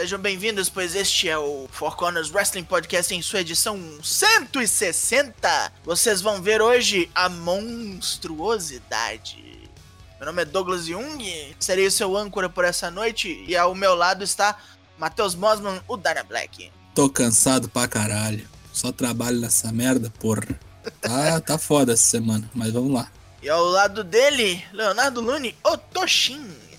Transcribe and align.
Sejam 0.00 0.18
bem-vindos, 0.18 0.70
pois 0.70 0.94
este 0.94 1.28
é 1.28 1.36
o 1.36 1.68
Four 1.70 1.94
Corners 1.94 2.30
Wrestling 2.30 2.64
Podcast 2.64 3.14
em 3.14 3.20
sua 3.20 3.40
edição 3.40 3.78
160. 4.02 5.72
Vocês 5.84 6.22
vão 6.22 6.40
ver 6.40 6.62
hoje 6.62 7.10
a 7.14 7.28
monstruosidade. 7.28 9.68
Meu 10.16 10.24
nome 10.24 10.40
é 10.40 10.46
Douglas 10.46 10.86
Jung, 10.86 11.54
serei 11.60 11.86
o 11.86 11.90
seu 11.90 12.16
âncora 12.16 12.48
por 12.48 12.64
essa 12.64 12.90
noite 12.90 13.44
e 13.46 13.54
ao 13.54 13.74
meu 13.74 13.94
lado 13.94 14.24
está 14.24 14.56
Matheus 14.98 15.34
Mosman, 15.34 15.82
o 15.86 15.98
Dana 15.98 16.22
Black. 16.22 16.72
Tô 16.94 17.10
cansado 17.10 17.68
pra 17.68 17.86
caralho. 17.86 18.48
Só 18.72 18.90
trabalho 18.90 19.38
nessa 19.38 19.70
merda, 19.70 20.10
porra. 20.18 20.58
Tá, 20.98 21.38
tá 21.44 21.58
foda 21.58 21.92
essa 21.92 22.04
semana, 22.04 22.50
mas 22.54 22.72
vamos 22.72 22.90
lá. 22.90 23.12
E 23.42 23.50
ao 23.50 23.66
lado 23.66 24.02
dele, 24.02 24.64
Leonardo 24.72 25.20
Lune, 25.20 25.54
o 25.62 25.76
Toshin. 25.76 26.69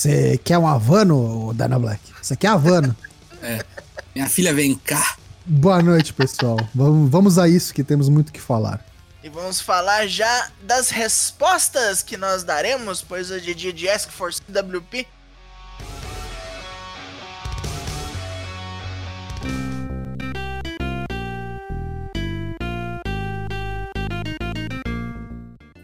Você 0.00 0.40
quer 0.42 0.56
um 0.56 0.66
Havano, 0.66 1.52
Dana 1.52 1.78
Black? 1.78 2.00
Você 2.22 2.34
quer 2.34 2.48
Havano? 2.48 2.96
É. 3.42 3.64
Minha 4.14 4.28
filha 4.28 4.52
vem 4.52 4.74
cá. 4.74 5.16
Boa 5.46 5.82
noite, 5.82 6.12
pessoal. 6.12 6.58
Vamos, 6.74 7.10
vamos 7.10 7.38
a 7.38 7.48
isso 7.48 7.72
que 7.72 7.82
temos 7.82 8.10
muito 8.10 8.28
o 8.28 8.32
que 8.32 8.40
falar. 8.40 8.84
E 9.22 9.30
vamos 9.30 9.62
falar 9.62 10.06
já 10.06 10.50
das 10.62 10.90
respostas 10.90 12.02
que 12.02 12.18
nós 12.18 12.44
daremos, 12.44 13.00
pois 13.00 13.30
hoje 13.30 13.50
é 13.50 13.54
dia 13.54 13.72
de 13.72 13.88
Ask 13.88 14.10
for 14.10 14.30
CWP. 14.30 15.06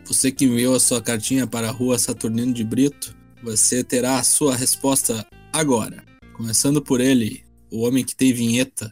Você 0.04 0.30
que 0.30 0.44
enviou 0.44 0.76
a 0.76 0.80
sua 0.80 1.00
cartinha 1.00 1.46
para 1.46 1.68
a 1.68 1.72
rua 1.72 1.98
Saturnino 1.98 2.52
de 2.52 2.64
Brito, 2.64 3.15
você 3.46 3.84
terá 3.84 4.18
a 4.18 4.24
sua 4.24 4.56
resposta 4.56 5.24
agora. 5.52 6.04
Começando 6.32 6.82
por 6.82 7.00
ele, 7.00 7.44
o 7.70 7.86
homem 7.86 8.04
que 8.04 8.16
tem 8.16 8.32
vinheta. 8.32 8.90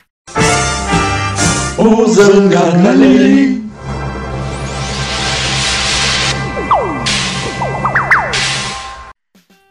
O 1.77 2.07
Zanganali. 2.07 3.65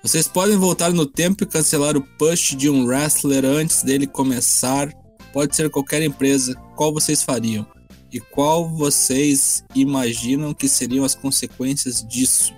Vocês 0.03 0.27
podem 0.27 0.57
voltar 0.57 0.91
no 0.91 1.05
tempo 1.05 1.45
e 1.45 1.47
cancelar 1.47 1.95
o 1.95 2.01
push 2.17 2.53
de 2.53 2.69
um 2.69 2.85
wrestler 2.85 3.45
antes 3.45 3.83
dele 3.83 4.05
começar. 4.05 4.91
Pode 5.31 5.55
ser 5.55 5.69
qualquer 5.69 6.01
empresa. 6.01 6.55
Qual 6.75 6.93
vocês 6.93 7.23
fariam? 7.23 7.65
E 8.11 8.19
qual 8.19 8.69
vocês 8.69 9.63
imaginam 9.73 10.53
que 10.53 10.67
seriam 10.67 11.05
as 11.05 11.15
consequências 11.15 12.05
disso? 12.05 12.53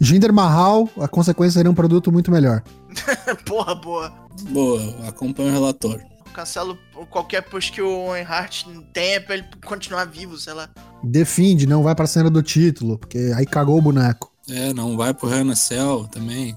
Jinder 0.00 0.32
Mahal, 0.32 0.88
a 1.00 1.08
consequência 1.08 1.58
seria 1.58 1.70
um 1.70 1.74
produto 1.74 2.12
muito 2.12 2.30
melhor. 2.30 2.62
Porra, 3.44 3.74
boa. 3.74 4.12
Boa, 4.50 5.08
acompanha 5.08 5.50
o 5.50 5.52
relator. 5.52 6.00
Cancelo 6.32 6.78
qualquer 7.10 7.42
push 7.42 7.70
que 7.70 7.82
o 7.82 7.90
Owen 7.90 8.22
Hart 8.22 8.64
tenha 8.92 9.20
pra 9.20 9.34
ele 9.34 9.44
continuar 9.64 10.04
vivo, 10.04 10.36
sei 10.36 10.52
lá. 10.52 10.68
Defende, 11.02 11.66
não 11.66 11.82
vai 11.82 11.94
pra 11.94 12.06
cena 12.06 12.30
do 12.30 12.42
título, 12.42 12.96
porque 12.98 13.32
aí 13.34 13.44
cagou 13.44 13.78
o 13.78 13.82
boneco. 13.82 14.32
É, 14.48 14.72
não 14.72 14.96
vai 14.96 15.12
pro 15.12 15.28
Hell 15.28 15.54
Cell 15.56 16.08
também. 16.10 16.56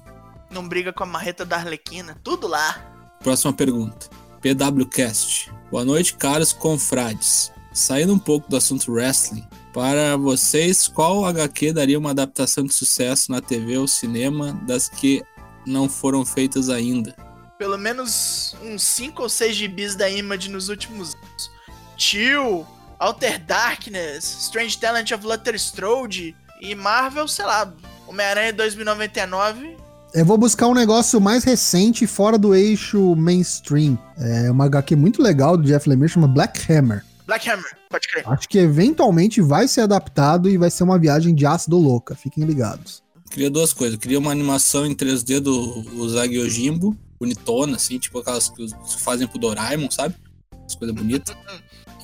Não 0.50 0.68
briga 0.68 0.92
com 0.92 1.02
a 1.02 1.06
marreta 1.06 1.44
da 1.44 1.56
Arlequina. 1.56 2.16
Tudo 2.22 2.46
lá. 2.46 2.92
Próxima 3.22 3.52
pergunta. 3.52 4.08
PWCast. 4.40 5.52
Boa 5.70 5.84
noite, 5.84 6.14
caros 6.14 6.52
confrades. 6.52 7.50
Saindo 7.72 8.12
um 8.12 8.18
pouco 8.18 8.50
do 8.50 8.56
assunto 8.56 8.92
wrestling, 8.92 9.44
para 9.72 10.16
vocês, 10.16 10.86
qual 10.86 11.24
HQ 11.24 11.72
daria 11.72 11.98
uma 11.98 12.10
adaptação 12.10 12.64
de 12.64 12.74
sucesso 12.74 13.32
na 13.32 13.40
TV 13.40 13.78
ou 13.78 13.88
cinema 13.88 14.52
das 14.66 14.88
que 14.88 15.22
não 15.66 15.88
foram 15.88 16.24
feitas 16.24 16.68
ainda? 16.68 17.14
Pelo 17.58 17.78
menos 17.78 18.54
uns 18.62 18.82
5 18.82 19.22
ou 19.22 19.28
6 19.28 19.56
gibis 19.56 19.94
da 19.94 20.10
Image 20.10 20.50
nos 20.50 20.68
últimos 20.68 21.14
anos. 21.14 21.50
Tio, 21.96 22.66
Alter 22.98 23.42
Darkness, 23.44 24.24
Strange 24.42 24.76
Talent 24.78 25.10
of 25.12 25.24
Luther 25.24 25.54
Strode 25.54 26.36
e 26.60 26.74
Marvel, 26.74 27.26
sei 27.26 27.44
lá, 27.44 27.72
Homem-Aranha 28.06 28.52
2099. 28.52 29.76
Eu 30.12 30.26
vou 30.26 30.36
buscar 30.36 30.66
um 30.66 30.74
negócio 30.74 31.18
mais 31.20 31.44
recente, 31.44 32.06
fora 32.06 32.36
do 32.36 32.54
eixo 32.54 33.16
mainstream. 33.16 33.98
É 34.18 34.50
uma 34.50 34.66
HQ 34.66 34.94
muito 34.94 35.22
legal 35.22 35.56
do 35.56 35.62
Jeff 35.62 35.88
Lemire, 35.88 36.10
chama 36.10 36.28
Black 36.28 36.70
Hammer. 36.70 37.02
Black 37.32 37.48
Hammer, 37.48 37.78
pode 37.88 38.08
crer. 38.08 38.28
Acho 38.28 38.46
que 38.46 38.58
eventualmente 38.58 39.40
vai 39.40 39.66
ser 39.66 39.80
adaptado 39.80 40.50
e 40.50 40.58
vai 40.58 40.70
ser 40.70 40.84
uma 40.84 40.98
viagem 40.98 41.34
de 41.34 41.46
ácido 41.46 41.78
louca. 41.78 42.14
Fiquem 42.14 42.44
ligados. 42.44 43.02
Queria 43.30 43.48
duas 43.48 43.72
coisas. 43.72 43.98
Queria 43.98 44.18
uma 44.18 44.30
animação 44.30 44.84
em 44.84 44.94
3D 44.94 45.40
do 45.40 45.82
Usagi 45.96 46.34
Yojimbo, 46.34 46.94
bonitona, 47.18 47.76
assim, 47.76 47.98
tipo 47.98 48.18
aquelas 48.18 48.50
que 48.50 48.68
fazem 48.98 49.26
pro 49.26 49.38
Doraemon, 49.38 49.90
sabe? 49.90 50.14
As 50.66 50.74
coisas 50.74 50.94
bonitas. 50.94 51.34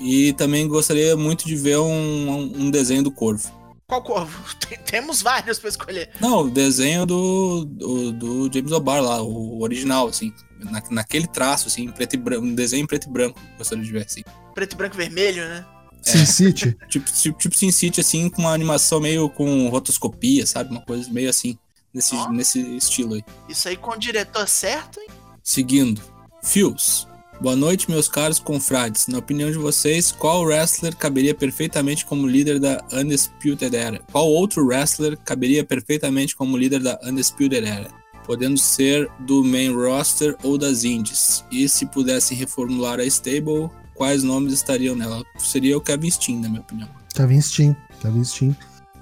E 0.00 0.33
também 0.33 0.66
gostaria 0.66 1.15
muito 1.15 1.45
de 1.45 1.56
ver 1.56 1.77
um, 1.77 2.62
um 2.62 2.71
desenho 2.71 3.03
do 3.03 3.10
Corvo. 3.10 3.53
Qual? 3.88 4.28
Tem- 4.69 4.78
Temos 4.78 5.22
vários 5.22 5.59
pra 5.59 5.71
escolher. 5.71 6.10
Não, 6.21 6.43
o 6.43 6.50
desenho 6.50 7.06
do, 7.06 7.65
do, 7.65 8.12
do 8.12 8.50
James 8.53 8.71
O'Barr 8.71 9.00
lá, 9.03 9.22
o 9.22 9.62
original, 9.62 10.09
assim. 10.09 10.32
Na, 10.60 10.82
naquele 10.91 11.26
traço, 11.26 11.69
assim, 11.69 11.91
preto 11.91 12.15
e 12.15 12.16
branco. 12.19 12.44
Um 12.44 12.54
desenho 12.54 12.82
em 12.84 12.87
preto 12.87 13.09
e 13.09 13.10
branco, 13.12 13.41
gostaria 13.56 13.82
de 13.82 13.91
ver, 13.91 14.04
assim. 14.04 14.22
Preto, 14.54 14.77
branco 14.77 14.94
e 14.97 14.98
vermelho, 14.98 15.43
né? 15.48 15.65
Sin 16.03 16.27
City. 16.27 16.77
Tipo, 16.88 17.10
tipo, 17.10 17.38
tipo 17.38 17.56
Sin 17.56 17.72
City, 17.72 18.00
assim, 18.00 18.28
com 18.28 18.43
uma 18.43 18.53
animação 18.53 19.00
meio 19.00 19.28
com 19.31 19.69
rotoscopia, 19.69 20.47
sabe? 20.47 20.71
Uma 20.71 20.82
coisa 20.82 21.10
meio 21.10 21.31
assim, 21.31 21.56
nesse, 21.94 22.15
Ó. 22.15 22.28
nesse 22.31 22.60
estilo 22.77 23.15
aí. 23.15 23.25
Isso 23.48 23.69
aí 23.69 23.77
com 23.77 23.93
o 23.93 23.97
diretor 23.97 24.47
certo, 24.47 25.00
hein? 25.00 25.09
Seguindo. 25.43 26.03
Fios. 26.43 27.07
Boa 27.41 27.54
noite, 27.54 27.88
meus 27.88 28.09
caros 28.09 28.41
confrades. 28.41 29.06
Na 29.06 29.19
opinião 29.19 29.49
de 29.49 29.56
vocês, 29.56 30.10
qual 30.10 30.43
wrestler 30.43 30.97
caberia 30.97 31.32
perfeitamente 31.32 32.04
como 32.04 32.26
líder 32.26 32.59
da 32.59 32.84
Undisputed 32.93 33.76
Era? 33.76 34.00
Qual 34.10 34.26
outro 34.26 34.66
wrestler 34.66 35.16
caberia 35.19 35.65
perfeitamente 35.65 36.34
como 36.34 36.56
líder 36.56 36.82
da 36.82 36.98
Undisputed 37.04 37.65
Era? 37.65 37.91
Podendo 38.27 38.59
ser 38.59 39.09
do 39.21 39.44
main 39.44 39.72
roster 39.72 40.37
ou 40.43 40.59
das 40.59 40.82
indies. 40.82 41.44
E 41.48 41.69
se 41.69 41.87
pudessem 41.87 42.37
reformular 42.37 42.98
a 42.98 43.04
stable, 43.04 43.71
quais 43.94 44.25
nomes 44.25 44.53
estariam 44.53 44.97
nela? 44.97 45.22
Seria 45.38 45.78
o 45.78 45.81
Kevin 45.81 46.10
Steen, 46.10 46.41
na 46.41 46.48
minha 46.48 46.60
opinião. 46.60 46.88
Kevin 47.15 47.41
Steen. 47.41 47.77
Kevin 48.03 48.25
Steen. 48.25 48.56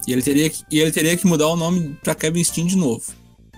E 0.07 0.13
ele 0.13 0.23
teria 0.23 0.51
que, 0.51 0.63
e 0.71 0.79
ele 0.79 0.93
teria 0.93 1.17
que 1.17 1.27
mudar 1.27 1.49
o 1.49 1.57
nome 1.57 1.97
pra 2.05 2.15
Kevin 2.15 2.45
Steen 2.45 2.67
de 2.67 2.77
novo. 2.77 3.03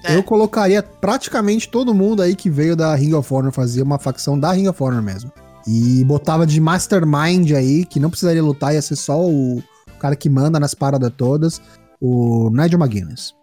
É. 0.05 0.15
Eu 0.17 0.23
colocaria 0.23 0.83
praticamente 0.83 1.69
todo 1.69 1.95
mundo 1.95 2.23
aí 2.23 2.37
que 2.37 2.49
veio 2.49 2.77
da 2.77 2.95
Ring 2.95 3.15
of 3.15 3.33
Honor, 3.33 3.53
fazia 3.53 3.83
uma 3.83 3.99
facção 3.99 4.39
da 4.39 4.53
Ring 4.53 4.69
of 4.69 4.83
Honor 4.83 5.03
mesmo. 5.03 5.33
E 5.67 6.05
botava 6.05 6.47
de 6.47 6.61
Mastermind 6.61 7.51
aí, 7.53 7.85
que 7.85 8.01
não 8.01 8.09
precisaria 8.09 8.43
lutar, 8.43 8.75
ia 8.75 8.81
ser 8.81 8.97
só 8.97 9.21
o 9.21 9.63
cara 9.99 10.17
que 10.17 10.31
manda 10.31 10.59
nas 10.59 10.73
paradas 10.75 11.13
todas, 11.17 11.61
o 12.01 12.49
Nigel 12.51 12.79
McGuinness. 12.79 13.35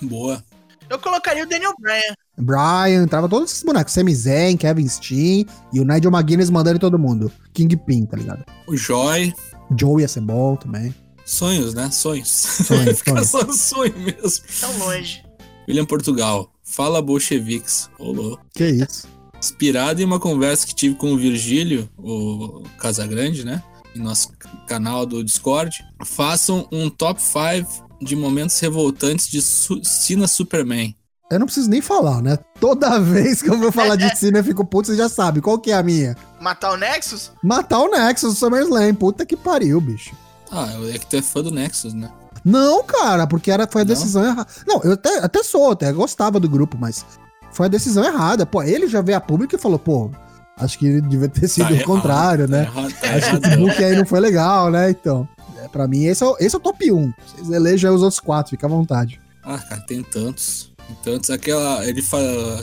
Boa. 0.00 0.42
Eu 0.88 0.98
colocaria 0.98 1.44
o 1.44 1.48
Daniel 1.48 1.72
Bryan. 1.80 2.14
Brian, 2.36 3.02
entrava 3.02 3.28
todos 3.28 3.50
esses 3.50 3.62
bonecos, 3.62 3.94
Sami 3.94 4.14
Zayn, 4.14 4.56
Kevin 4.56 4.86
Steen 4.86 5.46
e 5.72 5.80
o 5.80 5.84
Nigel 5.84 6.10
McGuinness 6.10 6.50
mandando 6.50 6.76
em 6.76 6.80
todo 6.80 6.98
mundo. 6.98 7.32
Kingpin, 7.54 8.04
tá 8.04 8.16
ligado? 8.16 8.44
O 8.66 8.76
Joy. 8.76 9.32
Joe 9.76 10.02
ia 10.02 10.08
ser 10.08 10.20
bom 10.20 10.54
também. 10.56 10.94
Sonhos, 11.24 11.72
né? 11.72 11.90
Sonhos. 11.90 12.28
Sonhos, 12.28 12.98
Fica 13.00 13.24
sonhos. 13.24 13.28
só 13.30 13.42
no 13.44 13.52
sonho 13.54 13.98
mesmo. 13.98 14.44
Tão 14.60 14.78
longe. 14.78 15.24
William 15.68 15.84
Portugal. 15.84 16.52
Fala 16.62 17.02
bolcheviques. 17.02 17.90
Olô. 17.98 18.38
Que 18.54 18.66
isso. 18.66 19.06
Inspirado 19.38 20.00
em 20.00 20.04
uma 20.04 20.20
conversa 20.20 20.66
que 20.66 20.74
tive 20.74 20.94
com 20.94 21.12
o 21.12 21.18
Virgílio, 21.18 21.88
o 21.98 22.62
Casagrande, 22.78 23.44
né? 23.44 23.62
Em 23.94 23.98
nosso 23.98 24.30
canal 24.68 25.04
do 25.04 25.22
Discord. 25.24 25.84
Façam 26.04 26.68
um 26.70 26.88
top 26.88 27.20
5 27.20 27.88
de 28.00 28.16
momentos 28.16 28.58
revoltantes 28.58 29.28
de 29.28 29.42
Su 29.42 29.80
Cena 29.84 30.26
Superman. 30.26 30.94
Eu 31.30 31.38
não 31.38 31.46
preciso 31.46 31.70
nem 31.70 31.80
falar, 31.80 32.20
né? 32.20 32.38
Toda 32.60 32.98
vez 33.00 33.40
que 33.40 33.48
eu 33.48 33.58
vou 33.58 33.72
falar 33.72 33.96
de 33.96 34.14
cine, 34.16 34.38
eu 34.38 34.44
fico 34.44 34.64
puto, 34.64 34.88
você 34.88 34.96
já 34.96 35.08
sabe. 35.08 35.40
Qual 35.40 35.58
que 35.58 35.70
é 35.70 35.74
a 35.74 35.82
minha? 35.82 36.16
Matar 36.40 36.72
o 36.72 36.76
Nexus? 36.76 37.32
Matar 37.42 37.80
o 37.80 37.88
Nexus 37.88 38.38
SummerSlam. 38.38 38.94
Puta 38.94 39.24
que 39.24 39.36
pariu, 39.36 39.80
bicho. 39.80 40.14
Ah, 40.50 40.68
é 40.92 40.98
que 40.98 41.06
tu 41.06 41.16
é 41.16 41.22
fã 41.22 41.42
do 41.42 41.50
Nexus, 41.50 41.94
né? 41.94 42.10
Não, 42.44 42.82
cara, 42.84 43.26
porque 43.26 43.50
era, 43.50 43.66
foi 43.70 43.82
a 43.82 43.84
Não? 43.84 43.94
decisão 43.94 44.24
errada. 44.24 44.46
Não, 44.66 44.80
eu 44.82 44.92
até, 44.92 45.18
até 45.18 45.42
sou, 45.42 45.72
até 45.72 45.92
gostava 45.92 46.40
do 46.40 46.48
grupo, 46.48 46.76
mas 46.78 47.04
foi 47.52 47.66
a 47.66 47.70
decisão 47.70 48.04
errada. 48.04 48.44
Pô, 48.46 48.62
ele 48.62 48.88
já 48.88 49.00
veio 49.00 49.18
a 49.18 49.20
público 49.20 49.54
e 49.54 49.58
falou, 49.58 49.78
pô, 49.78 50.10
acho 50.58 50.78
que 50.78 51.00
devia 51.02 51.28
ter 51.28 51.46
sido 51.48 51.70
o 51.70 51.72
errado, 51.72 51.86
contrário, 51.86 52.46
tá 52.48 52.52
né? 52.56 52.62
errado, 52.62 52.92
tá 53.00 53.06
Acho 53.08 53.10
que 53.10 53.16
esse 53.16 53.28
erradão. 53.46 53.58
book 53.66 53.84
aí 53.84 53.96
não 53.96 54.06
foi 54.06 54.20
legal, 54.20 54.70
né? 54.70 54.90
Então, 54.90 55.28
é, 55.58 55.68
pra 55.68 55.86
mim, 55.86 56.04
esse 56.04 56.22
é, 56.22 56.26
o, 56.26 56.36
esse 56.40 56.54
é 56.54 56.58
o 56.58 56.60
top 56.60 56.90
1. 56.90 57.12
Vocês 57.26 57.50
elejam 57.50 57.90
aí 57.90 57.96
os 57.96 58.02
outros 58.02 58.20
quatro, 58.20 58.50
fica 58.50 58.66
à 58.66 58.70
vontade. 58.70 59.20
Ah, 59.44 59.58
cara, 59.58 59.80
tem 59.82 60.02
tantos. 60.02 60.72
Tem 60.86 60.96
tantos. 61.14 61.30
Aquela. 61.30 61.84
Ele 61.86 62.02
fa... 62.02 62.18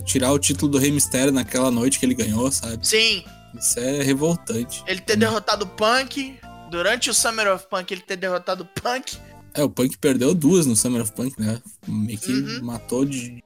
tirar 0.05 0.31
o 0.31 0.39
título 0.39 0.71
do 0.71 0.77
Rei 0.77 0.91
Mistério 0.91 1.31
naquela 1.31 1.69
noite 1.71 1.99
que 1.99 2.05
ele 2.05 2.15
ganhou, 2.15 2.51
sabe? 2.51 2.85
Sim. 2.87 3.23
Isso 3.57 3.79
é 3.79 4.01
revoltante. 4.03 4.83
Ele 4.87 5.01
ter 5.01 5.15
derrotado 5.15 5.65
o 5.65 5.67
Punk. 5.67 6.37
Durante 6.69 7.09
o 7.09 7.13
Summer 7.15 7.51
of 7.53 7.65
Punk, 7.67 7.91
ele 7.91 8.01
ter 8.01 8.15
derrotado 8.15 8.63
o 8.63 8.81
Punk. 8.81 9.17
É, 9.53 9.63
o 9.63 9.69
Punk 9.69 9.97
perdeu 9.97 10.33
duas 10.33 10.65
no 10.65 10.75
Summer 10.75 11.01
of 11.01 11.11
Punk, 11.13 11.39
né? 11.39 11.59
Meio 11.87 12.17
que 12.19 12.31
Uhum. 12.31 12.61
matou 12.63 13.05
de. 13.05 13.43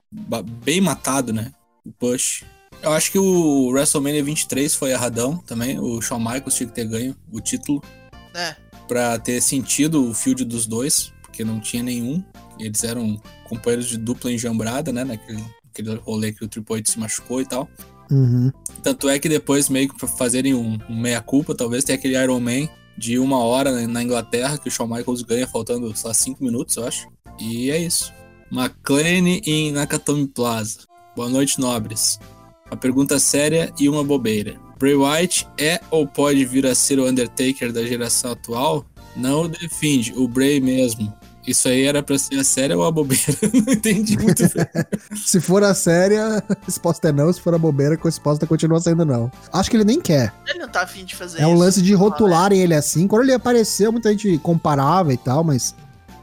bem 0.64 0.80
matado, 0.82 1.34
né? 1.34 1.52
O 1.86 1.92
Push. 1.92 2.44
Eu 2.82 2.92
acho 2.92 3.12
que 3.12 3.18
o 3.20 3.68
WrestleMania 3.70 4.24
23 4.24 4.76
foi 4.76 4.92
erradão 4.92 5.38
também. 5.38 5.80
O 5.80 6.02
Shawn 6.02 6.20
Michaels 6.20 6.56
tinha 6.56 6.68
que 6.68 6.76
ter 6.76 6.86
ganho 6.86 7.16
o 7.32 7.40
título 7.40 7.82
É. 8.36 8.56
pra 8.88 9.18
ter 9.18 9.42
sentido 9.42 10.10
o 10.10 10.14
field 10.14 10.44
dos 10.46 10.66
dois, 10.68 11.12
porque 11.22 11.44
não 11.46 11.60
tinha 11.60 11.82
nenhum. 11.82 12.22
Eles 12.60 12.84
eram 12.84 13.20
companheiros 13.48 13.88
de 13.88 13.98
dupla 13.98 14.32
enjambrada, 14.32 14.92
né? 14.92 15.04
Naquele, 15.04 15.44
naquele 15.66 15.96
rolê 15.96 16.32
que 16.34 16.44
o 16.44 16.48
Triple 16.48 16.76
H 16.80 16.92
se 16.92 17.00
machucou 17.00 17.42
e 17.42 17.46
tal. 17.46 17.70
Uhum. 18.12 18.52
Tanto 18.84 19.08
é 19.10 19.18
que 19.18 19.30
depois, 19.30 19.70
meio 19.70 19.90
que 19.90 19.98
pra 19.98 20.08
fazerem 20.08 20.54
um, 20.54 20.78
um 20.90 20.96
meia-culpa, 21.00 21.56
talvez 21.56 21.84
tem 21.84 21.96
aquele 21.96 22.22
Iron 22.22 22.40
Man 22.40 22.68
de 22.98 23.18
uma 23.19 23.40
hora 23.40 23.88
na- 23.88 24.04
Inglaterra, 24.04 24.57
que 24.57 24.68
o 24.68 24.72
Shawn 24.72 24.88
Michaels 24.88 25.22
ganha 25.22 25.48
faltando, 25.48 25.94
lá, 26.04 26.13
cinco 26.13 26.44
minutos, 26.44 26.78
eu 26.78 26.86
acho. 26.88 27.07
E 27.40 27.72
é 27.72 27.78
isso. 27.78 28.12
McLean 28.51 29.40
em 29.45 29.72
Nakatomi 29.72 30.28
Plaza. 30.28 30.80
Boa 31.16 31.30
noite, 31.30 31.60
nobres. 31.60 32.19
Uma 32.69 32.78
pergunta 32.78 33.19
séria 33.19 33.74
e 33.80 33.90
uma 33.90 34.04
bobeira. 34.04 34.60
Bray 34.80 34.95
Wyatt 34.95 35.48
é 35.57 35.80
ou 35.90 36.06
pode 36.07 36.44
vir 36.45 36.66
a 36.66 36.75
ser 36.75 37.00
o 37.00 37.07
Undertaker 37.07 37.72
da 37.72 37.86
geração 37.86 38.31
atual? 38.31 38.86
Não 39.16 39.44
o 39.44 39.48
defende, 39.48 40.12
o 40.16 40.28
Bray 40.28 40.60
mesmo. 40.60 41.13
Isso 41.45 41.68
aí 41.68 41.84
era 41.84 42.01
pra 42.01 42.18
ser 42.18 42.40
a 42.40 42.44
séria 42.44 42.78
ou 42.78 42.86
a 42.86 42.92
bobeira? 42.92 43.24
Não 43.66 43.74
entendi 43.74 44.18
muito 44.18 44.44
bem. 44.44 44.66
Se 45.25 45.42
for 45.42 45.62
a 45.63 45.74
séria, 45.74 46.38
a 46.50 46.56
resposta 46.66 47.10
é 47.10 47.12
não. 47.12 47.31
Se 47.34 47.42
for 47.42 47.54
a 47.54 47.57
bobeira, 47.57 47.95
a 47.95 48.04
resposta 48.04 48.48
continua 48.48 48.80
sendo 48.80 49.04
não. 49.04 49.31
Acho 49.51 49.69
que 49.69 49.75
ele 49.75 49.84
nem 49.84 50.00
quer. 50.00 50.34
Ele 50.48 50.60
não 50.60 50.69
tá 50.69 50.84
afim 50.84 51.04
de 51.04 51.16
fazer 51.16 51.42
É 51.42 51.48
um 51.48 51.54
lance 51.56 51.81
de 51.81 51.94
rotularem 51.94 52.60
ele 52.62 52.74
assim. 52.74 53.07
Quando 53.07 53.24
ele 53.24 53.34
apareceu, 53.34 53.92
muita 53.92 54.10
gente 54.12 54.38
comparava 54.38 55.13
e 55.13 55.18
tal, 55.18 55.44
mas 55.44 55.75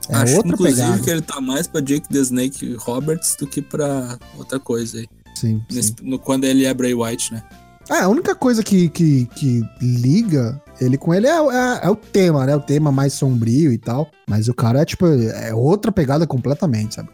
é 0.08 0.16
Acho, 0.16 0.36
outra 0.36 0.52
inclusive, 0.52 0.80
pegada. 0.82 1.02
que 1.02 1.10
ele 1.10 1.20
tá 1.22 1.40
mais 1.40 1.66
pra 1.66 1.80
Jake 1.82 2.08
the 2.08 2.18
Snake 2.18 2.74
Roberts 2.80 3.36
do 3.38 3.46
que 3.46 3.60
pra 3.60 4.18
outra 4.38 4.58
coisa 4.58 4.98
aí. 4.98 5.08
Sim, 5.34 5.62
sim. 5.68 5.76
Nesse- 5.76 5.94
no, 6.02 6.18
quando 6.18 6.44
ele 6.44 6.64
é 6.64 6.72
Bray 6.74 6.94
White, 6.94 7.32
né? 7.34 7.42
É, 7.90 7.98
a 8.00 8.08
única 8.08 8.34
coisa 8.34 8.62
que, 8.62 8.88
que, 8.88 9.26
que 9.34 9.62
liga 9.82 10.60
ele 10.80 10.96
com 10.98 11.12
ele 11.14 11.26
é, 11.26 11.30
é- 11.36 11.80
é 11.82 11.90
o 11.90 11.96
tema, 11.96 12.46
né? 12.46 12.56
O 12.56 12.60
tema 12.60 12.90
mais 12.90 13.12
sombrio 13.12 13.72
e 13.72 13.78
tal. 13.78 14.10
Mas 14.28 14.48
o 14.48 14.54
cara 14.54 14.80
é, 14.80 14.84
tipo, 14.84 15.06
é 15.06 15.54
outra 15.54 15.92
pegada 15.92 16.26
completamente, 16.26 16.94
sabe? 16.96 17.08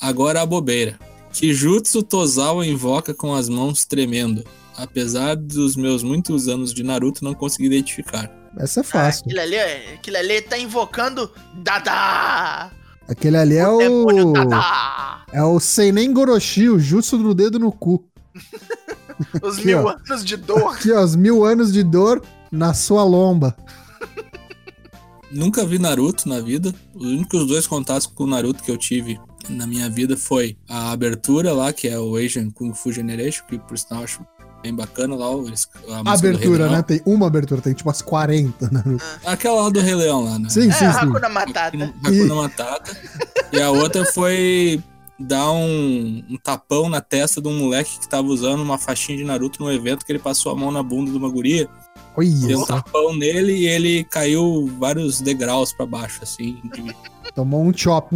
Agora 0.00 0.42
a 0.42 0.46
bobeira. 0.46 0.98
Que 1.32 1.52
jutsu 1.54 2.02
Tozawa 2.02 2.66
invoca 2.66 3.14
com 3.14 3.34
as 3.34 3.48
mãos 3.48 3.84
tremendo? 3.84 4.44
Apesar 4.76 5.34
dos 5.36 5.76
meus 5.76 6.02
muitos 6.02 6.48
anos 6.48 6.72
de 6.72 6.82
Naruto, 6.82 7.24
não 7.24 7.34
consegui 7.34 7.66
identificar. 7.66 8.30
Essa 8.58 8.80
é 8.80 8.82
Ah, 8.82 8.84
fácil. 8.84 9.24
aquilo 9.24 9.40
ali, 9.40 9.54
é- 9.54 9.94
aquilo 9.94 10.16
ali 10.18 10.42
tá 10.42 10.58
invocando 10.58 11.30
Dada! 11.62 12.70
Aquele 13.08 13.36
ali 13.36 13.56
é 13.56 13.68
o. 13.68 14.32
Dada! 14.32 15.24
É 15.32 15.42
o 15.42 15.58
Seinen 15.58 16.12
Goroshi, 16.12 16.68
o 16.68 16.78
jutsu 16.78 17.18
do 17.18 17.34
dedo 17.34 17.58
no 17.58 17.72
cu. 17.72 18.04
Os 19.42 19.56
Aqui, 19.58 19.66
mil 19.66 19.84
ó. 19.84 19.90
anos 20.08 20.24
de 20.24 20.36
dor. 20.36 20.74
Aqui, 20.74 20.90
ó, 20.92 21.02
os 21.02 21.14
mil 21.16 21.44
anos 21.44 21.72
de 21.72 21.82
dor 21.82 22.22
na 22.52 22.74
sua 22.74 23.02
lomba. 23.02 23.56
Nunca 25.30 25.64
vi 25.64 25.78
Naruto 25.78 26.28
na 26.28 26.40
vida. 26.40 26.74
Os 26.94 27.06
únicos 27.06 27.46
dois 27.46 27.66
contatos 27.66 28.06
com 28.06 28.24
o 28.24 28.26
Naruto 28.26 28.62
que 28.62 28.70
eu 28.70 28.76
tive 28.76 29.18
na 29.48 29.66
minha 29.66 29.88
vida 29.88 30.16
foi 30.16 30.56
a 30.68 30.92
abertura 30.92 31.52
lá, 31.52 31.72
que 31.72 31.88
é 31.88 31.98
o 31.98 32.16
Asian 32.16 32.50
Kung 32.50 32.74
Fu 32.74 32.92
Generation, 32.92 33.44
que 33.48 33.58
por 33.58 33.78
sinal 33.78 34.00
eu 34.00 34.04
acho 34.04 34.26
bem 34.62 34.74
bacana 34.74 35.16
lá. 35.16 35.26
A, 35.26 36.12
Abertura, 36.12 36.68
né? 36.68 36.82
Tem 36.82 37.00
uma 37.04 37.26
abertura, 37.26 37.60
tem 37.60 37.72
tipo 37.72 37.88
umas 37.88 38.02
40. 38.02 38.70
Né? 38.70 38.82
Aquela 39.24 39.62
lá 39.62 39.68
do 39.70 39.80
Rei 39.80 39.94
Leão 39.94 40.22
lá, 40.22 40.38
né? 40.38 40.48
Sim, 40.50 40.68
É, 40.68 40.72
sim. 40.72 40.84
Hakuna 40.84 41.28
Matata. 41.28 41.94
Hakuna 42.04 42.34
Matata. 42.34 42.96
E 43.52 43.60
a 43.60 43.70
outra 43.70 44.04
foi 44.04 44.82
dar 45.18 45.50
um, 45.50 46.24
um 46.28 46.36
tapão 46.36 46.88
na 46.88 47.00
testa 47.00 47.40
de 47.40 47.48
um 47.48 47.58
moleque 47.58 47.98
que 47.98 48.08
tava 48.08 48.28
usando 48.28 48.60
uma 48.60 48.78
faixinha 48.78 49.18
de 49.18 49.24
Naruto 49.24 49.62
num 49.62 49.70
evento 49.70 50.04
que 50.04 50.12
ele 50.12 50.18
passou 50.18 50.52
a 50.52 50.56
mão 50.56 50.70
na 50.70 50.82
bunda 50.82 51.10
de 51.10 51.16
uma 51.16 51.28
guria. 51.30 51.68
Deu 52.46 52.58
um 52.58 52.62
Olha, 52.62 52.66
tapão 52.66 53.16
nele 53.16 53.52
e 53.52 53.66
ele 53.66 54.04
caiu 54.04 54.70
vários 54.78 55.20
degraus 55.20 55.72
pra 55.72 55.86
baixo, 55.86 56.20
assim. 56.22 56.58
de- 56.74 56.94
tomou 57.34 57.62
um 57.62 57.72
chop. 57.76 58.14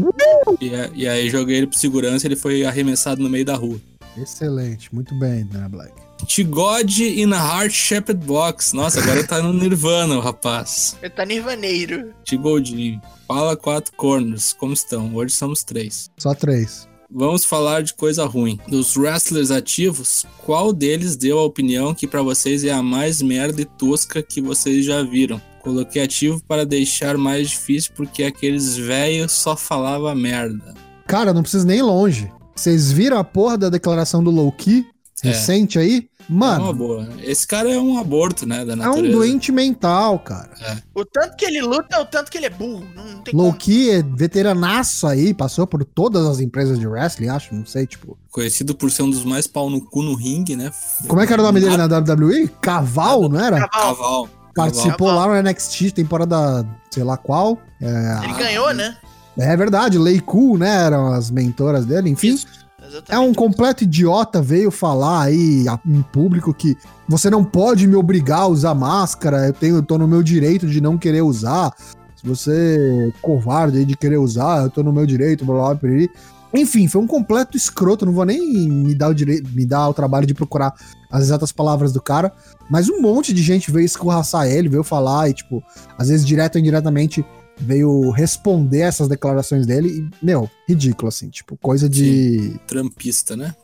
E, 0.60 0.74
a- 0.74 0.90
e 0.94 1.08
aí 1.08 1.30
joguei 1.30 1.56
ele 1.56 1.66
pro 1.66 1.78
segurança 1.78 2.26
e 2.26 2.28
ele 2.28 2.36
foi 2.36 2.64
arremessado 2.64 3.22
no 3.22 3.28
meio 3.30 3.44
da 3.44 3.54
rua. 3.54 3.80
Excelente, 4.16 4.94
muito 4.94 5.14
bem, 5.18 5.44
Dana 5.46 5.68
Black. 5.68 5.92
Tigode 6.26 7.20
in 7.22 7.32
a 7.32 7.36
Heart 7.36 7.72
Shaped 7.72 8.14
Box. 8.24 8.72
Nossa, 8.74 9.00
agora 9.00 9.22
tá 9.26 9.42
no 9.42 9.52
Nirvana, 9.52 10.16
o 10.16 10.20
rapaz. 10.20 10.96
Ele 11.02 11.10
tá 11.10 11.24
nirvaneiro. 11.26 12.12
Tigoldinho. 12.24 13.00
Fala 13.28 13.54
quatro 13.56 13.92
corners. 13.94 14.52
Como 14.54 14.72
estão? 14.72 15.14
Hoje 15.14 15.34
somos 15.34 15.62
três. 15.62 16.10
Só 16.16 16.34
três. 16.34 16.88
Vamos 17.10 17.44
falar 17.44 17.82
de 17.82 17.94
coisa 17.94 18.24
ruim. 18.26 18.58
Dos 18.68 18.96
wrestlers 18.96 19.50
ativos, 19.50 20.26
qual 20.44 20.72
deles 20.72 21.16
deu 21.16 21.38
a 21.38 21.44
opinião 21.44 21.94
que 21.94 22.06
pra 22.06 22.22
vocês 22.22 22.64
é 22.64 22.72
a 22.72 22.82
mais 22.82 23.22
merda 23.22 23.62
e 23.62 23.64
tosca 23.64 24.22
que 24.22 24.40
vocês 24.40 24.84
já 24.84 25.02
viram? 25.02 25.40
Coloquei 25.62 26.02
ativo 26.02 26.42
para 26.46 26.66
deixar 26.66 27.16
mais 27.16 27.50
difícil 27.50 27.92
porque 27.96 28.24
aqueles 28.24 28.76
velhos 28.76 29.32
só 29.32 29.56
falava 29.56 30.14
merda. 30.14 30.74
Cara, 31.06 31.32
não 31.32 31.42
precisa 31.42 31.66
nem 31.66 31.78
ir 31.78 31.82
longe. 31.82 32.30
Vocês 32.54 32.90
viram 32.90 33.18
a 33.18 33.24
porra 33.24 33.56
da 33.58 33.68
declaração 33.68 34.22
do 34.22 34.30
Loki 34.30 34.86
É. 34.90 34.95
recente 35.22 35.78
aí? 35.78 36.08
É 36.10 36.32
uma 36.32 36.58
Mano, 36.58 36.74
boa. 36.74 37.08
Esse 37.22 37.46
cara 37.46 37.72
é 37.72 37.78
um 37.78 37.98
aborto, 37.98 38.46
né, 38.46 38.64
da 38.64 38.72
é 38.72 38.76
um 38.76 38.78
natureza. 38.78 39.12
doente 39.12 39.52
mental, 39.52 40.18
cara. 40.18 40.50
O 40.92 41.04
tanto 41.04 41.36
que 41.36 41.44
ele 41.44 41.62
luta 41.62 41.96
é 41.96 42.00
o 42.00 42.04
tanto 42.04 42.30
que 42.30 42.36
ele 42.38 42.46
é 42.46 42.50
burro. 42.50 42.84
Não 42.94 43.22
tem 43.22 43.32
como. 43.32 43.44
Loki 43.46 43.90
é 43.90 44.02
veteranaço 44.02 45.06
aí, 45.06 45.32
passou 45.32 45.66
por 45.66 45.84
todas 45.84 46.26
as 46.26 46.40
empresas 46.40 46.78
de 46.78 46.86
wrestling, 46.86 47.28
acho, 47.28 47.54
não 47.54 47.64
sei, 47.64 47.86
tipo. 47.86 48.18
Conhecido 48.30 48.74
por 48.74 48.90
ser 48.90 49.02
um 49.02 49.10
dos 49.10 49.24
mais 49.24 49.46
pau 49.46 49.70
no 49.70 49.80
cu 49.80 50.02
no 50.02 50.14
ringue, 50.14 50.56
né? 50.56 50.72
Como 51.06 51.20
é 51.20 51.26
que 51.26 51.32
era 51.32 51.40
o 51.40 51.44
nome 51.44 51.60
dele 51.60 51.76
na 51.76 51.86
WWE? 51.86 52.48
Caval, 52.60 53.28
não 53.28 53.40
era? 53.40 53.68
Cavalo. 53.68 53.96
Caval. 53.96 54.28
Participou 54.54 55.08
lá 55.12 55.28
no 55.28 55.48
NXT, 55.48 55.92
temporada 55.92 56.66
sei 56.90 57.04
lá 57.04 57.16
qual. 57.16 57.58
É, 57.80 58.24
Ele 58.24 58.32
ganhou, 58.34 58.72
né? 58.72 58.96
é 59.38 59.54
verdade, 59.54 59.98
Lei 59.98 60.18
Cool, 60.18 60.56
né? 60.58 60.86
Eram 60.86 61.12
as 61.12 61.30
mentoras 61.30 61.84
dele, 61.84 62.08
enfim. 62.08 62.28
Isso, 62.28 62.46
exatamente. 62.86 63.12
É 63.12 63.18
um 63.18 63.34
completo 63.34 63.84
idiota, 63.84 64.42
veio 64.42 64.70
falar 64.70 65.22
aí 65.22 65.64
em 65.86 66.02
público 66.02 66.52
que 66.54 66.76
você 67.08 67.30
não 67.30 67.44
pode 67.44 67.86
me 67.86 67.94
obrigar 67.94 68.40
a 68.40 68.46
usar 68.46 68.74
máscara, 68.74 69.46
eu 69.46 69.52
tenho, 69.52 69.76
eu 69.76 69.82
tô 69.82 69.98
no 69.98 70.08
meu 70.08 70.22
direito 70.22 70.66
de 70.66 70.80
não 70.80 70.98
querer 70.98 71.22
usar. 71.22 71.72
Se 72.16 72.26
você 72.26 73.12
é 73.14 73.20
covarde 73.20 73.78
aí 73.78 73.84
de 73.84 73.96
querer 73.96 74.18
usar, 74.18 74.62
eu 74.62 74.70
tô 74.70 74.82
no 74.82 74.92
meu 74.92 75.06
direito, 75.06 75.44
blá 75.44 75.54
blá 75.54 75.64
blá. 75.68 75.76
piriri. 75.76 76.10
Enfim, 76.54 76.88
foi 76.88 77.02
um 77.02 77.06
completo 77.06 77.56
escroto, 77.56 78.06
não 78.06 78.12
vou 78.12 78.24
nem 78.24 78.68
me 78.68 78.94
dar 78.94 79.08
o 79.08 79.14
direito, 79.14 79.50
me 79.52 79.66
dar 79.66 79.88
o 79.88 79.94
trabalho 79.94 80.26
de 80.26 80.32
procurar 80.32 80.72
as 81.10 81.22
exatas 81.22 81.52
palavras 81.52 81.92
do 81.92 82.00
cara, 82.00 82.32
mas 82.70 82.88
um 82.88 83.00
monte 83.00 83.32
de 83.32 83.42
gente 83.42 83.70
veio 83.70 83.84
escorraçar 83.84 84.46
ele, 84.46 84.68
veio 84.68 84.82
falar 84.82 85.28
e 85.28 85.34
tipo, 85.34 85.62
às 85.98 86.08
vezes 86.08 86.26
direto 86.26 86.56
ou 86.56 86.60
indiretamente 86.60 87.24
veio 87.58 88.10
responder 88.10 88.80
essas 88.80 89.08
declarações 89.08 89.66
dele 89.66 89.88
e, 89.88 90.24
meu, 90.24 90.50
ridículo 90.68 91.08
assim, 91.08 91.28
tipo, 91.28 91.56
coisa 91.56 91.88
de 91.88 92.58
Trampista, 92.66 93.36
né? 93.36 93.54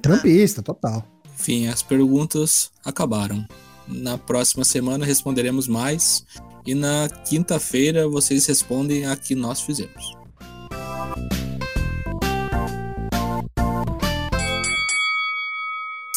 Trampista, 0.00 0.62
total. 0.62 1.04
Enfim, 1.34 1.68
as 1.68 1.82
perguntas 1.82 2.70
acabaram. 2.84 3.46
Na 3.86 4.18
próxima 4.18 4.64
semana 4.64 5.06
responderemos 5.06 5.66
mais. 5.66 6.24
E 6.66 6.74
na 6.74 7.08
quinta-feira 7.08 8.08
vocês 8.08 8.44
respondem 8.46 9.06
a 9.06 9.16
que 9.16 9.34
nós 9.34 9.60
fizemos. 9.60 10.18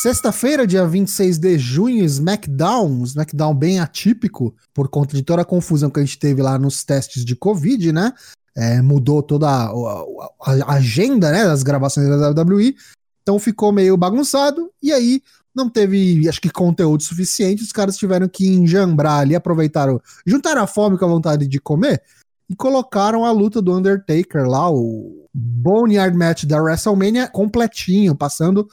Sexta-feira, 0.01 0.65
dia 0.65 0.83
26 0.83 1.37
de 1.37 1.59
junho, 1.59 2.03
SmackDown, 2.03 3.03
SmackDown 3.03 3.53
bem 3.53 3.79
atípico, 3.79 4.55
por 4.73 4.87
conta 4.87 5.15
de 5.15 5.21
toda 5.21 5.43
a 5.43 5.45
confusão 5.45 5.91
que 5.91 5.99
a 5.99 6.03
gente 6.03 6.17
teve 6.17 6.41
lá 6.41 6.57
nos 6.57 6.83
testes 6.83 7.23
de 7.23 7.35
Covid, 7.35 7.91
né? 7.91 8.11
É, 8.55 8.81
mudou 8.81 9.21
toda 9.21 9.47
a, 9.47 9.65
a- 9.67 10.53
a 10.65 10.73
agenda 10.73 11.31
né, 11.31 11.43
das 11.43 11.61
gravações 11.61 12.09
da 12.09 12.31
WWE, 12.31 12.75
então 13.21 13.37
ficou 13.37 13.71
meio 13.71 13.95
bagunçado, 13.95 14.71
e 14.81 14.91
aí 14.91 15.21
não 15.53 15.69
teve, 15.69 16.27
acho 16.27 16.41
que, 16.41 16.49
conteúdo 16.49 17.03
suficiente, 17.03 17.61
os 17.61 17.71
caras 17.71 17.95
tiveram 17.95 18.27
que 18.27 18.47
enjambrar 18.47 19.19
ali, 19.19 19.35
aproveitaram, 19.35 20.01
juntaram 20.25 20.63
a 20.63 20.67
fome 20.67 20.97
com 20.97 21.05
a 21.05 21.09
vontade 21.09 21.47
de 21.47 21.59
comer, 21.59 22.01
e 22.49 22.55
colocaram 22.55 23.23
a 23.23 23.31
luta 23.31 23.61
do 23.61 23.77
Undertaker 23.77 24.47
lá, 24.47 24.67
o 24.67 25.27
Boneyard 25.31 26.17
Match 26.17 26.45
da 26.45 26.59
WrestleMania 26.59 27.27
completinho, 27.27 28.15
passando 28.15 28.67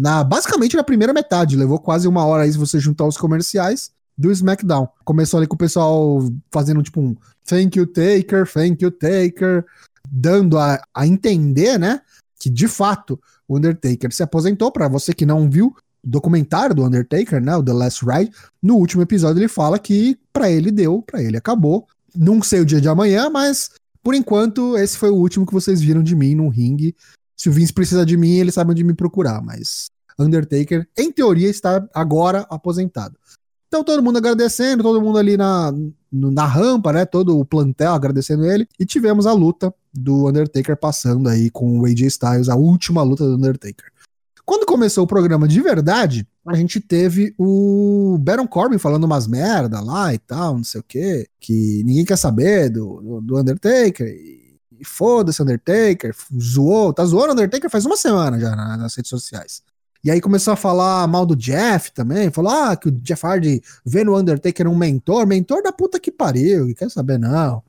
na 0.00 0.24
basicamente 0.24 0.76
na 0.76 0.82
primeira 0.82 1.12
metade. 1.12 1.56
Levou 1.56 1.78
quase 1.78 2.08
uma 2.08 2.24
hora 2.24 2.44
aí 2.44 2.52
se 2.52 2.56
você 2.56 2.80
juntar 2.80 3.04
os 3.04 3.18
comerciais 3.18 3.90
do 4.16 4.32
SmackDown. 4.32 4.88
Começou 5.04 5.36
ali 5.36 5.46
com 5.46 5.56
o 5.56 5.58
pessoal 5.58 6.20
fazendo 6.50 6.82
tipo 6.82 7.02
um 7.02 7.14
thank 7.44 7.78
you 7.78 7.86
Taker, 7.86 8.50
thank 8.50 8.82
you 8.82 8.90
Taker, 8.90 9.62
dando 10.10 10.58
a, 10.58 10.82
a 10.94 11.06
entender, 11.06 11.78
né, 11.78 12.00
que 12.38 12.48
de 12.48 12.66
fato 12.66 13.20
o 13.46 13.58
Undertaker 13.58 14.10
se 14.10 14.22
aposentou. 14.22 14.72
Para 14.72 14.88
você 14.88 15.12
que 15.12 15.26
não 15.26 15.50
viu 15.50 15.66
o 16.02 16.08
documentário 16.08 16.74
do 16.74 16.84
Undertaker, 16.84 17.42
né, 17.42 17.54
o 17.54 17.62
The 17.62 17.72
Last 17.74 18.02
Ride, 18.02 18.32
no 18.62 18.76
último 18.76 19.02
episódio 19.02 19.38
ele 19.38 19.48
fala 19.48 19.78
que 19.78 20.18
para 20.32 20.50
ele 20.50 20.70
deu, 20.70 21.02
para 21.02 21.22
ele 21.22 21.36
acabou. 21.36 21.86
Não 22.16 22.42
sei 22.42 22.60
o 22.60 22.64
dia 22.64 22.80
de 22.80 22.88
amanhã, 22.88 23.28
mas 23.28 23.70
por 24.02 24.14
enquanto 24.14 24.78
esse 24.78 24.96
foi 24.96 25.10
o 25.10 25.16
último 25.16 25.44
que 25.44 25.52
vocês 25.52 25.82
viram 25.82 26.02
de 26.02 26.16
mim 26.16 26.34
no 26.34 26.48
ringue. 26.48 26.96
Se 27.40 27.48
o 27.48 27.52
Vince 27.52 27.72
precisa 27.72 28.04
de 28.04 28.18
mim, 28.18 28.36
ele 28.36 28.52
sabe 28.52 28.72
onde 28.72 28.84
me 28.84 28.92
procurar, 28.92 29.40
mas 29.40 29.86
Undertaker, 30.18 30.86
em 30.94 31.10
teoria, 31.10 31.48
está 31.48 31.82
agora 31.94 32.46
aposentado. 32.50 33.16
Então 33.66 33.82
todo 33.82 34.02
mundo 34.02 34.18
agradecendo, 34.18 34.82
todo 34.82 35.00
mundo 35.00 35.16
ali 35.16 35.38
na, 35.38 35.72
na 36.12 36.44
rampa, 36.44 36.92
né? 36.92 37.06
Todo 37.06 37.38
o 37.38 37.44
plantel 37.46 37.94
agradecendo 37.94 38.44
ele. 38.44 38.68
E 38.78 38.84
tivemos 38.84 39.26
a 39.26 39.32
luta 39.32 39.72
do 39.90 40.28
Undertaker 40.28 40.76
passando 40.76 41.30
aí 41.30 41.48
com 41.48 41.80
o 41.80 41.86
AJ 41.86 42.02
Styles, 42.08 42.50
a 42.50 42.56
última 42.56 43.02
luta 43.02 43.24
do 43.24 43.36
Undertaker. 43.36 43.90
Quando 44.44 44.66
começou 44.66 45.04
o 45.04 45.06
programa 45.06 45.48
de 45.48 45.62
verdade, 45.62 46.28
a 46.46 46.54
gente 46.54 46.78
teve 46.78 47.34
o 47.38 48.18
Baron 48.20 48.46
Corbin 48.46 48.76
falando 48.76 49.04
umas 49.04 49.26
merda 49.26 49.80
lá 49.80 50.12
e 50.12 50.18
tal, 50.18 50.58
não 50.58 50.64
sei 50.64 50.82
o 50.82 50.84
que, 50.84 51.26
que 51.40 51.82
ninguém 51.86 52.04
quer 52.04 52.18
saber 52.18 52.68
do, 52.68 53.22
do 53.22 53.38
Undertaker. 53.38 54.14
E, 54.80 54.84
foda-se 54.84 55.42
Undertaker, 55.42 56.14
zoou, 56.40 56.92
tá 56.92 57.04
zoando 57.04 57.32
Undertaker 57.32 57.70
faz 57.70 57.84
uma 57.84 57.96
semana 57.96 58.38
já 58.38 58.54
nas 58.56 58.94
redes 58.94 59.10
sociais. 59.10 59.62
E 60.02 60.10
aí 60.10 60.20
começou 60.20 60.54
a 60.54 60.56
falar 60.56 61.06
mal 61.06 61.26
do 61.26 61.36
Jeff 61.36 61.92
também, 61.92 62.30
falou 62.30 62.50
ah, 62.50 62.74
que 62.74 62.88
o 62.88 62.90
Jeff 62.90 63.26
Hardy 63.26 63.62
vê 63.84 64.02
no 64.02 64.16
Undertaker 64.16 64.66
um 64.66 64.74
mentor, 64.74 65.26
mentor 65.26 65.62
da 65.62 65.72
puta 65.72 66.00
que 66.00 66.10
pariu, 66.10 66.74
quer 66.74 66.90
saber 66.90 67.18
não. 67.18 67.62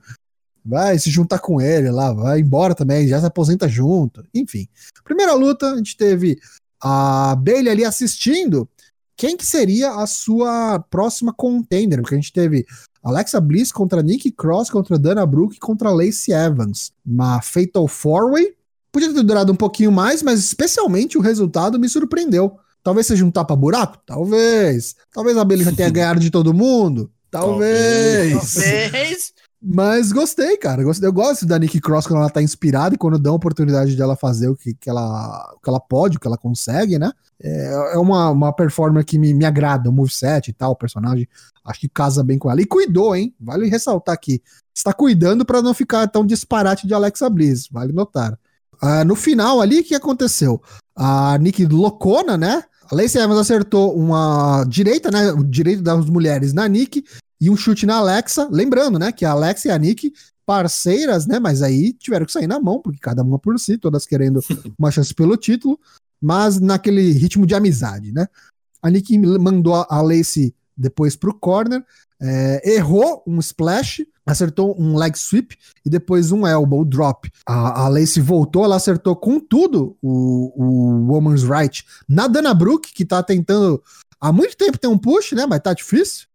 Vai 0.64 0.98
se 0.98 1.10
juntar 1.10 1.40
com 1.40 1.60
ele 1.60 1.90
lá, 1.90 2.12
vai 2.12 2.40
embora 2.40 2.74
também, 2.74 3.06
já 3.06 3.20
se 3.20 3.26
aposenta 3.26 3.68
junto. 3.68 4.24
Enfim, 4.32 4.66
primeira 5.04 5.34
luta, 5.34 5.72
a 5.72 5.76
gente 5.76 5.96
teve 5.96 6.40
a 6.80 7.36
Bailey 7.36 7.70
ali 7.70 7.84
assistindo 7.84 8.68
quem 9.14 9.36
que 9.36 9.44
seria 9.44 9.92
a 9.92 10.06
sua 10.06 10.78
próxima 10.90 11.34
contender, 11.34 12.00
porque 12.00 12.14
a 12.14 12.18
gente 12.18 12.32
teve 12.32 12.66
Alexa 13.02 13.40
Bliss 13.40 13.72
contra 13.72 14.02
Nikki 14.02 14.30
Cross, 14.30 14.70
contra 14.70 14.98
Dana 14.98 15.26
Brooke 15.26 15.58
contra 15.58 15.90
Lacey 15.90 16.32
Evans. 16.32 16.92
Uma 17.04 17.40
Fatal 17.42 17.88
Four 17.88 18.32
Way, 18.32 18.54
Podia 18.92 19.12
ter 19.12 19.22
durado 19.22 19.50
um 19.50 19.56
pouquinho 19.56 19.90
mais, 19.90 20.22
mas 20.22 20.38
especialmente 20.38 21.16
o 21.16 21.22
resultado 21.22 21.80
me 21.80 21.88
surpreendeu. 21.88 22.58
Talvez 22.82 23.06
seja 23.06 23.24
um 23.24 23.30
tapa-buraco? 23.30 23.96
Talvez. 24.04 24.94
Talvez 25.10 25.36
a 25.38 25.44
Beleza 25.44 25.72
tenha 25.72 25.88
ganhado 25.90 26.20
de 26.20 26.30
todo 26.30 26.52
mundo? 26.52 27.10
Talvez. 27.30 28.32
Talvez. 28.54 29.32
Mas 29.64 30.10
gostei, 30.10 30.56
cara. 30.56 30.82
Eu 30.82 31.12
gosto 31.12 31.46
da 31.46 31.56
Nick 31.56 31.80
Cross 31.80 32.08
quando 32.08 32.18
ela 32.18 32.30
tá 32.30 32.42
inspirada 32.42 32.96
e 32.96 32.98
quando 32.98 33.16
dão 33.16 33.34
a 33.34 33.36
oportunidade 33.36 33.94
dela 33.94 34.16
fazer 34.16 34.48
o 34.48 34.56
que, 34.56 34.74
que, 34.74 34.90
ela, 34.90 35.54
o 35.54 35.60
que 35.60 35.70
ela 35.70 35.78
pode, 35.78 36.16
o 36.16 36.20
que 36.20 36.26
ela 36.26 36.36
consegue, 36.36 36.98
né? 36.98 37.12
É, 37.40 37.94
é 37.94 37.98
uma, 37.98 38.30
uma 38.30 38.52
performance 38.52 39.06
que 39.06 39.18
me, 39.18 39.32
me 39.32 39.44
agrada, 39.44 39.88
o 39.88 39.92
moveset 39.92 40.48
e 40.48 40.52
tal, 40.52 40.72
o 40.72 40.76
personagem. 40.76 41.28
Acho 41.64 41.78
que 41.78 41.88
casa 41.88 42.24
bem 42.24 42.38
com 42.38 42.50
ela. 42.50 42.60
E 42.60 42.66
cuidou, 42.66 43.14
hein? 43.14 43.32
Vale 43.40 43.68
ressaltar 43.68 44.14
aqui. 44.14 44.42
Está 44.74 44.92
cuidando 44.92 45.44
para 45.44 45.62
não 45.62 45.72
ficar 45.72 46.08
tão 46.08 46.26
disparate 46.26 46.86
de 46.86 46.94
Alexa 46.94 47.30
Bliss, 47.30 47.68
vale 47.70 47.92
notar. 47.92 48.36
Uh, 48.82 49.04
no 49.06 49.14
final 49.14 49.60
ali, 49.60 49.78
o 49.78 49.84
que 49.84 49.94
aconteceu? 49.94 50.60
A 50.96 51.38
Nick 51.38 51.64
loucona, 51.66 52.36
né? 52.36 52.64
A 52.90 52.96
Lacey 52.96 53.22
Evans 53.22 53.38
acertou 53.38 53.96
uma 53.96 54.64
direita, 54.64 55.08
né? 55.10 55.30
O 55.30 55.44
direito 55.44 55.82
das 55.82 56.04
mulheres 56.06 56.52
na 56.52 56.66
Nick 56.66 57.04
e 57.42 57.50
um 57.50 57.56
chute 57.56 57.84
na 57.86 57.96
Alexa. 57.96 58.48
Lembrando, 58.52 59.00
né? 59.00 59.10
Que 59.10 59.24
a 59.24 59.32
Alexa 59.32 59.66
e 59.66 59.70
a 59.72 59.76
Nick, 59.76 60.12
parceiras, 60.46 61.26
né? 61.26 61.40
Mas 61.40 61.60
aí 61.60 61.92
tiveram 61.92 62.24
que 62.24 62.30
sair 62.30 62.46
na 62.46 62.60
mão, 62.60 62.80
porque 62.80 63.00
cada 63.00 63.20
uma 63.20 63.36
por 63.36 63.58
si, 63.58 63.76
todas 63.76 64.06
querendo 64.06 64.38
uma 64.78 64.92
chance 64.92 65.12
pelo 65.12 65.36
título, 65.36 65.76
mas 66.20 66.60
naquele 66.60 67.10
ritmo 67.10 67.44
de 67.44 67.56
amizade, 67.56 68.12
né? 68.12 68.28
A 68.80 68.88
Nick 68.88 69.18
mandou 69.18 69.74
a 69.74 70.00
Lacey 70.00 70.54
depois 70.76 71.16
pro 71.16 71.34
corner, 71.34 71.84
é, 72.20 72.74
errou 72.76 73.24
um 73.26 73.40
splash, 73.40 74.06
acertou 74.24 74.80
um 74.80 74.96
leg 74.96 75.16
sweep 75.18 75.56
e 75.84 75.90
depois 75.90 76.30
um 76.30 76.46
elbow 76.46 76.84
drop. 76.84 77.28
A, 77.44 77.82
a 77.82 77.88
Lacey 77.88 78.22
voltou, 78.22 78.64
ela 78.64 78.76
acertou 78.76 79.16
com 79.16 79.40
tudo 79.40 79.96
o, 80.00 80.52
o 80.56 81.12
Woman's 81.12 81.42
Right 81.42 81.84
na 82.08 82.28
Dana 82.28 82.54
Brooke, 82.54 82.92
que 82.94 83.04
tá 83.04 83.20
tentando 83.20 83.82
há 84.20 84.30
muito 84.30 84.56
tempo 84.56 84.78
ter 84.78 84.86
um 84.86 84.98
push, 84.98 85.32
né? 85.32 85.44
Mas 85.44 85.60
tá 85.60 85.74
difícil. 85.74 86.26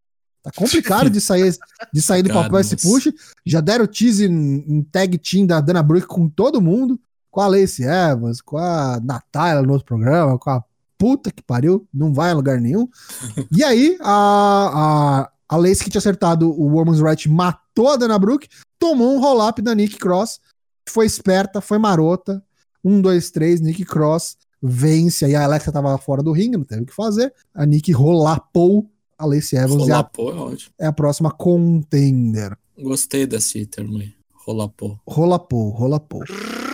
Tá 0.48 0.52
complicado 0.56 1.10
de 1.10 1.20
sair, 1.20 1.54
de 1.94 2.02
sair 2.02 2.24
do 2.24 2.32
papel 2.32 2.60
esse 2.60 2.78
push. 2.78 3.12
Já 3.46 3.60
deram 3.60 3.86
tease 3.86 4.28
em, 4.28 4.64
em 4.66 4.82
tag 4.82 5.18
team 5.18 5.46
da 5.46 5.60
Dana 5.60 5.84
Brooke 5.84 6.08
com 6.08 6.30
todo 6.30 6.62
mundo. 6.62 6.98
Com 7.30 7.42
a 7.42 7.48
Lacey 7.48 7.86
Evans, 7.86 8.40
com 8.40 8.58
a 8.58 8.98
Natália 9.04 9.62
no 9.62 9.74
outro 9.74 9.86
programa, 9.86 10.40
com 10.40 10.50
a 10.50 10.64
puta 10.98 11.32
que 11.32 11.44
pariu, 11.44 11.86
não 11.94 12.14
vai 12.14 12.32
a 12.32 12.34
lugar 12.34 12.62
nenhum. 12.62 12.88
E 13.52 13.62
aí, 13.62 13.98
a, 14.00 15.28
a, 15.50 15.56
a 15.56 15.58
Lacey 15.58 15.84
que 15.84 15.90
tinha 15.90 16.00
acertado 16.00 16.50
o 16.50 16.66
Woman's 16.74 17.02
Right 17.02 17.28
matou 17.28 17.92
a 17.92 17.98
Dana 17.98 18.18
Brooke, 18.18 18.48
tomou 18.80 19.14
um 19.14 19.20
roll-up 19.20 19.62
da 19.62 19.76
Nick 19.76 19.98
Cross, 19.98 20.40
foi 20.88 21.06
esperta, 21.06 21.60
foi 21.60 21.78
marota. 21.78 22.42
Um, 22.84 23.02
dois, 23.02 23.30
três, 23.30 23.60
Nick 23.60 23.84
Cross 23.84 24.38
vence. 24.62 25.26
Aí 25.26 25.36
a 25.36 25.44
Alexa 25.44 25.74
tava 25.74 25.98
fora 25.98 26.24
do 26.24 26.32
ringue, 26.32 26.58
não 26.58 26.64
teve 26.64 26.84
o 26.84 26.86
que 26.86 26.96
fazer. 26.96 27.34
A 27.54 27.66
Nick 27.66 27.92
rolapou 27.92 28.90
a 29.18 29.26
Lacey 29.26 29.58
Evans. 29.58 29.88
É, 29.90 29.94
ótimo. 29.94 30.72
É 30.80 30.86
a 30.86 30.94
próxima 30.94 31.32
contender. 31.32 32.58
Gostei 32.78 33.26
desse 33.26 33.66
termo 33.66 33.98
aí. 33.98 34.14
Rolapou. 34.46 35.00
Rolapou, 35.06 35.70
rolapou. 35.70 36.24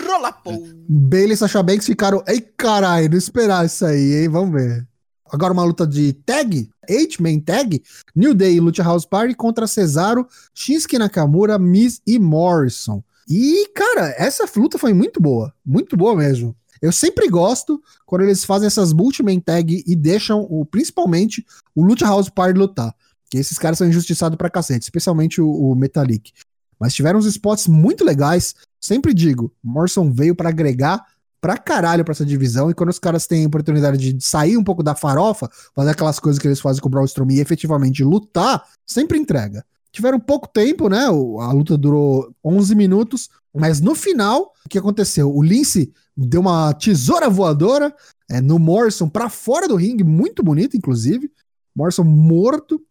Rolapou. 0.06 0.64
Bailey 0.88 1.34
e 1.34 1.38
Sasha 1.38 1.64
Banks 1.64 1.86
ficaram. 1.86 2.24
Ei, 2.28 2.42
caralho, 2.42 3.10
não 3.10 3.18
esperar 3.18 3.66
isso 3.66 3.86
aí, 3.86 4.22
hein? 4.22 4.30
Vamos 4.30 4.52
ver. 4.54 4.88
Agora 5.32 5.54
uma 5.54 5.64
luta 5.64 5.88
de 5.88 6.14
tag, 6.14 6.70
Eight-Man 6.88 7.40
Tag, 7.40 7.82
New 8.16 8.36
Day 8.36 8.56
e 8.56 8.60
Lucha 8.60 8.84
House 8.84 9.06
Party 9.06 9.34
contra 9.34 9.66
Cesaro, 9.66 10.28
Shinsuke 10.54 11.00
Nakamura, 11.00 11.58
Miz 11.58 12.00
e 12.06 12.20
Morrison. 12.20 13.04
E, 13.28 13.68
cara, 13.74 14.14
essa 14.18 14.46
luta 14.56 14.78
foi 14.78 14.94
muito 14.94 15.20
boa. 15.20 15.52
Muito 15.66 15.98
boa 15.98 16.16
mesmo. 16.16 16.56
Eu 16.84 16.92
sempre 16.92 17.30
gosto 17.30 17.82
quando 18.06 18.24
eles 18.24 18.44
fazem 18.44 18.68
essas 18.68 18.92
multi-man 18.92 19.40
tag 19.40 19.86
e 19.88 19.96
deixam, 19.96 20.46
o, 20.50 20.66
principalmente, 20.66 21.46
o 21.74 21.82
Lucha 21.82 22.06
House 22.06 22.28
Party 22.28 22.60
lutar. 22.60 22.94
Que 23.32 23.38
esses 23.38 23.58
caras 23.58 23.78
são 23.78 23.88
injustiçados 23.88 24.38
pra 24.38 24.50
cacete, 24.50 24.84
especialmente 24.84 25.40
o, 25.40 25.50
o 25.50 25.74
Metalik. 25.75 26.34
Mas 26.78 26.94
tiveram 26.94 27.20
uns 27.20 27.25
spots 27.25 27.68
muito 27.68 28.04
legais. 28.04 28.54
Sempre 28.82 29.13
digo, 29.13 29.50
Morrison 29.63 30.12
veio 30.12 30.36
para 30.36 30.50
agregar 30.50 31.02
pra 31.40 31.58
caralho 31.58 32.04
pra 32.04 32.12
essa 32.12 32.25
divisão. 32.25 32.70
E 32.70 32.74
quando 32.74 32.90
os 32.90 33.00
caras 33.00 33.25
têm 33.25 33.46
a 33.46 33.48
oportunidade 33.48 34.13
de 34.13 34.22
sair 34.22 34.58
um 34.58 34.63
pouco 34.63 34.84
da 34.84 34.94
farofa, 34.94 35.50
fazer 35.74 35.92
aquelas 35.92 36.20
coisas 36.20 36.38
que 36.38 36.50
eles 36.50 36.60
fazem 36.60 36.82
com 36.82 36.90
o 36.90 36.92
Braun 36.92 37.06
Strowman 37.06 37.38
e 37.38 37.40
efetivamente 37.40 38.04
lutar, 38.04 38.62
sempre 38.86 39.18
entrega. 39.18 39.66
Tiveram 39.94 40.20
pouco 40.20 40.48
tempo, 40.48 40.90
né? 40.90 41.06
A 41.06 41.52
luta 41.52 41.78
durou 41.78 42.34
11 42.44 42.74
minutos, 42.74 43.30
mas 43.54 43.80
no 43.80 43.94
final, 43.94 44.52
o 44.66 44.70
que 44.70 44.80
aconteceu? 44.80 45.32
O 45.32 45.44
Lince 45.44 45.94
deu 46.18 46.42
uma 46.42 46.74
tesoura 46.74 47.30
voadora 47.30 47.96
é, 48.30 48.42
no 48.42 48.58
Morrison 48.58 49.08
para 49.08 49.30
fora 49.30 49.68
do 49.68 49.76
ringue, 49.76 50.04
muito 50.04 50.42
bonito, 50.42 50.76
inclusive. 50.76 51.32
Morrison 51.76 52.04
morto. 52.04 52.82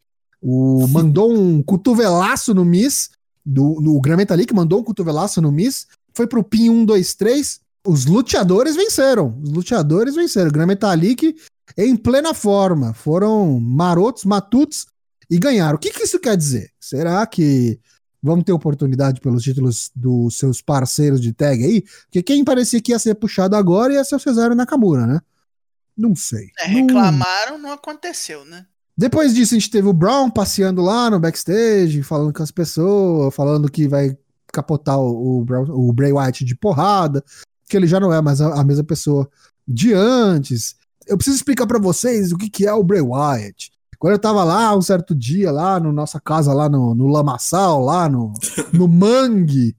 O, 0.41 0.87
mandou 0.89 1.33
um 1.33 1.61
cotovelaço 1.61 2.55
no 2.55 2.65
Miss, 2.65 3.11
do, 3.45 3.81
no 3.81 4.01
Gran 4.01 4.17
Metalik 4.17 4.55
mandou 4.55 4.81
um 4.81 4.85
cotovelaço 4.85 5.41
no 5.41 5.51
Miss, 5.51 5.87
foi 6.15 6.29
pro 6.29 6.45
pin 6.45 6.69
1, 6.69 6.85
2, 6.85 7.15
3, 7.15 7.61
os 7.85 8.07
luteadores 8.07 8.77
venceram. 8.77 9.37
Os 9.43 9.51
luteadores 9.51 10.15
venceram. 10.15 10.51
O 10.51 10.53
Gran 10.53 10.67
Metalik 10.67 11.35
em 11.77 11.97
plena 11.97 12.33
forma. 12.33 12.95
Foram 12.95 13.59
marotos, 13.59 14.25
matutos 14.25 14.87
e 15.33 15.39
ganharam. 15.39 15.77
O 15.77 15.79
que, 15.79 15.91
que 15.91 16.03
isso 16.03 16.19
quer 16.19 16.37
dizer? 16.37 16.71
Será 16.79 17.27
que 17.27 17.81
vamos 18.23 18.45
ter 18.45 18.53
oportunidade 18.53 19.21
pelos 19.21 19.43
títulos 19.43 19.91
dos 19.95 20.37
seus 20.37 20.61
parceiros 20.61 21.21
de 21.21 21.33
tag 21.33 21.65
aí? 21.65 21.83
Porque 22.05 22.23
quem 22.23 22.45
parecia 22.45 22.81
que 22.81 22.93
ia 22.93 22.99
ser 22.99 23.15
puxado 23.15 23.57
agora 23.57 23.95
ia 23.95 24.05
ser 24.05 24.17
o 24.17 24.21
Cesaro 24.21 24.55
Nakamura, 24.55 25.07
né? 25.07 25.21
Não 25.97 26.15
sei. 26.15 26.51
É, 26.59 26.67
reclamaram, 26.67 27.59
não... 27.59 27.69
não 27.69 27.73
aconteceu, 27.73 28.45
né? 28.45 28.67
Depois 28.97 29.35
disso, 29.35 29.55
a 29.55 29.59
gente 29.59 29.71
teve 29.71 29.89
o 29.89 29.93
Brown 29.93 30.31
passeando 30.31 30.83
lá 30.83 31.09
no 31.09 31.19
backstage, 31.19 32.03
falando 32.03 32.33
com 32.33 32.43
as 32.43 32.51
pessoas, 32.51 33.35
falando 33.35 33.71
que 33.71 33.89
vai 33.89 34.17
capotar 34.53 34.99
o, 34.99 35.41
o, 35.41 35.89
o 35.89 35.93
Bray 35.95 36.13
Wyatt 36.13 36.45
de 36.45 36.55
porrada 36.55 37.25
que 37.73 37.77
ele 37.79 37.87
já 37.87 37.99
não 37.99 38.13
é 38.13 38.21
mais 38.21 38.39
a, 38.43 38.61
a 38.61 38.65
mesma 38.65 38.85
pessoa 38.85 39.27
de 39.67 39.95
antes. 39.95 40.77
Eu 41.07 41.17
preciso 41.17 41.37
explicar 41.37 41.67
para 41.67 41.79
vocês 41.79 42.31
o 42.31 42.37
que, 42.37 42.51
que 42.51 42.67
é 42.67 42.73
o 42.75 42.85
Bray 42.85 43.01
Wyatt. 43.01 43.72
Quando 44.03 44.15
eu 44.15 44.19
tava 44.19 44.43
lá, 44.43 44.77
um 44.77 44.83
certo 44.83 45.15
dia, 45.15 45.53
lá 45.53 45.79
na 45.79 45.87
no 45.87 45.93
nossa 45.93 46.19
casa, 46.19 46.53
lá 46.53 46.69
no, 46.69 46.93
no 46.93 47.07
Lamaçal, 47.07 47.81
lá 47.85 48.09
no, 48.09 48.33
no 48.73 48.89
Mangue. 48.89 49.77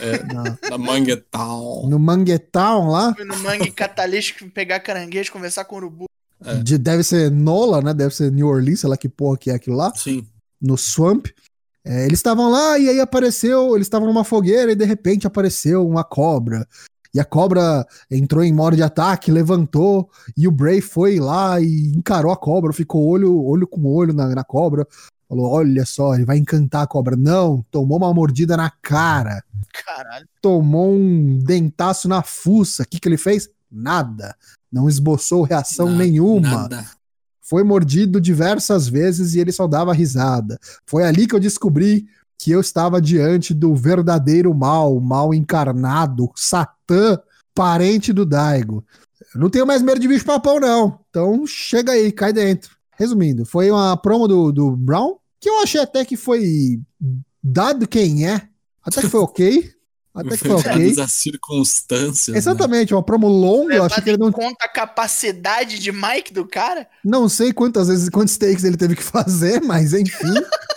É, 0.00 0.22
na, 0.22 0.56
na 0.70 0.78
Manguetown. 0.78 1.88
No 1.88 1.98
Manguetown 1.98 2.88
lá. 2.88 3.12
Fui 3.12 3.24
no 3.24 3.36
Mangue 3.38 3.72
Catalístico 3.72 4.48
pegar 4.50 4.78
caranguejo, 4.78 5.32
conversar 5.32 5.64
com 5.64 5.74
o 5.74 5.78
urubu. 5.78 6.04
É. 6.44 6.54
De, 6.58 6.78
deve 6.78 7.02
ser 7.02 7.28
Nola, 7.28 7.82
né? 7.82 7.92
Deve 7.92 8.14
ser 8.14 8.30
New 8.30 8.46
Orleans, 8.46 8.78
sei 8.78 8.88
lá 8.88 8.96
que 8.96 9.08
porra 9.08 9.36
que 9.36 9.50
é 9.50 9.54
aquilo 9.54 9.74
lá. 9.74 9.92
Sim. 9.96 10.24
No 10.62 10.78
Swamp. 10.78 11.26
É, 11.84 12.04
eles 12.06 12.20
estavam 12.20 12.48
lá 12.48 12.78
e 12.78 12.88
aí 12.88 13.00
apareceu, 13.00 13.74
eles 13.74 13.88
estavam 13.88 14.06
numa 14.06 14.22
fogueira 14.22 14.70
e 14.70 14.76
de 14.76 14.84
repente 14.84 15.26
apareceu 15.26 15.84
uma 15.84 16.04
cobra 16.04 16.68
e 17.14 17.20
a 17.20 17.24
cobra 17.24 17.86
entrou 18.10 18.42
em 18.42 18.52
modo 18.52 18.76
de 18.76 18.82
ataque, 18.82 19.30
levantou, 19.30 20.10
e 20.36 20.46
o 20.46 20.52
Bray 20.52 20.80
foi 20.80 21.18
lá 21.18 21.60
e 21.60 21.92
encarou 21.96 22.32
a 22.32 22.36
cobra, 22.36 22.72
ficou 22.72 23.06
olho, 23.06 23.42
olho 23.42 23.66
com 23.66 23.84
olho 23.86 24.12
na, 24.12 24.28
na 24.34 24.44
cobra. 24.44 24.86
Falou: 25.28 25.50
Olha 25.50 25.84
só, 25.84 26.14
ele 26.14 26.24
vai 26.24 26.38
encantar 26.38 26.84
a 26.84 26.86
cobra. 26.86 27.16
Não, 27.16 27.64
tomou 27.70 27.98
uma 27.98 28.14
mordida 28.14 28.56
na 28.56 28.70
cara. 28.70 29.42
Caralho. 29.84 30.26
Tomou 30.40 30.92
um 30.92 31.38
dentaço 31.38 32.08
na 32.08 32.22
fuça. 32.22 32.84
O 32.84 32.86
que, 32.86 33.00
que 33.00 33.08
ele 33.08 33.18
fez? 33.18 33.48
Nada. 33.70 34.36
Não 34.72 34.88
esboçou 34.88 35.42
reação 35.42 35.90
nenhuma. 35.90 36.68
Nada. 36.68 36.86
Foi 37.40 37.62
mordido 37.62 38.20
diversas 38.20 38.88
vezes 38.88 39.34
e 39.34 39.40
ele 39.40 39.52
só 39.52 39.66
dava 39.66 39.92
risada. 39.92 40.58
Foi 40.84 41.04
ali 41.04 41.26
que 41.26 41.34
eu 41.34 41.40
descobri 41.40 42.06
que 42.38 42.50
eu 42.50 42.60
estava 42.60 43.00
diante 43.00 43.54
do 43.54 43.74
verdadeiro 43.74 44.54
mal, 44.54 45.00
mal 45.00 45.32
encarnado, 45.32 46.30
Satã, 46.34 47.18
parente 47.54 48.12
do 48.12 48.26
Daigo. 48.26 48.84
Eu 49.34 49.40
não 49.40 49.50
tenho 49.50 49.66
mais 49.66 49.82
medo 49.82 49.98
de 50.00 50.08
bicho 50.08 50.24
papão, 50.24 50.60
não. 50.60 51.00
Então 51.10 51.46
chega 51.46 51.92
aí, 51.92 52.12
cai 52.12 52.32
dentro. 52.32 52.76
Resumindo, 52.98 53.44
foi 53.44 53.70
uma 53.70 53.96
promo 53.96 54.26
do, 54.26 54.52
do 54.52 54.76
Brown, 54.76 55.16
que 55.40 55.48
eu 55.48 55.62
achei 55.62 55.80
até 55.80 56.04
que 56.04 56.16
foi 56.16 56.80
dado 57.42 57.86
quem 57.86 58.26
é. 58.26 58.48
Até 58.82 59.02
que 59.02 59.08
foi 59.08 59.20
ok. 59.20 59.70
Até 60.14 60.30
que 60.30 60.38
foi 60.38 60.52
ok. 60.52 60.72
Dadas 60.72 60.98
as 60.98 61.12
circunstâncias. 61.12 62.28
né? 62.28 62.38
Exatamente, 62.38 62.94
uma 62.94 63.02
promo 63.02 63.28
longa. 63.28 63.74
Eu 63.74 63.84
achei 63.84 64.02
que 64.02 64.10
ele 64.10 64.18
não 64.18 64.32
conta 64.32 64.64
a 64.64 64.68
capacidade 64.68 65.78
de 65.78 65.92
Mike 65.92 66.32
do 66.32 66.46
cara. 66.46 66.88
Não 67.04 67.28
sei 67.28 67.52
quantas 67.52 67.88
vezes, 67.88 68.08
quantos 68.08 68.36
takes 68.38 68.64
ele 68.64 68.78
teve 68.78 68.96
que 68.96 69.02
fazer, 69.02 69.60
mas 69.62 69.92
enfim. 69.92 70.32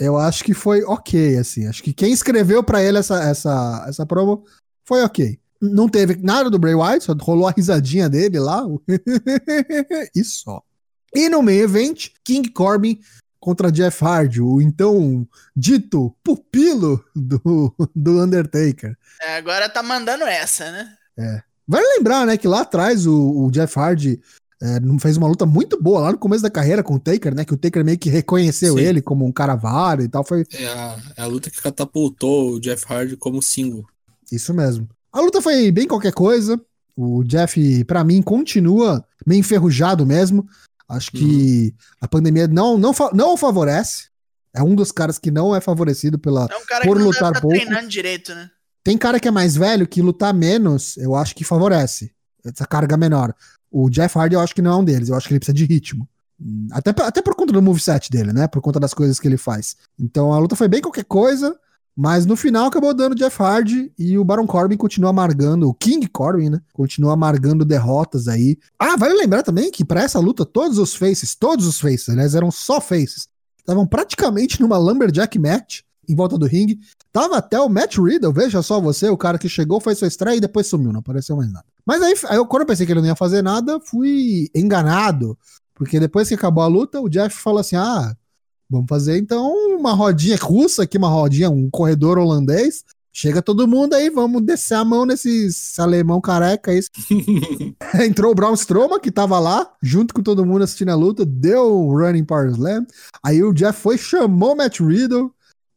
eu 0.00 0.16
acho 0.16 0.44
que 0.44 0.54
foi 0.54 0.82
ok, 0.82 1.38
assim. 1.38 1.66
Acho 1.66 1.82
que 1.82 1.92
quem 1.92 2.12
escreveu 2.12 2.62
pra 2.62 2.82
ele 2.82 2.98
essa, 2.98 3.22
essa, 3.22 3.84
essa 3.88 4.06
promo 4.06 4.44
foi 4.84 5.02
ok. 5.02 5.38
Não 5.60 5.88
teve 5.88 6.16
nada 6.16 6.50
do 6.50 6.58
Bray 6.58 6.74
Wyatt, 6.74 7.04
só 7.04 7.14
rolou 7.14 7.46
a 7.46 7.52
risadinha 7.52 8.08
dele 8.08 8.38
lá. 8.38 8.62
e 10.14 10.24
só. 10.24 10.62
E 11.14 11.28
no 11.28 11.42
main 11.42 11.58
event, 11.58 12.08
King 12.24 12.50
Corbin 12.50 12.98
contra 13.38 13.70
Jeff 13.70 14.02
Hardy, 14.02 14.40
o 14.40 14.60
então 14.60 15.28
dito 15.54 16.14
pupilo 16.24 17.04
do, 17.14 17.74
do 17.94 18.22
Undertaker. 18.22 18.96
É, 19.20 19.36
agora 19.36 19.68
tá 19.68 19.82
mandando 19.82 20.24
essa, 20.24 20.70
né? 20.72 21.42
Vale 21.66 21.86
lembrar, 21.96 22.26
né, 22.26 22.36
que 22.36 22.48
lá 22.48 22.62
atrás 22.62 23.06
o, 23.06 23.44
o 23.46 23.50
Jeff 23.50 23.78
Hardy 23.78 24.20
é, 24.62 24.80
não 24.80 24.98
fez 24.98 25.16
uma 25.16 25.26
luta 25.28 25.44
muito 25.44 25.80
boa 25.82 26.00
lá 26.00 26.12
no 26.12 26.18
começo 26.18 26.42
da 26.42 26.50
carreira 26.50 26.82
com 26.82 26.94
o 26.94 26.98
Taker, 26.98 27.34
né? 27.34 27.44
Que 27.44 27.54
o 27.54 27.56
Taker 27.56 27.84
meio 27.84 27.98
que 27.98 28.08
reconheceu 28.08 28.74
Sim. 28.74 28.80
ele 28.80 29.02
como 29.02 29.24
um 29.26 29.32
cara 29.32 29.54
válido 29.54 30.04
e 30.04 30.08
tal. 30.08 30.24
Foi 30.24 30.46
É 30.52 30.66
a, 30.66 30.96
é 31.16 31.22
a 31.22 31.26
luta 31.26 31.50
que 31.50 31.60
catapultou 31.60 32.52
o 32.54 32.60
Jeff 32.60 32.84
Hardy 32.88 33.16
como 33.16 33.42
single. 33.42 33.84
isso 34.32 34.54
mesmo. 34.54 34.88
A 35.12 35.20
luta 35.20 35.40
foi 35.42 35.70
bem 35.70 35.86
qualquer 35.86 36.12
coisa. 36.12 36.60
O 36.96 37.22
Jeff, 37.24 37.84
pra 37.84 38.04
mim, 38.04 38.22
continua 38.22 39.04
meio 39.26 39.40
enferrujado 39.40 40.06
mesmo. 40.06 40.46
Acho 40.88 41.10
que 41.12 41.74
a 42.00 42.06
pandemia 42.06 42.46
não, 42.46 42.76
não, 42.78 42.92
não 43.12 43.34
o 43.34 43.36
favorece. 43.36 44.08
É 44.54 44.62
um 44.62 44.74
dos 44.74 44.92
caras 44.92 45.18
que 45.18 45.30
não 45.30 45.54
é 45.54 45.60
favorecido 45.60 46.18
pela. 46.18 46.46
É 46.50 46.56
um 46.56 46.64
cara 46.66 46.84
Por 46.84 46.96
que 46.96 47.02
não 47.02 47.08
lutar 47.10 47.32
tá 47.32 47.40
pouco. 47.40 47.56
treinando 47.56 47.88
direito, 47.88 48.34
né? 48.34 48.48
Tem 48.84 48.96
cara 48.98 49.18
que 49.18 49.26
é 49.26 49.30
mais 49.30 49.56
velho 49.56 49.86
que 49.88 50.02
lutar 50.02 50.32
menos, 50.34 50.96
eu 50.98 51.14
acho 51.14 51.34
que 51.34 51.42
favorece. 51.42 52.12
Essa 52.44 52.66
carga 52.66 52.96
menor. 52.96 53.34
O 53.76 53.90
Jeff 53.90 54.16
Hardy 54.16 54.36
eu 54.36 54.40
acho 54.40 54.54
que 54.54 54.62
não 54.62 54.70
é 54.70 54.76
um 54.76 54.84
deles. 54.84 55.08
Eu 55.08 55.16
acho 55.16 55.26
que 55.26 55.34
ele 55.34 55.40
precisa 55.40 55.56
de 55.56 55.64
ritmo. 55.64 56.08
Até, 56.70 56.90
até 56.90 57.20
por 57.20 57.34
conta 57.34 57.52
do 57.52 57.60
moveset 57.60 58.08
dele, 58.08 58.32
né? 58.32 58.46
Por 58.46 58.62
conta 58.62 58.78
das 58.78 58.94
coisas 58.94 59.18
que 59.18 59.26
ele 59.26 59.36
faz. 59.36 59.74
Então 59.98 60.32
a 60.32 60.38
luta 60.38 60.54
foi 60.54 60.68
bem 60.68 60.80
qualquer 60.80 61.04
coisa, 61.04 61.58
mas 61.96 62.24
no 62.24 62.36
final 62.36 62.66
acabou 62.66 62.94
dando 62.94 63.16
Jeff 63.16 63.42
Hardy 63.42 63.92
e 63.98 64.16
o 64.16 64.24
Baron 64.24 64.46
Corbin 64.46 64.76
continua 64.76 65.10
amargando, 65.10 65.68
o 65.68 65.74
King 65.74 66.06
Corbin, 66.06 66.50
né? 66.50 66.60
Continua 66.72 67.14
amargando 67.14 67.64
derrotas 67.64 68.28
aí. 68.28 68.56
Ah, 68.78 68.96
vale 68.96 69.14
lembrar 69.14 69.42
também 69.42 69.72
que 69.72 69.84
pra 69.84 70.02
essa 70.02 70.20
luta 70.20 70.46
todos 70.46 70.78
os 70.78 70.94
faces, 70.94 71.34
todos 71.34 71.66
os 71.66 71.80
faces, 71.80 72.08
aliás, 72.10 72.36
eram 72.36 72.52
só 72.52 72.80
faces, 72.80 73.28
estavam 73.58 73.88
praticamente 73.88 74.60
numa 74.60 74.78
Lumberjack 74.78 75.36
match 75.36 75.80
em 76.08 76.14
volta 76.14 76.38
do 76.38 76.46
ringue. 76.46 76.78
Tava 77.14 77.36
até 77.36 77.60
o 77.60 77.68
Matt 77.68 77.96
Riddle, 77.96 78.32
veja 78.32 78.60
só 78.60 78.80
você, 78.80 79.08
o 79.08 79.16
cara 79.16 79.38
que 79.38 79.48
chegou, 79.48 79.80
foi 79.80 79.94
sua 79.94 80.08
estreia 80.08 80.36
e 80.36 80.40
depois 80.40 80.66
sumiu, 80.66 80.92
não 80.92 80.98
apareceu 80.98 81.36
mais 81.36 81.52
nada. 81.52 81.64
Mas 81.86 82.02
aí, 82.02 82.12
aí 82.26 82.36
eu, 82.36 82.44
quando 82.44 82.62
eu 82.62 82.66
pensei 82.66 82.84
que 82.84 82.90
ele 82.90 83.00
não 83.00 83.06
ia 83.06 83.14
fazer 83.14 83.40
nada, 83.40 83.78
fui 83.78 84.50
enganado. 84.52 85.38
Porque 85.76 86.00
depois 86.00 86.26
que 86.26 86.34
acabou 86.34 86.64
a 86.64 86.66
luta, 86.66 87.00
o 87.00 87.08
Jeff 87.08 87.40
falou 87.40 87.60
assim: 87.60 87.76
ah, 87.76 88.12
vamos 88.68 88.86
fazer 88.88 89.16
então 89.16 89.48
uma 89.78 89.92
rodinha 89.92 90.36
russa 90.36 90.82
aqui, 90.82 90.98
uma 90.98 91.08
rodinha, 91.08 91.48
um 91.48 91.70
corredor 91.70 92.18
holandês. 92.18 92.82
Chega 93.12 93.40
todo 93.40 93.68
mundo 93.68 93.94
aí, 93.94 94.10
vamos 94.10 94.42
descer 94.42 94.74
a 94.74 94.84
mão 94.84 95.06
nesses 95.06 95.78
alemão 95.78 96.20
careca 96.20 96.72
aí. 96.72 96.80
Entrou 98.04 98.32
o 98.32 98.34
Braun 98.34 98.54
Strowman, 98.54 98.98
que 98.98 99.12
tava 99.12 99.38
lá, 99.38 99.70
junto 99.80 100.12
com 100.12 100.20
todo 100.20 100.44
mundo 100.44 100.64
assistindo 100.64 100.88
a 100.88 100.96
luta, 100.96 101.24
deu 101.24 101.80
um 101.80 101.96
running 101.96 102.24
power 102.24 102.50
slam. 102.50 102.84
Aí 103.22 103.40
o 103.40 103.52
Jeff 103.52 103.80
foi, 103.80 103.96
chamou 103.96 104.54
o 104.54 104.56
Matt 104.56 104.80
Riddle, 104.80 105.32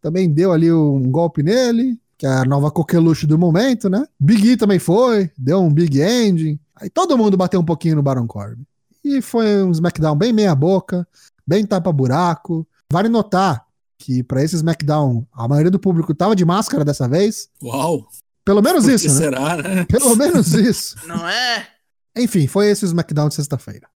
também 0.08 0.30
deu 0.32 0.54
ali 0.54 0.72
um 0.72 1.02
golpe 1.12 1.44
nele, 1.44 2.00
que 2.18 2.26
é 2.26 2.30
a 2.30 2.46
nova 2.46 2.72
coqueluche 2.72 3.28
do 3.28 3.38
momento, 3.38 3.90
né? 3.90 4.08
Big 4.18 4.52
E 4.52 4.56
também 4.58 4.80
foi, 4.80 5.30
deu 5.38 5.60
um 5.62 5.70
Big 5.70 6.02
Ending. 6.02 6.58
Aí 6.78 6.90
todo 6.90 7.18
mundo 7.18 7.36
bateu 7.36 7.60
um 7.60 7.66
pouquinho 7.66 7.98
no 7.98 8.02
Baron 8.02 8.26
Corbin. 8.26 8.66
E 9.04 9.22
foi 9.22 9.62
um 9.64 9.72
SmackDown 9.72 10.16
bem 10.16 10.32
meia 10.32 10.56
boca, 10.56 11.06
bem 11.46 11.66
tapa-buraco. 11.66 12.66
Vale 12.90 13.10
notar 13.10 13.66
que 13.98 14.24
pra 14.24 14.42
esse 14.42 14.56
SmackDown, 14.56 15.28
a 15.34 15.46
maioria 15.46 15.72
do 15.72 15.80
público 15.80 16.16
tava 16.16 16.38
de 16.38 16.46
máscara 16.46 16.86
dessa 16.86 17.06
vez. 17.06 17.50
Uau! 17.62 18.08
Pelo 18.46 18.62
menos 18.62 18.86
Por 18.86 18.94
isso, 18.94 19.08
né? 19.10 19.14
será, 19.14 19.58
né? 19.58 19.86
Pelo 19.90 20.16
menos 20.16 20.54
isso. 20.56 20.96
Não 21.06 21.28
é? 21.28 21.68
Enfim, 22.16 22.48
foi 22.48 22.70
esse 22.70 22.86
o 22.86 22.88
SmackDown 22.88 23.28
de 23.28 23.36
sexta-feira. 23.36 23.90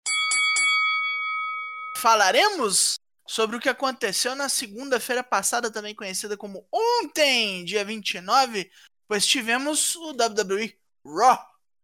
Falaremos 2.01 2.99
sobre 3.31 3.55
o 3.55 3.59
que 3.61 3.69
aconteceu 3.69 4.35
na 4.35 4.49
segunda-feira 4.49 5.23
passada, 5.23 5.71
também 5.71 5.95
conhecida 5.95 6.35
como 6.35 6.67
ontem, 6.69 7.63
dia 7.63 7.85
29, 7.85 8.69
pois 9.07 9.25
tivemos 9.25 9.95
o 9.95 10.09
WWE 10.09 10.77
Raw, 11.05 11.39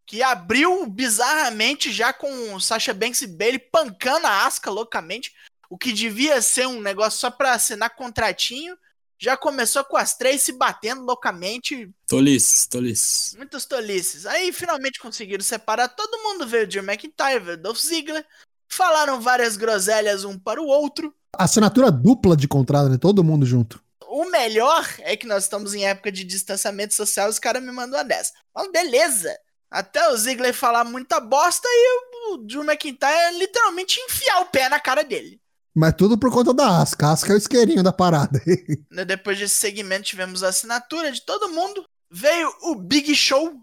que 0.05 0.21
abriu 0.21 0.85
bizarramente 0.87 1.89
já 1.89 2.11
com 2.11 2.53
o 2.53 2.59
Sasha 2.59 2.93
Banks 2.93 3.21
e 3.21 3.27
Bailey 3.27 3.59
pancando 3.59 4.27
a 4.27 4.45
Asuka 4.45 4.69
loucamente, 4.69 5.33
o 5.69 5.77
que 5.77 5.93
devia 5.93 6.41
ser 6.41 6.67
um 6.67 6.81
negócio 6.81 7.17
só 7.17 7.31
pra 7.31 7.53
assinar 7.53 7.95
contratinho, 7.95 8.77
já 9.17 9.37
começou 9.37 9.85
com 9.85 9.95
as 9.95 10.17
três 10.17 10.41
se 10.41 10.51
batendo 10.51 11.03
loucamente, 11.03 11.89
Tolices, 12.07 12.67
tolices. 12.67 13.35
muitas 13.37 13.65
tolices. 13.65 14.25
Aí 14.25 14.51
finalmente 14.51 14.99
conseguiram 14.99 15.45
separar, 15.45 15.87
todo 15.87 16.21
mundo 16.23 16.45
veio 16.45 16.67
de 16.67 16.79
McIntyre, 16.79 17.39
veio 17.39 17.57
Dolph 17.57 17.79
Ziggler, 17.79 18.27
falaram 18.67 19.21
várias 19.21 19.55
groselhas 19.55 20.25
um 20.25 20.37
para 20.37 20.61
o 20.61 20.67
outro, 20.67 21.15
Assinatura 21.37 21.91
dupla 21.91 22.35
de 22.35 22.47
contrato, 22.47 22.89
né? 22.89 22.97
Todo 22.97 23.23
mundo 23.23 23.45
junto. 23.45 23.81
O 24.07 24.25
melhor 24.29 24.87
é 24.99 25.15
que 25.15 25.27
nós 25.27 25.43
estamos 25.43 25.73
em 25.73 25.85
época 25.85 26.11
de 26.11 26.23
distanciamento 26.23 26.93
social, 26.93 27.29
os 27.29 27.39
caras 27.39 27.61
me 27.61 27.71
mandam 27.71 27.99
uma 27.99 28.05
dessa. 28.05 28.33
Mas 28.55 28.71
beleza. 28.71 29.37
Até 29.69 30.09
o 30.09 30.17
Ziggler 30.17 30.53
falar 30.53 30.83
muita 30.85 31.19
bosta 31.19 31.67
e 31.69 32.33
o 32.33 32.37
Drew 32.37 32.63
McIntyre 32.63 33.37
literalmente 33.37 33.99
enfiar 33.99 34.41
o 34.41 34.45
pé 34.45 34.69
na 34.69 34.79
cara 34.79 35.03
dele. 35.03 35.41
Mas 35.75 35.93
tudo 35.95 36.17
por 36.17 36.31
conta 36.31 36.53
da 36.53 36.81
Asca. 36.81 37.07
A 37.07 37.11
Asca 37.11 37.33
é 37.33 37.35
o 37.35 37.37
isqueirinho 37.37 37.83
da 37.83 37.93
parada. 37.93 38.41
Né, 38.89 39.05
Depois 39.05 39.37
desse 39.37 39.55
segmento 39.55 40.03
tivemos 40.03 40.41
a 40.41 40.47
assinatura 40.47 41.11
de 41.11 41.21
todo 41.21 41.49
mundo. 41.49 41.85
Veio 42.09 42.51
o 42.63 42.75
Big 42.75 43.13
Show. 43.13 43.53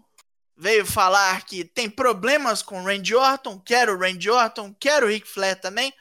Veio 0.57 0.85
falar 0.85 1.43
que 1.45 1.65
tem 1.65 1.89
problemas 1.89 2.61
com 2.61 2.81
o 2.81 2.85
Randy 2.85 3.13
Orton. 3.13 3.59
Quero 3.59 3.95
o 3.95 3.99
Randy 3.99 4.29
Orton. 4.29 4.73
Quero 4.79 5.07
o 5.07 5.09
Ric 5.09 5.27
Flair 5.27 5.59
também. 5.59 5.91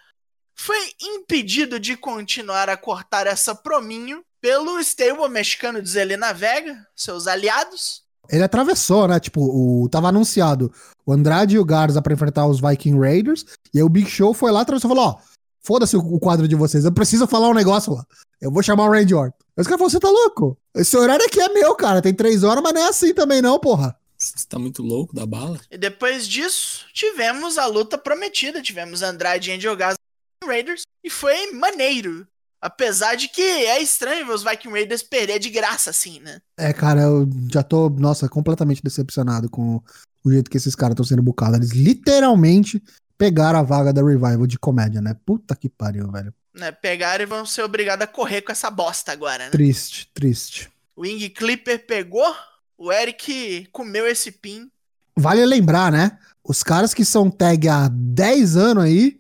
Foi 0.55 0.79
impedido 1.01 1.81
de 1.81 1.97
continuar 1.97 2.69
a 2.69 2.77
cortar 2.77 3.27
essa 3.27 3.55
prominho 3.55 4.23
pelo 4.41 4.79
stable 4.81 5.29
mexicano 5.29 5.83
de 5.83 5.89
Zelina 5.89 6.33
Vega, 6.33 6.87
seus 6.95 7.27
aliados. 7.27 8.03
Ele 8.29 8.43
atravessou, 8.43 9.09
né? 9.09 9.19
Tipo, 9.21 9.41
o, 9.41 9.89
tava 9.89 10.09
anunciado 10.09 10.73
o 11.05 11.13
Andrade 11.13 11.57
e 11.57 11.59
o 11.59 11.65
Garza 11.65 12.01
pra 12.01 12.15
enfrentar 12.15 12.47
os 12.47 12.61
Viking 12.61 12.99
Raiders. 12.99 13.45
E 13.73 13.79
aí 13.79 13.83
o 13.83 13.89
Big 13.89 14.09
Show 14.09 14.33
foi 14.33 14.51
lá, 14.51 14.61
atravessou 14.61 14.91
e 14.91 14.95
falou: 14.95 15.11
Ó, 15.11 15.19
foda-se 15.63 15.97
o, 15.97 16.01
o 16.01 16.19
quadro 16.19 16.49
de 16.49 16.55
vocês. 16.55 16.85
Eu 16.85 16.93
preciso 16.93 17.27
falar 17.27 17.49
um 17.49 17.55
negócio 17.55 17.93
lá. 17.93 18.05
Eu 18.41 18.51
vou 18.51 18.63
chamar 18.63 18.85
o 18.85 18.91
Randy 18.91 19.15
Orton. 19.15 19.37
Aí 19.57 19.61
os 19.61 19.67
caras 19.67 19.79
falaram: 19.79 19.91
Você 19.91 20.01
tá 20.01 20.11
louco? 20.11 20.59
Esse 20.75 20.97
horário 20.97 21.25
aqui 21.25 21.41
é 21.41 21.49
meu, 21.49 21.75
cara. 21.75 22.01
Tem 22.01 22.15
três 22.15 22.43
horas, 22.43 22.63
mas 22.63 22.73
não 22.73 22.83
é 22.83 22.89
assim 22.89 23.13
também, 23.13 23.43
não, 23.43 23.59
porra. 23.59 23.97
Você 24.17 24.47
tá 24.49 24.59
muito 24.59 24.83
louco 24.83 25.15
da 25.15 25.27
bala? 25.27 25.61
E 25.71 25.77
depois 25.77 26.27
disso, 26.27 26.87
tivemos 26.95 27.59
a 27.59 27.67
luta 27.67 27.99
prometida. 27.99 28.63
Tivemos 28.63 29.03
Andrade 29.03 29.51
e 29.51 29.55
Angel 29.55 29.77
Garza 29.77 29.99
Raiders. 30.47 30.83
E 31.03 31.11
foi 31.11 31.53
maneiro. 31.53 32.27
Apesar 32.61 33.15
de 33.15 33.29
que 33.29 33.43
é 33.43 33.83
estranho 33.83 34.25
ver 34.27 34.33
os 34.33 34.43
Viking 34.43 34.71
Raiders 34.71 35.03
perder 35.03 35.39
de 35.39 35.51
graça, 35.51 35.91
assim, 35.91 36.19
né? 36.21 36.41
É, 36.59 36.73
cara, 36.73 37.03
eu 37.03 37.29
já 37.53 37.63
tô, 37.63 37.91
nossa, 37.91 38.27
completamente 38.27 38.83
decepcionado 38.83 39.51
com 39.51 39.83
o 40.25 40.31
jeito 40.33 40.51
que 40.51 40.57
esses 40.57 40.75
caras 40.75 40.95
estão 40.95 41.05
sendo 41.05 41.23
bucados. 41.23 41.59
Eles 41.59 41.73
literalmente 41.73 42.83
pegaram 43.19 43.59
a 43.59 43.63
vaga 43.63 43.93
da 43.93 44.03
Revival 44.03 44.47
de 44.47 44.59
comédia, 44.59 45.03
né? 45.03 45.15
Puta 45.27 45.55
que 45.55 45.69
pariu, 45.69 46.11
velho. 46.11 46.33
né? 46.55 46.73
Pegaram 46.73 47.23
e 47.23 47.27
vão 47.27 47.45
ser 47.45 47.63
obrigados 47.63 48.03
a 48.03 48.07
correr 48.07 48.41
com 48.41 48.53
essa 48.53 48.71
bosta 48.71 49.13
agora, 49.13 49.45
né? 49.45 49.51
Triste, 49.51 50.11
triste. 50.15 50.71
O 50.97 51.03
Wing 51.03 51.29
Clipper 51.29 51.85
pegou, 51.87 52.35
o 52.79 52.91
Eric 52.91 53.69
comeu 53.73 54.07
esse 54.07 54.33
pin. 54.33 54.71
Vale 55.17 55.45
lembrar, 55.45 55.93
né? 55.93 56.19
Os 56.43 56.63
caras 56.63 56.95
que 56.95 57.05
são 57.05 57.31
tag 57.31 57.69
há 57.69 57.89
10 57.89 58.57
anos 58.57 58.85
aí, 58.85 59.19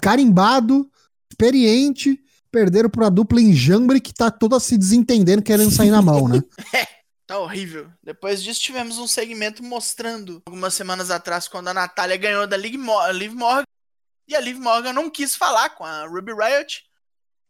carimbado, 0.00 0.90
experiente, 1.30 2.18
perderam 2.50 2.88
pra 2.88 3.08
dupla 3.08 3.40
enjambre 3.40 4.00
que 4.00 4.14
tá 4.14 4.30
toda 4.30 4.58
se 4.58 4.78
desentendendo, 4.78 5.42
querendo 5.42 5.70
sair 5.70 5.90
na 5.90 6.02
mão, 6.02 6.28
né? 6.28 6.42
Tá 7.26 7.40
horrível. 7.40 7.90
Depois 8.00 8.40
disso, 8.40 8.60
tivemos 8.60 8.98
um 8.98 9.06
segmento 9.08 9.60
mostrando, 9.60 10.40
algumas 10.46 10.74
semanas 10.74 11.10
atrás, 11.10 11.48
quando 11.48 11.66
a 11.66 11.74
Natália 11.74 12.16
ganhou 12.16 12.46
da 12.46 12.56
Liv 12.56 12.76
Morgan. 12.76 13.64
E 14.28 14.36
a 14.36 14.40
Liv 14.40 14.60
Morgan 14.60 14.92
não 14.92 15.10
quis 15.10 15.34
falar 15.34 15.70
com 15.70 15.84
a 15.84 16.06
Ruby 16.06 16.32
Riot. 16.32 16.84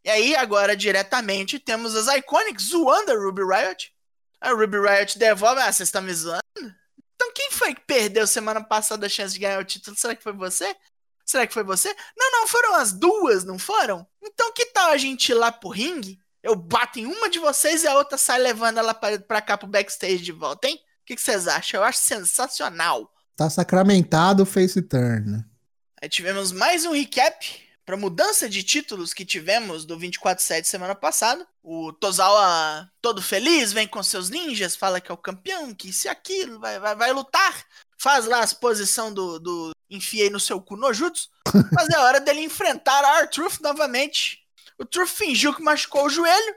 E 0.02 0.08
aí, 0.08 0.34
agora, 0.34 0.74
diretamente, 0.74 1.58
temos 1.58 1.94
as 1.94 2.06
Iconics 2.06 2.70
zoando 2.70 3.12
a 3.12 3.16
Ruby 3.16 3.42
Riot. 3.42 3.92
A 4.40 4.52
Ruby 4.52 4.78
Riot 4.78 5.18
devolve. 5.18 5.60
Ah, 5.60 5.70
vocês 5.70 5.88
estão 5.88 6.00
me 6.00 6.14
zoando? 6.14 6.40
Então 6.56 7.32
quem 7.34 7.50
foi 7.50 7.74
que 7.74 7.82
perdeu 7.86 8.26
semana 8.26 8.62
passada 8.62 9.06
a 9.06 9.08
chance 9.10 9.34
de 9.34 9.40
ganhar 9.40 9.60
o 9.60 9.64
título? 9.64 9.96
Será 9.96 10.14
que 10.14 10.22
foi 10.22 10.32
você? 10.32 10.74
Será 11.26 11.44
que 11.44 11.52
foi 11.52 11.64
você? 11.64 11.94
Não, 12.16 12.30
não, 12.30 12.46
foram 12.46 12.76
as 12.76 12.92
duas, 12.92 13.44
não 13.44 13.58
foram? 13.58 14.06
Então 14.22 14.52
que 14.52 14.66
tal 14.66 14.90
a 14.90 14.96
gente 14.96 15.30
ir 15.30 15.34
lá 15.34 15.50
pro 15.50 15.68
ringue? 15.68 16.20
Eu 16.40 16.54
bato 16.54 17.00
em 17.00 17.06
uma 17.06 17.28
de 17.28 17.40
vocês 17.40 17.82
e 17.82 17.88
a 17.88 17.94
outra 17.94 18.16
sai 18.16 18.38
levando 18.38 18.78
ela 18.78 18.94
pra, 18.94 19.18
pra 19.18 19.42
cá 19.42 19.58
pro 19.58 19.66
backstage 19.66 20.18
de 20.18 20.30
volta, 20.30 20.68
hein? 20.68 20.76
O 20.76 21.04
que, 21.04 21.16
que 21.16 21.20
vocês 21.22 21.48
acham? 21.48 21.80
Eu 21.80 21.84
acho 21.84 21.98
sensacional. 21.98 23.12
Tá 23.36 23.50
sacramentado 23.50 24.44
o 24.44 24.46
face 24.46 24.80
turn. 24.80 25.30
né? 25.32 25.44
Aí 26.00 26.08
tivemos 26.08 26.52
mais 26.52 26.86
um 26.86 26.92
recap 26.92 27.66
para 27.84 27.96
mudança 27.96 28.48
de 28.48 28.62
títulos 28.62 29.12
que 29.12 29.24
tivemos 29.24 29.84
do 29.84 29.98
24-7 29.98 30.64
semana 30.64 30.94
passada. 30.94 31.46
O 31.62 31.92
Tozawa, 31.92 32.88
todo 33.00 33.20
feliz, 33.20 33.72
vem 33.72 33.88
com 33.88 34.02
seus 34.02 34.30
ninjas, 34.30 34.76
fala 34.76 35.00
que 35.00 35.10
é 35.10 35.14
o 35.14 35.18
campeão, 35.18 35.74
que 35.74 35.88
isso 35.88 36.06
e 36.06 36.08
aquilo, 36.08 36.60
vai, 36.60 36.78
vai, 36.78 36.94
vai 36.94 37.12
lutar. 37.12 37.64
Faz 37.98 38.26
lá 38.26 38.40
as 38.40 38.52
posição 38.52 39.12
do, 39.12 39.38
do 39.38 39.70
enfiei 39.90 40.30
no 40.30 40.40
seu 40.40 40.60
cu 40.60 40.76
no 40.76 40.92
jutsu. 40.92 41.28
Mas 41.72 41.88
é 41.88 41.98
hora 41.98 42.20
dele 42.20 42.40
enfrentar 42.40 43.04
a 43.04 43.20
R-Truth 43.20 43.60
novamente. 43.60 44.44
O 44.78 44.84
Truth 44.84 45.10
fingiu 45.10 45.54
que 45.54 45.62
machucou 45.62 46.06
o 46.06 46.10
joelho. 46.10 46.54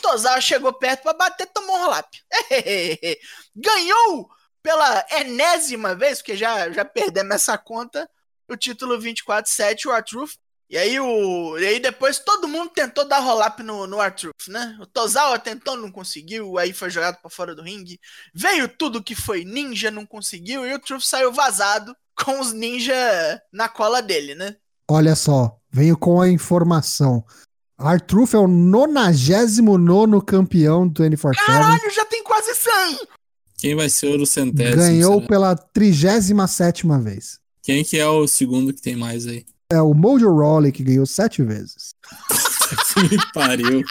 Tozawa 0.00 0.40
chegou 0.40 0.72
perto 0.72 1.02
para 1.02 1.16
bater, 1.16 1.46
tomou 1.46 1.76
um 1.76 1.80
rolap. 1.80 2.08
Ganhou 3.54 4.30
pela 4.62 5.06
enésima 5.10 5.94
vez, 5.94 6.18
porque 6.18 6.36
já, 6.36 6.70
já 6.70 6.84
perdemos 6.84 7.34
essa 7.34 7.56
conta, 7.56 8.08
o 8.48 8.56
título 8.56 8.98
24-7, 8.98 9.86
o 9.86 9.92
R-Truth. 9.92 10.36
E 10.70 10.78
aí, 10.78 11.00
o, 11.00 11.58
e 11.58 11.66
aí 11.66 11.80
depois 11.80 12.20
todo 12.20 12.46
mundo 12.46 12.70
tentou 12.70 13.04
dar 13.04 13.18
roll-up 13.18 13.60
no, 13.60 13.88
no 13.88 14.00
R-Truth, 14.00 14.46
né? 14.46 14.78
O 14.80 14.86
Tozawa 14.86 15.36
tentou, 15.36 15.76
não 15.76 15.90
conseguiu, 15.90 16.58
aí 16.58 16.72
foi 16.72 16.88
jogado 16.88 17.16
para 17.20 17.28
fora 17.28 17.56
do 17.56 17.62
ringue. 17.62 17.98
Veio 18.32 18.68
tudo 18.68 19.02
que 19.02 19.16
foi 19.16 19.44
ninja, 19.44 19.90
não 19.90 20.06
conseguiu, 20.06 20.64
e 20.64 20.72
o 20.72 20.78
Truth 20.78 21.02
saiu 21.02 21.32
vazado 21.32 21.92
com 22.14 22.38
os 22.38 22.52
ninja 22.52 22.94
na 23.52 23.68
cola 23.68 24.00
dele, 24.00 24.36
né? 24.36 24.54
Olha 24.88 25.16
só, 25.16 25.58
venho 25.72 25.96
com 25.98 26.20
a 26.20 26.28
informação. 26.28 27.24
Artruth 27.76 28.34
é 28.34 28.38
o 28.38 28.46
99 28.46 30.24
campeão 30.24 30.86
do 30.86 31.02
24-7. 31.02 31.34
Caralho, 31.46 31.90
já 31.90 32.04
tem 32.04 32.22
quase 32.22 32.54
100! 32.54 33.08
Quem 33.58 33.74
vai 33.74 33.90
ser 33.90 34.20
o 34.20 34.26
centésimo? 34.26 34.76
Ganhou 34.76 35.14
será? 35.16 35.26
pela 35.26 35.56
37 35.56 36.86
vez. 37.02 37.40
Quem 37.60 37.84
que 37.84 37.98
é 37.98 38.06
o 38.06 38.28
segundo 38.28 38.72
que 38.72 38.80
tem 38.80 38.94
mais 38.94 39.26
aí? 39.26 39.44
É 39.72 39.80
o 39.80 39.94
Mojo 39.94 40.34
Rawley 40.34 40.72
que 40.72 40.82
ganhou 40.82 41.06
sete 41.06 41.42
vezes. 41.42 41.94
Me 42.98 43.18
pariu. 43.32 43.84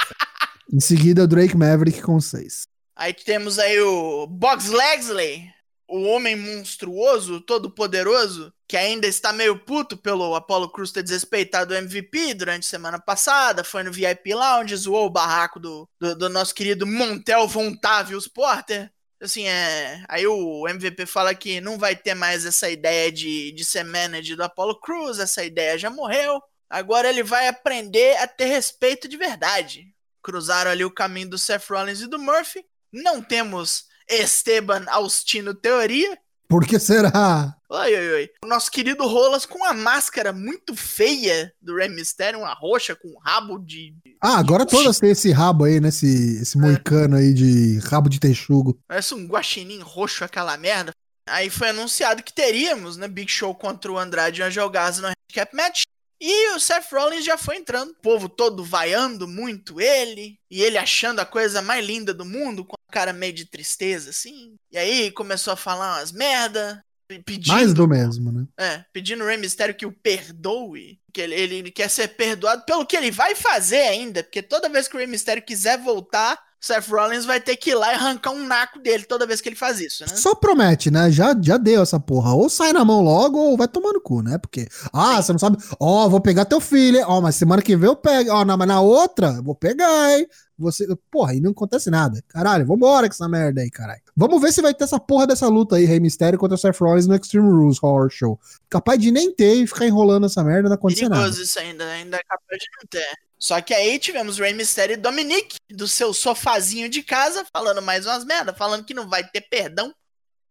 Em 0.72 0.80
seguida, 0.80 1.24
o 1.24 1.28
Drake 1.28 1.56
Maverick 1.56 2.02
com 2.02 2.20
seis. 2.20 2.64
Aí 2.96 3.14
temos 3.14 3.58
aí 3.58 3.80
o 3.80 4.28
Box 4.28 4.68
Legsley, 4.68 5.50
o 5.88 6.04
homem 6.04 6.36
monstruoso, 6.36 7.40
todo 7.40 7.72
poderoso, 7.72 8.54
que 8.68 8.76
ainda 8.76 9.08
está 9.08 9.32
meio 9.32 9.58
puto 9.58 9.96
pelo 9.96 10.36
Apollo 10.36 10.70
Cruz 10.70 10.92
ter 10.92 11.02
desrespeitado 11.02 11.74
o 11.74 11.78
MVP 11.78 12.34
durante 12.34 12.66
a 12.66 12.70
semana 12.70 13.00
passada, 13.00 13.64
foi 13.64 13.82
no 13.82 13.92
VIP 13.92 14.34
Lounge, 14.34 14.76
zoou 14.76 15.08
o 15.08 15.10
barraco 15.10 15.62
do, 15.62 15.88
do, 16.00 16.16
do 16.16 16.30
nosso 16.30 16.54
querido 16.54 16.86
Montel 16.86 17.48
Vontavius 17.48 18.28
Porter. 18.28 18.92
Assim, 19.22 19.48
é. 19.48 20.04
Aí 20.08 20.26
o 20.26 20.68
MVP 20.68 21.06
fala 21.06 21.36
que 21.36 21.60
não 21.60 21.78
vai 21.78 21.96
ter 21.96 22.14
mais 22.14 22.46
essa 22.46 22.70
ideia 22.70 23.12
de, 23.12 23.52
de 23.52 23.66
ser 23.66 23.84
manager 23.84 24.38
do 24.38 24.44
Apollo 24.44 24.80
Cruz, 24.80 25.20
essa 25.20 25.44
ideia 25.44 25.78
já 25.78 25.90
morreu. 25.90 26.42
Agora 26.70 27.10
ele 27.10 27.24
vai 27.24 27.48
aprender 27.48 28.16
a 28.18 28.28
ter 28.28 28.46
respeito 28.46 29.08
de 29.08 29.18
verdade. 29.18 29.88
Cruzaram 30.22 30.72
ali 30.72 30.86
o 30.86 30.94
caminho 30.94 31.32
do 31.32 31.38
Seth 31.38 31.70
Rollins 31.70 32.02
e 32.02 32.08
do 32.08 32.20
Murphy. 32.20 32.64
Não 32.92 33.22
temos 33.22 33.86
Esteban 34.08 34.86
Austino 34.88 35.54
Teoria. 35.54 36.18
Por 36.48 36.66
que 36.66 36.80
será? 36.80 37.56
Oi, 37.72 37.96
oi, 37.96 38.12
oi. 38.14 38.30
O 38.44 38.48
nosso 38.48 38.72
querido 38.72 39.06
Rolas 39.06 39.46
com 39.46 39.60
uma 39.60 39.76
máscara 39.76 40.34
muito 40.34 40.76
feia 40.76 41.54
do 41.62 41.76
Rey 41.76 41.88
Mysterio, 41.88 42.40
uma 42.40 42.52
roxa 42.52 42.96
com 42.96 43.08
um 43.08 43.20
rabo 43.20 43.60
de. 43.60 43.94
Ah, 44.20 44.40
agora 44.40 44.66
todas 44.66 44.98
têm 44.98 45.12
esse 45.12 45.32
rabo 45.32 45.66
aí, 45.66 45.80
né? 45.80 45.90
Esse, 45.90 46.42
esse 46.42 46.58
moicano 46.58 47.16
aí 47.16 47.32
de 47.32 47.78
rabo 47.78 48.10
de 48.10 48.20
texugo. 48.20 48.80
Parece 48.88 49.14
um 49.14 49.28
guaxinim 49.28 49.82
roxo 49.82 50.24
aquela 50.24 50.58
merda. 50.58 50.92
Aí 51.28 51.52
foi 51.52 51.70
anunciado 51.70 52.24
que 52.24 52.34
teríamos, 52.34 52.98
né? 52.98 53.08
Big 53.08 53.32
Show 53.32 53.54
contra 53.54 53.92
o 53.92 54.00
Andrade 54.00 54.42
e 54.42 54.44
o 54.44 54.48
Angel 54.48 54.72
no 54.72 55.08
handicap 55.08 55.56
match. 55.56 55.84
E 56.20 56.56
o 56.56 56.60
Seth 56.60 56.92
Rollins 56.92 57.24
já 57.24 57.38
foi 57.38 57.58
entrando. 57.58 57.92
O 57.92 58.02
povo 58.02 58.28
todo 58.28 58.64
vaiando 58.64 59.28
muito 59.28 59.80
ele. 59.80 60.40
E 60.50 60.64
ele 60.64 60.80
achando 60.80 61.20
a 61.20 61.26
coisa 61.26 61.62
mais 61.62 61.86
linda 61.86 62.16
do 62.16 62.26
mundo, 62.26 62.66
com 62.66 62.76
a 62.76 62.92
cara 62.92 63.14
meio 63.14 63.32
de 63.32 63.46
tristeza, 63.46 64.10
assim. 64.10 64.56
E 64.72 64.78
aí 64.78 65.12
começou 65.12 65.54
a 65.54 65.56
falar 65.56 66.00
umas 66.00 66.12
merda. 66.12 66.84
Pedindo, 67.26 67.48
Mais 67.48 67.74
do 67.74 67.88
mesmo, 67.88 68.32
né? 68.32 68.46
É, 68.56 68.86
pedindo 68.94 69.24
o 69.24 69.28
Rey 69.28 69.38
Mysterio 69.38 69.74
que 69.74 69.86
o 69.86 69.92
perdoe. 69.92 71.00
Que 71.12 71.22
ele, 71.22 71.34
ele, 71.34 71.72
quer 71.72 71.90
ser 71.90 72.10
perdoado 72.10 72.64
pelo 72.66 72.86
que 72.86 72.96
ele 72.96 73.10
vai 73.10 73.34
fazer 73.34 73.82
ainda. 73.82 74.24
Porque 74.24 74.44
toda 74.44 74.70
vez 74.70 74.88
que 74.88 74.96
o 74.96 75.00
Rey 75.00 75.08
Mysterio 75.08 75.42
quiser 75.42 75.80
voltar, 75.80 76.40
Seth 76.60 76.88
Rollins 76.90 77.26
vai 77.26 77.40
ter 77.40 77.56
que 77.56 77.72
ir 77.72 77.76
lá 77.76 77.92
e 77.94 77.96
arrancar 77.96 78.32
um 78.32 78.46
naco 78.46 78.80
dele 78.80 79.06
toda 79.06 79.26
vez 79.26 79.40
que 79.40 79.48
ele 79.48 79.56
faz 79.56 79.80
isso, 79.80 80.04
né? 80.04 80.16
Só 80.16 80.36
promete, 80.36 80.92
né? 80.92 81.10
Já, 81.10 81.36
já 81.40 81.58
deu 81.58 81.82
essa 81.82 82.00
porra. 82.00 82.34
Ou 82.34 82.50
sai 82.50 82.74
na 82.74 82.84
mão 82.84 83.02
logo 83.02 83.38
ou 83.38 83.56
vai 83.56 83.68
tomar 83.68 83.94
no 83.94 84.02
cu, 84.02 84.22
né? 84.22 84.38
Porque, 84.38 84.68
ah, 84.92 85.22
você 85.22 85.32
não 85.32 85.40
sabe. 85.40 85.58
Ó, 85.80 86.10
vou 86.10 86.20
pegar 86.20 86.46
teu 86.46 86.60
filho? 86.60 87.00
Ó, 87.08 87.22
mas 87.22 87.36
semana 87.36 87.62
que 87.62 87.78
vem 87.78 87.90
eu 87.90 87.96
pego. 87.96 88.32
Ó, 88.32 88.44
na, 88.44 88.58
mas 88.58 88.68
na 88.68 88.82
outra, 88.82 89.42
vou 89.42 89.56
pegar, 89.56 90.18
hein? 90.18 90.28
Você, 90.58 90.86
porra, 91.10 91.32
aí 91.32 91.40
não 91.40 91.52
acontece 91.52 91.90
nada. 91.90 92.22
Caralho, 92.28 92.66
vambora 92.66 93.08
com 93.08 93.14
essa 93.14 93.30
merda 93.30 93.62
aí, 93.62 93.72
caralho. 93.72 94.02
Vamos 94.16 94.42
ver 94.42 94.52
se 94.52 94.62
vai 94.62 94.74
ter 94.74 94.84
essa 94.84 95.00
porra 95.00 95.26
dessa 95.26 95.48
luta 95.48 95.78
aí, 95.78 95.86
Rey 95.86 96.02
Mysterio 96.02 96.38
contra 96.38 96.58
Seth 96.58 96.78
Rollins 96.82 97.08
no 97.08 97.16
Extreme 97.16 97.50
Rules 97.50 97.82
Horror 97.82 98.10
Show. 98.10 98.38
Capaz 98.70 99.00
de 99.00 99.10
nem 99.12 99.34
ter 99.34 99.54
e 99.54 99.66
ficar 99.66 99.86
enrolando 99.86 100.26
essa 100.26 100.44
merda, 100.44 100.68
não 100.68 100.76
acontecer 100.76 101.08
nada. 101.08 101.22
Perigoso 101.22 101.42
isso 101.42 101.58
ainda, 101.60 101.86
ainda 101.86 102.18
é 102.18 102.24
capaz 102.24 102.60
de 102.60 102.68
não 102.78 102.88
ter. 102.90 103.29
Só 103.40 103.62
que 103.62 103.74
aí 103.74 103.98
tivemos 103.98 104.38
Rey 104.38 104.54
Mysterio 104.54 104.96
e 104.96 104.98
Dominic, 104.98 105.56
do 105.70 105.88
seu 105.88 106.14
sofazinho 106.14 106.90
de 106.90 107.02
casa, 107.02 107.46
falando 107.54 107.82
mais 107.82 108.06
umas 108.06 108.26
merda, 108.26 108.54
falando 108.54 108.84
que 108.84 108.94
não 108.94 109.08
vai 109.08 109.26
ter 109.28 109.42
perdão. 109.42 109.94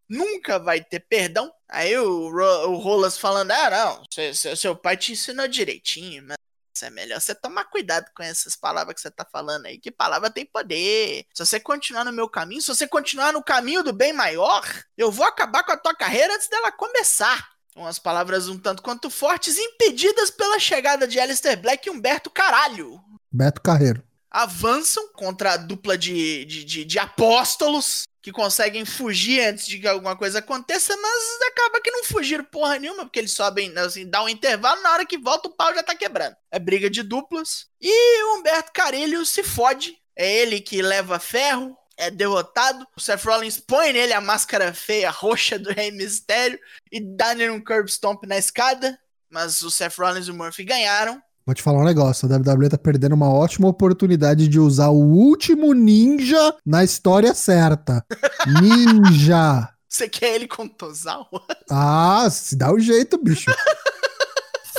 Nunca 0.08 0.58
vai 0.58 0.82
ter 0.82 1.00
perdão. 1.00 1.52
Aí 1.68 1.96
o, 1.98 2.30
Ro- 2.30 2.70
o 2.70 2.76
Rolas 2.76 3.18
falando, 3.18 3.50
ah, 3.50 3.70
não, 3.70 4.02
seu, 4.10 4.56
seu, 4.56 4.74
pai 4.74 4.96
te 4.96 5.12
ensinou 5.12 5.46
direitinho, 5.46 6.24
mas 6.26 6.38
é 6.82 6.88
melhor 6.88 7.20
você 7.20 7.34
tomar 7.34 7.66
cuidado 7.66 8.06
com 8.16 8.22
essas 8.22 8.56
palavras 8.56 8.94
que 8.94 9.02
você 9.02 9.10
tá 9.10 9.26
falando 9.30 9.66
aí, 9.66 9.78
que 9.78 9.90
palavra 9.90 10.30
tem 10.30 10.46
poder. 10.46 11.26
Se 11.34 11.44
você 11.44 11.60
continuar 11.60 12.04
no 12.04 12.12
meu 12.12 12.28
caminho, 12.28 12.62
se 12.62 12.68
você 12.68 12.88
continuar 12.88 13.34
no 13.34 13.42
caminho 13.44 13.82
do 13.82 13.92
bem 13.92 14.14
maior, 14.14 14.64
eu 14.96 15.10
vou 15.12 15.26
acabar 15.26 15.62
com 15.62 15.72
a 15.72 15.76
tua 15.76 15.94
carreira 15.94 16.34
antes 16.34 16.48
dela 16.48 16.72
começar. 16.72 17.46
Umas 17.78 17.98
palavras 17.98 18.48
um 18.48 18.58
tanto 18.58 18.82
quanto 18.82 19.08
fortes, 19.08 19.56
impedidas 19.56 20.32
pela 20.32 20.58
chegada 20.58 21.06
de 21.06 21.20
Alistair 21.20 21.56
Black 21.56 21.86
e 21.86 21.90
Humberto 21.92 22.28
Caralho. 22.28 23.00
Beto 23.30 23.62
Carreiro. 23.62 24.02
Avançam 24.28 25.12
contra 25.12 25.52
a 25.52 25.56
dupla 25.56 25.96
de, 25.96 26.44
de, 26.44 26.64
de, 26.64 26.84
de 26.84 26.98
apóstolos 26.98 28.02
que 28.20 28.32
conseguem 28.32 28.84
fugir 28.84 29.40
antes 29.46 29.66
de 29.68 29.78
que 29.78 29.86
alguma 29.86 30.16
coisa 30.16 30.40
aconteça, 30.40 30.96
mas 30.96 31.48
acaba 31.48 31.80
que 31.80 31.90
não 31.92 32.02
fugiram 32.02 32.42
porra 32.42 32.80
nenhuma, 32.80 33.04
porque 33.04 33.20
eles 33.20 33.32
sobem, 33.32 33.72
assim, 33.78 34.10
dá 34.10 34.24
um 34.24 34.28
intervalo, 34.28 34.82
na 34.82 34.92
hora 34.92 35.06
que 35.06 35.16
volta 35.16 35.48
o 35.48 35.52
pau 35.52 35.72
já 35.72 35.82
tá 35.82 35.94
quebrando. 35.94 36.36
É 36.50 36.58
briga 36.58 36.90
de 36.90 37.04
duplas. 37.04 37.66
E 37.80 38.24
o 38.24 38.38
Humberto 38.38 38.72
Carilho 38.72 39.24
se 39.24 39.44
fode. 39.44 39.96
É 40.16 40.40
ele 40.40 40.60
que 40.60 40.82
leva 40.82 41.20
ferro, 41.20 41.78
é 41.98 42.10
derrotado. 42.10 42.86
O 42.96 43.00
Seth 43.00 43.24
Rollins 43.24 43.58
põe 43.58 43.92
nele 43.92 44.12
a 44.12 44.20
máscara 44.20 44.72
feia, 44.72 45.10
roxa 45.10 45.58
do 45.58 45.70
Rey 45.70 45.90
Mysterio 45.90 46.58
e 46.90 47.00
dá 47.00 47.34
nele 47.34 47.50
um 47.50 47.60
curb 47.60 47.90
stomp 47.90 48.24
na 48.24 48.38
escada. 48.38 48.98
Mas 49.30 49.60
o 49.62 49.70
Seth 49.70 49.96
Rollins 49.98 50.28
e 50.28 50.30
o 50.30 50.34
Murphy 50.34 50.64
ganharam. 50.64 51.20
Vou 51.44 51.54
te 51.54 51.62
falar 51.62 51.80
um 51.80 51.84
negócio, 51.84 52.30
a 52.30 52.36
WWE 52.36 52.68
tá 52.68 52.76
perdendo 52.76 53.14
uma 53.14 53.32
ótima 53.32 53.68
oportunidade 53.68 54.48
de 54.48 54.60
usar 54.60 54.88
o 54.88 55.00
último 55.00 55.72
ninja 55.72 56.54
na 56.64 56.84
história 56.84 57.34
certa. 57.34 58.04
Ninja! 58.60 59.68
Você 59.88 60.08
quer 60.10 60.34
ele 60.34 60.46
com 60.46 60.68
Tozawa? 60.68 61.26
Ah, 61.70 62.28
se 62.30 62.54
dá 62.54 62.70
o 62.70 62.78
jeito, 62.78 63.16
bicho. 63.16 63.50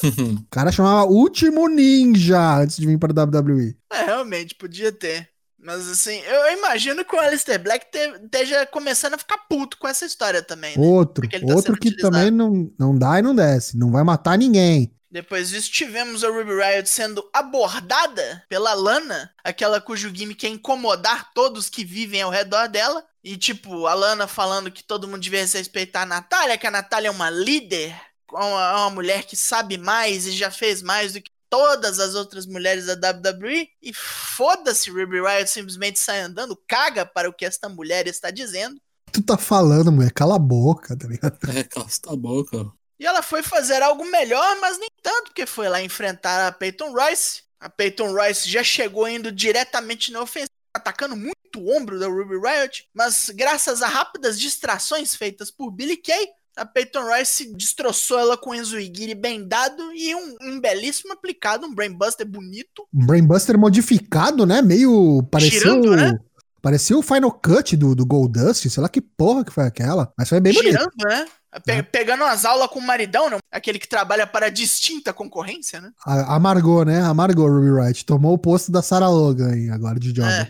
O 0.01 0.45
cara 0.49 0.71
chamava 0.71 1.09
Último 1.09 1.67
Ninja 1.67 2.55
antes 2.59 2.77
de 2.77 2.87
vir 2.87 2.97
para 2.97 3.11
WWE. 3.11 3.75
É, 3.91 4.05
realmente, 4.05 4.55
podia 4.55 4.93
ter. 4.93 5.29
Mas 5.61 5.89
assim, 5.89 6.17
eu 6.19 6.57
imagino 6.57 7.03
que 7.03 7.15
o 7.15 7.19
Alistair 7.19 7.61
Black 7.61 7.91
te- 7.91 8.23
esteja 8.23 8.65
começando 8.65 9.15
a 9.15 9.17
ficar 9.17 9.37
puto 9.49 9.77
com 9.77 9.87
essa 9.87 10.05
história 10.05 10.41
também, 10.41 10.77
né? 10.77 10.83
Outro, 10.85 11.27
tá 11.27 11.37
outro 11.43 11.77
que 11.77 11.89
utilizado. 11.89 12.13
também 12.15 12.31
não, 12.31 12.71
não 12.79 12.97
dá 12.97 13.19
e 13.19 13.21
não 13.21 13.35
desce. 13.35 13.77
Não 13.77 13.91
vai 13.91 14.03
matar 14.03 14.37
ninguém. 14.37 14.93
Depois 15.11 15.49
disso, 15.49 15.71
tivemos 15.71 16.23
a 16.23 16.29
Ruby 16.29 16.53
Riot 16.53 16.87
sendo 16.87 17.27
abordada 17.33 18.43
pela 18.47 18.73
Lana, 18.73 19.33
aquela 19.43 19.81
cujo 19.81 20.13
gimmick 20.13 20.45
é 20.45 20.49
incomodar 20.49 21.33
todos 21.33 21.67
que 21.69 21.83
vivem 21.83 22.21
ao 22.21 22.29
redor 22.31 22.69
dela. 22.69 23.03
E, 23.23 23.35
tipo, 23.35 23.87
a 23.87 23.93
Lana 23.93 24.27
falando 24.27 24.71
que 24.71 24.83
todo 24.83 25.07
mundo 25.07 25.19
devia 25.19 25.41
respeitar 25.45 26.03
a 26.03 26.05
Natália, 26.05 26.57
que 26.57 26.67
a 26.67 26.71
Natália 26.71 27.07
é 27.09 27.11
uma 27.11 27.29
líder, 27.29 27.93
uma, 28.31 28.81
uma 28.83 28.89
mulher 28.91 29.23
que 29.23 29.35
sabe 29.35 29.77
mais 29.77 30.25
e 30.27 30.31
já 30.31 30.51
fez 30.51 30.81
mais 30.81 31.13
do 31.13 31.21
que 31.21 31.31
todas 31.49 31.99
as 31.99 32.15
outras 32.15 32.45
mulheres 32.45 32.85
da 32.85 33.11
WWE. 33.11 33.69
E 33.81 33.93
foda-se, 33.93 34.89
Ruby 34.89 35.21
Riot 35.21 35.49
simplesmente 35.49 35.99
sai 35.99 36.21
andando, 36.21 36.55
caga 36.67 37.05
para 37.05 37.29
o 37.29 37.33
que 37.33 37.45
esta 37.45 37.67
mulher 37.67 38.07
está 38.07 38.29
dizendo. 38.29 38.79
Tu 39.11 39.23
tá 39.23 39.37
falando, 39.37 39.91
mulher, 39.91 40.11
cala 40.11 40.35
a 40.35 40.39
boca, 40.39 40.95
tá 40.95 41.07
ligado? 41.07 41.37
É, 41.55 41.63
cala 41.63 41.87
a 42.07 42.15
boca. 42.15 42.71
E 42.99 43.05
ela 43.05 43.21
foi 43.21 43.41
fazer 43.41 43.81
algo 43.81 44.05
melhor, 44.05 44.59
mas 44.59 44.77
nem 44.77 44.89
tanto, 45.01 45.25
porque 45.25 45.45
foi 45.45 45.69
lá 45.69 45.81
enfrentar 45.81 46.47
a 46.47 46.51
Peyton 46.51 46.91
Royce. 46.91 47.43
A 47.59 47.69
Peyton 47.69 48.11
Royce 48.13 48.49
já 48.49 48.63
chegou 48.63 49.07
indo 49.07 49.31
diretamente 49.31 50.11
na 50.11 50.21
ofensiva, 50.21 50.51
atacando 50.73 51.15
muito 51.15 51.35
o 51.57 51.75
ombro 51.75 51.99
da 51.99 52.07
Ruby 52.07 52.35
Riot, 52.35 52.87
mas 52.93 53.29
graças 53.29 53.81
a 53.81 53.87
rápidas 53.87 54.39
distrações 54.39 55.15
feitas 55.15 55.49
por 55.49 55.71
Billy 55.71 55.97
Kay, 55.97 56.27
a 56.61 56.65
Peyton 56.65 57.01
Royce 57.03 57.53
destroçou 57.55 58.19
ela 58.19 58.37
com 58.37 58.53
Enzo 58.53 58.79
Igiri 58.79 59.15
bem 59.15 59.47
dado 59.47 59.81
e 59.93 60.13
um, 60.15 60.35
um 60.41 60.59
belíssimo 60.59 61.13
aplicado, 61.13 61.65
um 61.65 61.73
Brainbuster 61.73 62.27
bonito. 62.27 62.85
Um 62.93 63.05
Brainbuster 63.05 63.57
modificado, 63.57 64.45
né? 64.45 64.61
Meio. 64.61 65.23
Pareceu. 65.31 65.59
Girando, 65.59 65.95
né? 65.95 66.17
Parecia 66.61 66.97
o 66.97 67.01
Final 67.01 67.31
Cut 67.31 67.77
do, 67.77 67.95
do 67.95 68.05
Goldust, 68.05 68.69
sei 68.69 68.83
lá 68.83 68.89
que 68.89 68.99
porra 68.99 69.45
que 69.45 69.51
foi 69.53 69.63
aquela, 69.65 70.11
mas 70.17 70.27
foi 70.27 70.41
bem 70.41 70.53
bonito. 70.53 70.71
Girando, 70.73 70.91
né? 71.07 71.25
Pe 71.65 71.71
É. 71.71 71.81
Pegando 71.81 72.23
as 72.25 72.43
aulas 72.45 72.67
com 72.69 72.79
o 72.79 72.85
maridão, 72.85 73.29
não? 73.29 73.37
Aquele 73.51 73.79
que 73.79 73.87
trabalha 73.87 74.27
para 74.27 74.47
a 74.47 74.49
distinta 74.49 75.13
concorrência, 75.13 75.79
né? 75.81 75.89
A- 76.05 76.35
Amargou, 76.35 76.83
né? 76.85 77.01
Amargou 77.01 77.47
Ruby 77.49 77.71
Wright. 77.71 78.05
Tomou 78.05 78.33
o 78.33 78.37
posto 78.37 78.71
da 78.71 78.81
Sarah 78.81 79.07
Logan 79.09 79.53
aí, 79.53 79.69
agora 79.69 79.97
de 79.99 80.11
job. 80.11 80.27
É. 80.27 80.47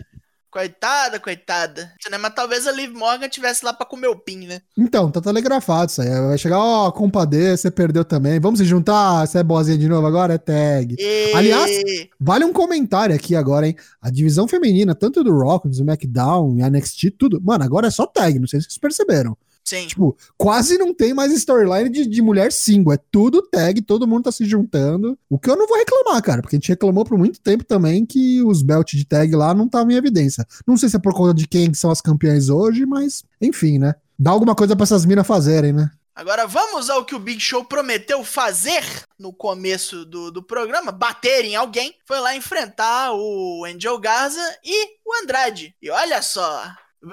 Coitada, 0.50 1.20
coitada. 1.20 1.92
Né? 2.10 2.18
Mas 2.18 2.34
talvez 2.34 2.66
a 2.66 2.72
Liv 2.72 2.92
Morgan 2.92 3.28
tivesse 3.28 3.64
lá 3.64 3.72
pra 3.72 3.86
comer 3.86 4.08
o 4.08 4.16
pin, 4.16 4.46
né? 4.46 4.60
Então, 4.76 5.10
tá 5.10 5.20
telegrafado 5.20 5.90
isso 5.90 6.02
aí. 6.02 6.08
Vai 6.08 6.36
chegar, 6.38 6.58
ó, 6.58 6.90
compadê, 6.90 7.56
você 7.56 7.70
perdeu 7.70 8.04
também. 8.04 8.40
Vamos 8.40 8.58
se 8.58 8.64
juntar? 8.64 9.26
Você 9.26 9.38
é 9.38 9.42
boazinha 9.42 9.78
de 9.78 9.88
novo 9.88 10.06
agora? 10.06 10.34
É 10.34 10.38
tag. 10.38 10.96
E... 10.98 11.32
Aliás, 11.34 11.70
Vale 12.18 12.44
um 12.44 12.52
comentário 12.52 13.14
aqui 13.14 13.36
agora, 13.36 13.66
hein? 13.66 13.76
A 14.02 14.10
divisão 14.10 14.48
feminina, 14.48 14.94
tanto 14.94 15.22
do 15.22 15.32
Rock, 15.32 15.68
do 15.68 15.72
SmackDown, 15.72 16.58
e 16.58 16.68
NXT, 16.68 17.10
tudo. 17.16 17.40
Mano, 17.40 17.64
agora 17.64 17.86
é 17.86 17.90
só 17.90 18.06
tag, 18.06 18.38
não 18.38 18.48
sei 18.48 18.60
se 18.60 18.66
vocês 18.66 18.78
perceberam. 18.78 19.36
Sim. 19.64 19.86
Tipo, 19.86 20.16
quase 20.36 20.78
não 20.78 20.92
tem 20.92 21.14
mais 21.14 21.32
storyline 21.32 21.88
de, 21.88 22.06
de 22.06 22.22
mulher 22.22 22.50
single. 22.50 22.92
É 22.92 22.98
tudo 23.10 23.42
tag, 23.42 23.80
todo 23.82 24.06
mundo 24.06 24.24
tá 24.24 24.32
se 24.32 24.44
juntando. 24.44 25.18
O 25.28 25.38
que 25.38 25.48
eu 25.48 25.56
não 25.56 25.66
vou 25.66 25.78
reclamar, 25.78 26.20
cara, 26.22 26.42
porque 26.42 26.56
a 26.56 26.58
gente 26.58 26.68
reclamou 26.68 27.04
por 27.04 27.16
muito 27.16 27.40
tempo 27.40 27.64
também 27.64 28.04
que 28.04 28.42
os 28.42 28.62
belts 28.62 28.98
de 28.98 29.04
tag 29.04 29.34
lá 29.34 29.54
não 29.54 29.66
estavam 29.66 29.92
em 29.92 29.96
evidência. 29.96 30.46
Não 30.66 30.76
sei 30.76 30.88
se 30.88 30.96
é 30.96 30.98
por 30.98 31.14
conta 31.14 31.34
de 31.34 31.46
quem 31.46 31.72
são 31.72 31.90
as 31.90 32.00
campeãs 32.00 32.48
hoje, 32.48 32.84
mas 32.84 33.22
enfim, 33.40 33.78
né? 33.78 33.94
Dá 34.18 34.30
alguma 34.30 34.54
coisa 34.54 34.74
pra 34.74 34.84
essas 34.84 35.06
minas 35.06 35.26
fazerem, 35.26 35.72
né? 35.72 35.90
Agora 36.14 36.46
vamos 36.46 36.90
ao 36.90 37.04
que 37.04 37.14
o 37.14 37.18
Big 37.18 37.40
Show 37.40 37.64
prometeu 37.64 38.22
fazer 38.22 38.84
no 39.18 39.32
começo 39.32 40.04
do, 40.04 40.30
do 40.30 40.42
programa: 40.42 40.92
bater 40.92 41.44
em 41.44 41.56
alguém. 41.56 41.94
Foi 42.04 42.20
lá 42.20 42.36
enfrentar 42.36 43.12
o 43.14 43.64
Angel 43.64 43.98
Garza 43.98 44.58
e 44.62 44.98
o 45.04 45.14
Andrade. 45.22 45.74
E 45.80 45.88
olha 45.88 46.20
só, 46.20 46.64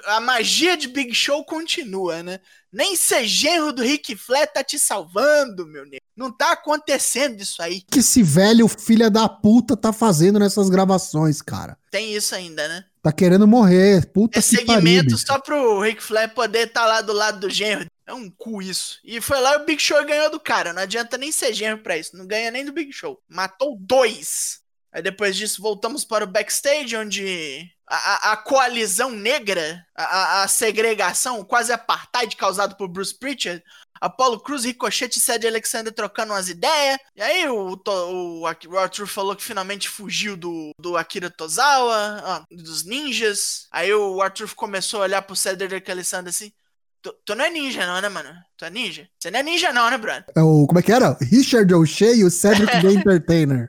a 0.06 0.20
magia 0.20 0.76
de 0.76 0.88
Big 0.88 1.14
Show 1.14 1.44
continua, 1.46 2.22
né? 2.22 2.40
Nem 2.72 2.96
ser 2.96 3.26
genro 3.26 3.72
do 3.72 3.82
Rick 3.82 4.16
Flair 4.16 4.52
tá 4.52 4.64
te 4.64 4.78
salvando, 4.78 5.66
meu 5.66 5.86
nego. 5.86 6.02
Não 6.16 6.32
tá 6.32 6.52
acontecendo 6.52 7.40
isso 7.42 7.62
aí. 7.62 7.84
O 7.88 7.92
que 7.92 8.00
esse 8.00 8.22
velho 8.22 8.68
filha 8.68 9.10
da 9.10 9.30
puta 9.30 9.78
tá 9.78 9.94
fazendo 9.94 10.40
nessas 10.40 10.70
gravações, 10.70 11.42
cara? 11.42 11.78
Tem 11.90 12.14
isso 12.14 12.36
ainda, 12.36 12.68
né? 12.68 12.86
Tá 13.02 13.12
querendo 13.12 13.48
morrer. 13.48 14.06
Puta 14.12 14.40
É 14.40 14.42
que 14.42 14.66
pariu, 14.66 14.68
segmento 14.82 15.16
bicho. 15.16 15.26
só 15.26 15.40
pro 15.40 15.80
Ric 15.80 16.02
Flair 16.04 16.34
poder 16.34 16.68
estar 16.68 16.86
lá 16.86 17.02
do 17.02 17.14
lado 17.14 17.40
do 17.40 17.50
genro. 17.50 17.86
É 18.06 18.14
um 18.14 18.30
cu 18.30 18.62
isso. 18.62 19.00
E 19.04 19.22
foi 19.22 19.40
lá 19.40 19.54
e 19.54 19.58
o 19.58 19.66
Big 19.66 19.82
Show 19.82 20.04
ganhou 20.06 20.30
do 20.32 20.40
cara. 20.40 20.74
Não 20.74 20.82
adianta 20.82 21.18
nem 21.18 21.32
ser 21.32 21.54
genro 21.54 21.80
pra 21.84 21.98
isso. 21.98 22.18
Não 22.18 22.26
ganha 22.28 22.52
nem 22.52 22.66
do 22.66 22.72
Big 22.74 22.92
Show. 22.92 23.20
Matou 23.30 23.78
dois. 23.80 24.60
Aí 24.92 25.02
depois 25.02 25.36
disso 25.36 25.62
voltamos 25.62 26.04
para 26.04 26.24
o 26.24 26.28
backstage, 26.28 26.96
onde 26.96 27.70
a, 27.88 28.32
a- 28.34 28.38
coalizão 28.38 29.10
negra, 29.12 29.86
a, 29.96 30.44
a- 30.44 30.48
segregação, 30.48 31.44
quase 31.44 31.72
apartheid 31.72 32.36
causado 32.36 32.76
por 32.76 32.88
Bruce 32.88 33.18
Pritchard, 33.18 33.64
Apollo 34.00 34.40
Cruz, 34.42 34.64
Ricochet 34.64 35.10
e 35.16 35.20
Cedric 35.20 35.48
Alexander 35.48 35.92
trocando 35.92 36.32
umas 36.34 36.50
ideias. 36.50 37.00
E 37.16 37.22
aí 37.22 37.48
o, 37.50 37.76
o, 37.88 38.42
o 38.42 38.78
Arthur 38.78 39.08
falou 39.08 39.36
que 39.36 39.44
finalmente 39.44 39.90
fugiu 39.90 40.38
do, 40.38 40.70
do 40.80 40.96
Akira 40.96 41.32
Tozawa, 41.32 42.22
ó, 42.24 42.56
dos 42.56 42.84
ninjas. 42.86 43.66
Aí 43.72 43.92
o 43.94 44.22
Arthur 44.22 44.54
começou 44.54 45.00
a 45.00 45.04
olhar 45.04 45.22
pro 45.24 45.36
Cedric 45.36 45.90
Alexander 45.90 46.30
assim. 46.30 46.52
Tu, 47.02 47.14
tu 47.26 47.36
não 47.36 47.46
é 47.46 47.50
ninja 47.50 47.86
não, 47.86 48.02
né, 48.02 48.10
mano? 48.10 48.30
Tu 48.58 48.66
é 48.66 48.70
ninja? 48.70 49.08
Você 49.20 49.32
não 49.32 49.40
é 49.40 49.44
ninja 49.44 49.72
não, 49.72 49.90
né, 49.90 49.98
brother? 49.98 50.26
É 50.36 50.42
o, 50.42 50.66
como 50.68 50.78
é 50.80 50.82
que 50.84 50.92
era? 50.92 51.16
Richard 51.22 51.74
O'Shea 51.74 52.14
e 52.16 52.24
o 52.24 52.30
Cedric 52.30 52.72
the 52.82 52.92
Entertainer. 52.92 53.68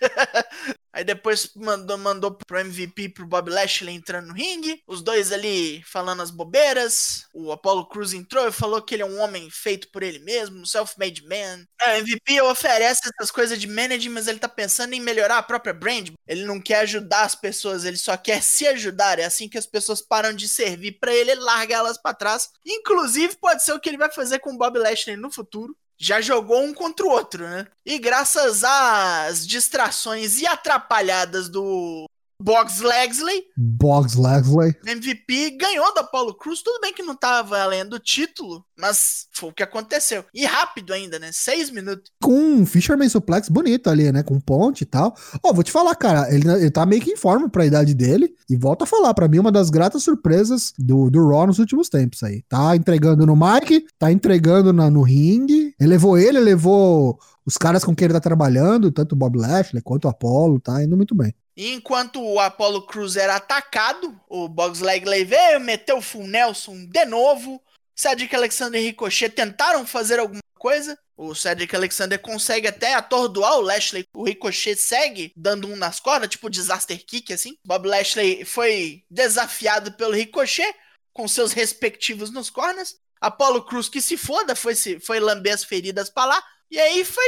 Aí 0.93 1.05
depois 1.05 1.51
mandou, 1.55 1.99
mandou 1.99 2.33
pro 2.33 2.59
MVP, 2.59 3.11
pro 3.11 3.27
Bob 3.27 3.51
Lashley 3.51 3.95
entrando 3.95 4.29
no 4.29 4.35
ringue. 4.35 4.83
Os 4.87 5.03
dois 5.03 5.33
ali 5.33 5.83
falando 5.85 6.23
as 6.23 6.31
bobeiras. 6.31 7.27
O 7.35 7.53
Apollo 7.53 7.87
Cruz 7.89 8.13
entrou 8.13 8.47
e 8.49 8.53
falou 8.53 8.83
que 8.83 8.95
ele 8.95 9.03
é 9.03 9.07
um 9.07 9.21
homem 9.21 9.51
feito 9.51 9.91
por 9.91 10.03
ele 10.03 10.19
mesmo, 10.19 10.61
um 10.61 10.67
self-made 10.67 11.27
man. 11.27 11.65
É, 11.81 11.97
o 11.97 11.99
MVP 11.99 12.41
oferece 12.43 13.03
essas 13.09 13.31
coisas 13.31 13.61
de 13.61 13.67
managing, 13.67 14.09
mas 14.09 14.27
ele 14.27 14.39
tá 14.39 14.49
pensando 14.49 14.95
em 14.95 15.01
melhorar 15.01 15.39
a 15.39 15.43
própria 15.43 15.75
brand. 15.75 16.11
Ele 16.27 16.45
não 16.45 16.61
quer 16.61 16.81
ajudar 16.81 17.23
as 17.23 17.35
pessoas, 17.35 17.85
ele 17.85 17.97
só 17.97 18.17
quer 18.17 18.43
se 18.43 18.67
ajudar. 18.67 19.19
É 19.19 19.25
assim 19.25 19.49
que 19.49 19.59
as 19.59 19.67
pessoas 19.67 20.01
param 20.01 20.33
de 20.33 20.49
servir 20.49 20.99
pra 20.99 21.15
ele, 21.15 21.33
ele 21.33 21.41
larga 21.41 21.75
elas 21.75 22.01
pra 22.01 22.15
trás. 22.15 22.49
Inclusive, 22.67 23.37
pode 23.37 23.63
ser 23.63 23.73
o 23.73 23.81
que 23.81 23.89
ele 23.89 23.99
vai 23.99 24.11
fazer 24.11 24.39
com 24.39 24.53
o 24.53 24.59
Bob 24.59 24.79
Lashley 24.79 25.17
no 25.17 25.31
futuro 25.31 25.77
já 25.99 26.21
jogou 26.21 26.63
um 26.63 26.73
contra 26.73 27.05
o 27.07 27.11
outro, 27.11 27.45
né? 27.45 27.67
E 27.85 27.99
graças 27.99 28.63
às 28.65 29.47
distrações 29.47 30.41
e 30.41 30.47
atrapalhadas 30.47 31.49
do 31.49 32.05
Box 32.41 32.81
Legsley, 32.81 33.43
Boggs 33.57 34.17
Leslie. 34.17 34.77
o 34.87 34.89
MVP 34.89 35.57
ganhou 35.59 35.93
da 35.93 36.03
Apollo 36.03 36.35
Cruz. 36.35 36.63
Tudo 36.63 36.81
bem 36.81 36.95
que 36.95 37.03
não 37.03 37.17
tava 37.17 37.49
valendo 37.49 37.95
o 37.95 37.99
título, 37.99 38.65
mas 38.79 39.27
foi 39.33 39.51
o 39.51 39.53
que 39.53 39.63
aconteceu. 39.63 40.25
E 40.33 40.45
rápido 40.47 40.93
ainda, 40.93 41.19
né? 41.19 41.31
Seis 41.33 41.69
minutos. 41.69 42.13
Com 42.23 42.39
um 42.39 42.65
Fisherman 42.65 43.09
Suplex 43.09 43.49
bonito 43.49 43.91
ali, 43.91 44.13
né? 44.13 44.23
Com 44.23 44.39
ponte 44.39 44.83
e 44.83 44.87
tal. 44.87 45.17
Ó, 45.43 45.53
vou 45.53 45.65
te 45.65 45.73
falar, 45.73 45.97
cara, 45.97 46.33
ele, 46.33 46.49
ele 46.49 46.71
tá 46.71 46.87
meio 46.87 47.03
que 47.03 47.11
em 47.11 47.17
forma 47.17 47.49
pra 47.49 47.67
idade 47.67 47.93
dele. 47.93 48.33
E 48.49 48.57
volta 48.57 48.85
a 48.85 48.87
falar, 48.87 49.13
pra 49.15 49.27
mim, 49.27 49.41
uma 49.41 49.51
das 49.51 49.69
gratas 49.69 50.05
surpresas 50.05 50.73
do, 50.79 51.11
do 51.11 51.29
Raw 51.29 51.45
nos 51.49 51.59
últimos 51.59 51.89
tempos 51.89 52.23
aí. 52.23 52.43
Tá 52.49 52.77
entregando 52.77 53.27
no 53.27 53.35
mic, 53.35 53.85
tá 53.99 54.13
entregando 54.13 54.73
na- 54.73 54.89
no 54.89 55.03
ringue. 55.03 55.68
Ele 55.79 55.91
levou 55.91 56.19
ele, 56.19 56.41
levou 56.41 57.19
os 57.47 57.57
caras 57.57 57.85
com 57.85 57.95
quem 57.95 58.07
ele 58.07 58.15
tá 58.15 58.21
trabalhando, 58.21 58.91
tanto 58.91 59.13
o 59.13 59.17
Bob 59.17 59.39
Lashley 59.39 59.83
quanto 59.83 60.07
o 60.07 60.09
Apollo, 60.09 60.61
tá 60.61 60.83
indo 60.83 60.97
muito 60.97 61.15
bem. 61.15 61.35
Enquanto 61.57 62.23
o 62.23 62.39
Apollo 62.39 62.87
Cruz 62.87 63.17
era 63.17 63.35
atacado, 63.35 64.15
o 64.29 64.49
Box 64.49 64.81
Legsley 64.81 65.25
veio, 65.25 65.59
meteu 65.59 65.99
o 65.99 66.03
Full 66.03 66.29
Nelson 66.29 66.87
de 66.87 67.05
novo. 67.05 67.61
Cedric 67.97 68.35
Alexander 68.37 68.81
e 68.81 68.85
Ricochet 68.85 69.31
tentaram 69.31 69.85
fazer 69.85 70.21
alguma 70.21 70.41
coisa. 70.57 70.97
O 71.17 71.35
Cedric 71.35 71.75
Alexander 71.75 72.17
consegue 72.21 72.69
até 72.69 72.95
atordoar 72.95 73.57
o 73.59 73.61
Lashley. 73.61 74.05
O 74.15 74.23
Ricochet 74.23 74.77
segue 74.77 75.33
dando 75.37 75.67
um 75.67 75.75
nas 75.75 75.99
cordas, 75.99 76.29
tipo 76.29 76.49
disaster 76.49 77.05
kick, 77.05 77.33
assim. 77.33 77.57
Bob 77.65 77.89
Lashley 77.89 78.45
foi 78.45 79.03
desafiado 79.11 79.91
pelo 79.95 80.15
Ricochet, 80.15 80.73
com 81.13 81.27
seus 81.27 81.53
respectivos 81.53 82.31
nos 82.31 82.51
cornas. 82.51 82.95
Apollo 83.21 83.63
Cruz, 83.67 83.89
que 83.89 84.01
se 84.01 84.17
foda, 84.17 84.55
foi, 84.55 84.75
se, 84.75 84.99
foi 85.01 85.21
lamber 85.21 85.55
as 85.55 85.65
feridas 85.65 86.09
pra 86.11 86.25
lá. 86.25 86.43
E 86.71 86.79
aí 86.79 87.05
foi. 87.05 87.25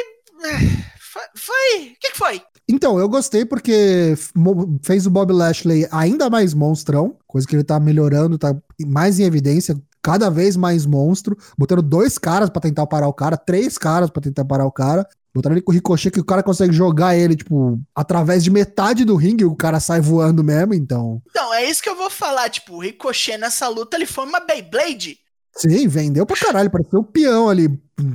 Foi. 1.12 1.22
foi- 1.36 1.80
O 1.92 1.98
que, 2.00 2.10
que 2.12 2.16
foi? 2.18 2.42
Então, 2.68 2.98
eu 3.00 3.08
gostei 3.08 3.44
porque 3.44 4.14
fez 4.84 5.04
o 5.06 5.10
Bob 5.10 5.32
Lashley 5.32 5.88
ainda 5.90 6.30
mais 6.30 6.54
monstrão, 6.54 7.16
coisa 7.26 7.46
que 7.46 7.56
ele 7.56 7.64
tá 7.64 7.80
melhorando, 7.80 8.38
tá 8.38 8.54
mais 8.86 9.18
em 9.18 9.24
evidência, 9.24 9.76
cada 10.00 10.30
vez 10.30 10.56
mais 10.56 10.86
monstro, 10.86 11.36
botando 11.58 11.82
dois 11.82 12.16
caras 12.16 12.48
pra 12.48 12.60
tentar 12.60 12.86
parar 12.86 13.08
o 13.08 13.12
cara, 13.12 13.36
três 13.36 13.76
caras 13.76 14.08
pra 14.08 14.22
tentar 14.22 14.44
parar 14.44 14.66
o 14.66 14.72
cara. 14.72 15.04
Botaram 15.34 15.54
ele 15.54 15.62
com 15.62 15.70
o 15.72 15.74
ricochet 15.74 16.10
que 16.12 16.20
o 16.20 16.24
cara 16.24 16.42
consegue 16.42 16.72
jogar 16.72 17.16
ele, 17.16 17.36
tipo, 17.36 17.78
através 17.94 18.42
de 18.42 18.50
metade 18.50 19.04
do 19.04 19.14
ringue, 19.16 19.44
o 19.44 19.54
cara 19.56 19.78
sai 19.80 20.00
voando 20.00 20.42
mesmo, 20.42 20.74
então. 20.74 21.20
Então, 21.30 21.52
é 21.54 21.68
isso 21.68 21.82
que 21.82 21.88
eu 21.88 21.94
vou 21.96 22.10
falar. 22.10 22.48
Tipo, 22.50 22.74
o 22.76 22.80
Ricochet 22.80 23.36
nessa 23.38 23.68
luta, 23.68 23.96
ele 23.96 24.06
foi 24.06 24.24
uma 24.26 24.40
Beyblade. 24.40 25.18
Sim, 25.60 25.86
vendeu 25.88 26.24
pra 26.26 26.36
caralho, 26.36 26.70
pareceu 26.70 27.00
o 27.00 27.04
peão 27.04 27.48
ali, 27.48 27.68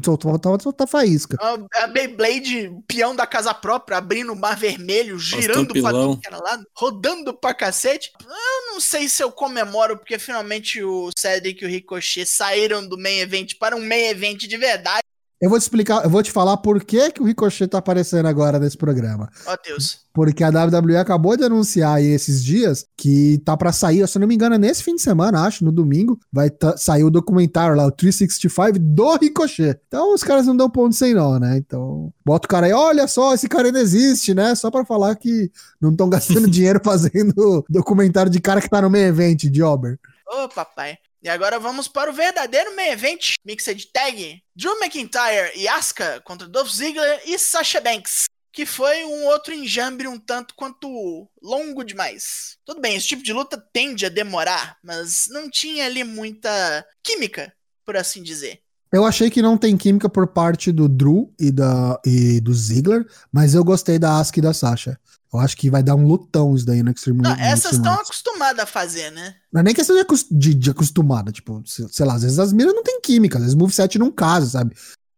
soltou, 0.03 0.39
soltou 0.61 0.87
faísca. 0.87 1.37
Uma- 1.41 1.67
A 1.75 1.87
Beyblade, 1.87 2.71
peão 2.87 3.15
da 3.15 3.27
casa 3.27 3.53
própria, 3.53 3.97
abrindo 3.97 4.33
o 4.33 4.35
mar 4.35 4.57
vermelho, 4.57 5.17
girando 5.19 5.67
pra 5.81 5.91
tudo 5.91 6.21
que 6.21 6.27
era 6.27 6.37
lado, 6.41 6.65
rodando 6.75 7.33
pra 7.33 7.53
cacete. 7.53 8.11
Eu 8.21 8.73
não 8.73 8.81
sei 8.81 9.07
se 9.07 9.23
eu 9.23 9.31
comemoro, 9.31 9.97
porque 9.97 10.17
finalmente 10.17 10.83
o 10.83 11.09
Cedric 11.17 11.63
e 11.63 11.67
o 11.67 11.69
Ricochet 11.69 12.25
saíram 12.25 12.87
do 12.87 12.97
main 12.97 13.19
event 13.19 13.53
para 13.59 13.75
um 13.75 13.85
main 13.85 14.07
event 14.07 14.39
de 14.47 14.57
verdade. 14.57 15.01
Eu 15.41 15.49
vou 15.49 15.59
te 15.59 15.63
explicar, 15.63 16.03
eu 16.03 16.09
vou 16.09 16.23
te 16.23 16.31
falar 16.31 16.57
por 16.57 16.83
que, 16.83 17.11
que 17.11 17.21
o 17.21 17.25
Ricochet 17.25 17.67
tá 17.67 17.79
aparecendo 17.79 18.25
agora 18.25 18.57
nesse 18.57 18.77
programa. 18.77 19.29
Ó 19.45 19.53
oh, 19.53 19.57
Deus. 19.63 19.99
Porque 20.13 20.45
a 20.45 20.49
WWE 20.49 20.95
acabou 20.95 21.35
de 21.35 21.43
anunciar 21.43 21.97
aí 21.97 22.07
esses 22.07 22.41
dias 22.41 22.85
que 22.95 23.37
tá 23.43 23.57
para 23.57 23.73
sair, 23.73 24.07
se 24.07 24.17
não 24.17 24.27
me 24.27 24.35
engano, 24.35 24.55
é 24.55 24.57
nesse 24.57 24.81
fim 24.81 24.95
de 24.95 25.01
semana, 25.01 25.45
acho, 25.45 25.65
no 25.65 25.73
domingo, 25.73 26.17
vai 26.31 26.49
tá, 26.49 26.77
sair 26.77 27.03
o 27.03 27.11
documentário 27.11 27.75
lá, 27.75 27.85
o 27.85 27.91
365 27.91 28.79
do 28.79 29.17
Ricochet. 29.17 29.77
Então 29.87 30.13
os 30.13 30.23
caras 30.23 30.47
não 30.47 30.55
dão 30.55 30.69
ponto 30.69 30.95
sem 30.95 31.13
nó, 31.13 31.37
né? 31.37 31.57
Então, 31.57 32.13
bota 32.25 32.45
o 32.45 32.49
cara 32.49 32.67
aí, 32.67 32.73
olha 32.73 33.05
só, 33.05 33.33
esse 33.33 33.49
cara 33.49 33.67
ainda 33.67 33.81
existe, 33.81 34.33
né? 34.33 34.55
Só 34.55 34.71
para 34.71 34.85
falar 34.85 35.15
que 35.15 35.51
não 35.81 35.91
estão 35.91 36.07
gastando 36.07 36.47
dinheiro 36.49 36.79
fazendo 36.81 37.65
documentário 37.69 38.31
de 38.31 38.39
cara 38.39 38.61
que 38.61 38.69
tá 38.69 38.81
no 38.81 38.89
meio 38.89 39.07
evento, 39.07 39.49
de 39.49 39.61
Ober. 39.61 39.99
Ô, 40.27 40.45
oh, 40.45 40.49
papai. 40.49 40.97
E 41.25 41.27
agora 41.27 41.59
vamos 41.59 41.87
para 41.87 42.11
o 42.11 42.13
verdadeiro 42.13 42.75
main 42.75 42.91
event, 42.91 43.33
mixed 43.43 43.87
tag, 43.91 44.43
Drew 44.55 44.79
McIntyre 44.79 45.51
e 45.55 45.67
Asuka 45.67 46.21
contra 46.23 46.47
Dolph 46.47 46.69
Ziggler 46.69 47.19
e 47.25 47.39
Sasha 47.39 47.81
Banks, 47.81 48.25
que 48.53 48.63
foi 48.63 49.03
um 49.05 49.25
outro 49.25 49.51
enjambre 49.51 50.07
um 50.07 50.19
tanto 50.19 50.53
quanto 50.53 51.27
longo 51.41 51.83
demais. 51.83 52.57
Tudo 52.63 52.79
bem, 52.79 52.95
esse 52.95 53.07
tipo 53.07 53.23
de 53.23 53.33
luta 53.33 53.57
tende 53.73 54.05
a 54.05 54.09
demorar, 54.09 54.77
mas 54.83 55.25
não 55.31 55.49
tinha 55.49 55.87
ali 55.87 56.03
muita 56.03 56.85
química, 57.03 57.51
por 57.83 57.97
assim 57.97 58.21
dizer. 58.21 58.59
Eu 58.93 59.03
achei 59.03 59.31
que 59.31 59.41
não 59.41 59.57
tem 59.57 59.75
química 59.75 60.07
por 60.07 60.27
parte 60.27 60.71
do 60.71 60.87
Drew 60.87 61.33
e, 61.39 61.51
da, 61.51 61.99
e 62.05 62.39
do 62.39 62.53
Ziggler, 62.53 63.03
mas 63.31 63.55
eu 63.55 63.63
gostei 63.63 63.97
da 63.97 64.19
Asuka 64.19 64.37
e 64.37 64.43
da 64.43 64.53
Sasha. 64.53 64.99
Eu 65.35 65.39
acho 65.39 65.57
que 65.57 65.69
vai 65.69 65.83
dar 65.83 65.95
um 65.95 66.07
lutão 66.07 66.55
isso 66.55 66.65
daí 66.65 66.81
no 66.81 66.91
Extreme 66.91 67.21
Não, 67.21 67.31
essas 67.35 67.73
estão 67.73 67.93
acostumadas 67.93 68.63
a 68.63 68.65
fazer, 68.65 69.11
né? 69.11 69.35
Não 69.51 69.61
é 69.61 69.63
nem 69.63 69.73
questão 69.73 69.95
de, 69.95 70.05
de, 70.31 70.53
de 70.53 70.69
acostumada, 70.69 71.31
tipo, 71.31 71.61
sei 71.65 72.05
lá, 72.05 72.15
às 72.15 72.23
vezes 72.23 72.39
as 72.39 72.53
miras 72.53 72.73
não 72.73 72.83
tem 72.83 72.99
química, 73.01 73.37
às 73.37 73.43
vezes 73.43 73.55
o 73.55 73.59
moveset 73.59 73.97
não 73.99 74.11
casa, 74.11 74.47
sabe? 74.47 74.75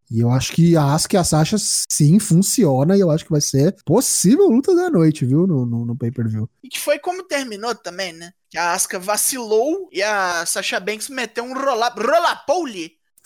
E 0.10 0.22
eu 0.22 0.32
acho 0.32 0.54
que 0.54 0.76
a 0.78 0.94
Asuka 0.94 1.18
e 1.18 1.20
a 1.20 1.24
Sasha 1.24 1.58
sim 1.60 2.18
funciona 2.18 2.96
e 2.96 3.02
eu 3.02 3.12
acho 3.12 3.26
que 3.26 3.32
vai 3.32 3.42
ser 3.42 3.76
possível 3.86 4.48
luta 4.48 4.74
da 4.74 4.90
noite, 4.90 5.26
viu? 5.26 5.46
No, 5.46 5.66
no, 5.66 5.86
no 5.86 5.98
pay-per-view. 5.98 6.50
E 6.64 6.70
que 6.70 6.80
foi 6.80 6.98
como 6.98 7.24
terminou 7.24 7.76
também, 7.76 8.14
né? 8.14 8.32
Que 8.50 8.58
a 8.58 8.72
Asuka 8.72 8.98
vacilou 8.98 9.90
e 9.92 10.02
a 10.02 10.46
Sasha 10.46 10.80
Banks 10.80 11.10
meteu 11.10 11.44
um 11.44 11.54
roll-up, 11.54 12.00
roll-up 12.00 12.46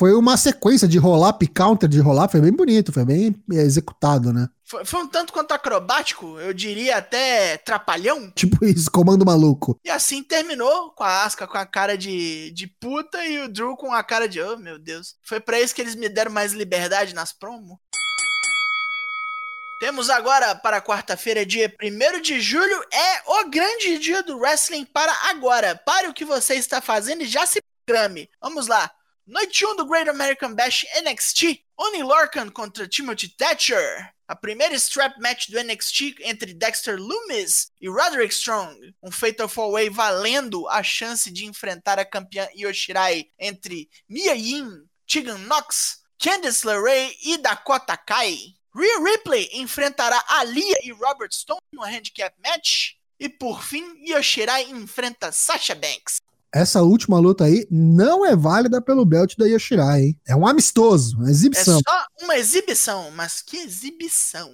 foi 0.02 0.16
uma 0.16 0.36
sequência 0.36 0.88
de 0.88 0.98
roll-up, 0.98 1.46
counter 1.50 1.88
de 1.88 2.00
roll-up, 2.00 2.32
foi 2.32 2.42
bem 2.42 2.52
bonito, 2.52 2.92
foi 2.92 3.06
bem 3.06 3.36
executado, 3.52 4.34
né? 4.34 4.50
Foi, 4.66 4.84
foi, 4.84 5.04
um 5.04 5.08
tanto 5.08 5.32
quanto 5.32 5.52
acrobático, 5.52 6.40
eu 6.40 6.56
diria 6.56 6.98
até 6.98 7.58
trapalhão. 7.58 8.32
Tipo 8.34 8.66
isso, 8.66 8.90
comando 8.90 9.24
maluco. 9.24 9.80
E 9.86 9.92
assim 9.92 10.24
terminou 10.24 10.90
com 10.96 11.04
a 11.04 11.24
Asca 11.24 11.46
com 11.46 11.56
a 11.56 11.68
cara 11.68 11.96
de, 11.96 12.50
de 12.50 12.66
puta 12.66 13.24
e 13.24 13.44
o 13.44 13.48
Drew 13.48 13.78
com 13.78 13.94
a 13.94 14.04
cara 14.04 14.28
de, 14.28 14.42
oh 14.42 14.58
meu 14.58 14.80
Deus. 14.80 15.14
Foi 15.22 15.40
para 15.40 15.62
isso 15.62 15.76
que 15.76 15.82
eles 15.84 15.94
me 15.94 16.10
deram 16.10 16.32
mais 16.32 16.52
liberdade 16.52 17.14
nas 17.14 17.32
promos. 17.32 17.78
Temos 19.80 20.10
agora 20.10 20.56
para 20.56 20.82
quarta-feira, 20.82 21.46
dia 21.46 21.72
1 21.80 22.22
de 22.22 22.42
julho, 22.42 22.84
é 22.92 23.22
o 23.40 23.50
grande 23.52 24.00
dia 24.00 24.24
do 24.24 24.40
wrestling 24.40 24.84
para 24.84 25.14
agora. 25.30 25.80
Pare 25.86 26.08
o 26.08 26.14
que 26.14 26.26
você 26.26 26.56
está 26.56 26.82
fazendo 26.82 27.22
e 27.22 27.28
já 27.28 27.46
se 27.46 27.62
programe. 27.86 28.28
Vamos 28.42 28.66
lá. 28.66 28.90
Noite 29.28 29.64
1 29.64 29.76
do 29.76 29.86
Great 29.86 30.08
American 30.08 30.56
Bash 30.56 30.84
NXT, 31.04 31.64
Oni 31.78 32.02
Lorcan 32.02 32.52
contra 32.52 32.88
Timothy 32.88 33.28
Thatcher. 33.38 34.10
A 34.28 34.36
primeira 34.36 34.80
strap 34.80 35.14
match 35.20 35.48
do 35.48 35.62
NXT 35.62 36.16
entre 36.22 36.56
Dexter 36.56 37.00
Loomis 37.00 37.72
e 37.80 37.88
Roderick 37.88 38.34
Strong. 38.34 38.96
Um 39.02 39.12
Fatal 39.12 39.48
4-Way 39.48 39.90
valendo 39.90 40.68
a 40.68 40.82
chance 40.82 41.30
de 41.30 41.46
enfrentar 41.46 42.00
a 42.00 42.06
campeã 42.06 42.48
Yoshirai 42.56 43.30
entre 43.38 43.88
Mia 44.10 44.34
Yim, 44.34 44.88
Tegan 45.06 45.38
Knox, 45.46 46.02
Candice 46.18 46.66
LeRae 46.66 47.16
e 47.24 47.38
Dakota 47.38 47.96
Kai. 47.96 48.56
Rhea 48.74 49.00
Ripley 49.04 49.50
enfrentará 49.54 50.20
Alia 50.30 50.80
e 50.84 50.92
Robert 50.94 51.32
Stone 51.32 51.62
no 51.72 51.84
handicap 51.84 52.34
match. 52.44 52.96
E 53.20 53.30
por 53.30 53.64
fim, 53.64 53.94
Yoshirai 54.04 54.72
enfrenta 54.72 55.32
Sasha 55.32 55.76
Banks 55.76 56.20
essa 56.54 56.82
última 56.82 57.18
luta 57.18 57.46
aí 57.46 57.66
não 57.72 58.26
é 58.26 58.36
válida 58.36 58.82
pelo 58.82 59.06
belt 59.06 59.36
da 59.38 59.46
Yoshirai, 59.46 60.02
hein? 60.02 60.20
É 60.28 60.36
um 60.36 60.46
amistoso, 60.46 61.18
uma 61.18 61.30
exibição. 61.30 61.80
É 61.80 61.90
só 61.90 62.06
uma 62.26 62.38
exibição, 62.38 63.12
mas 63.12 63.42
que 63.42 63.58
exibição. 63.58 64.52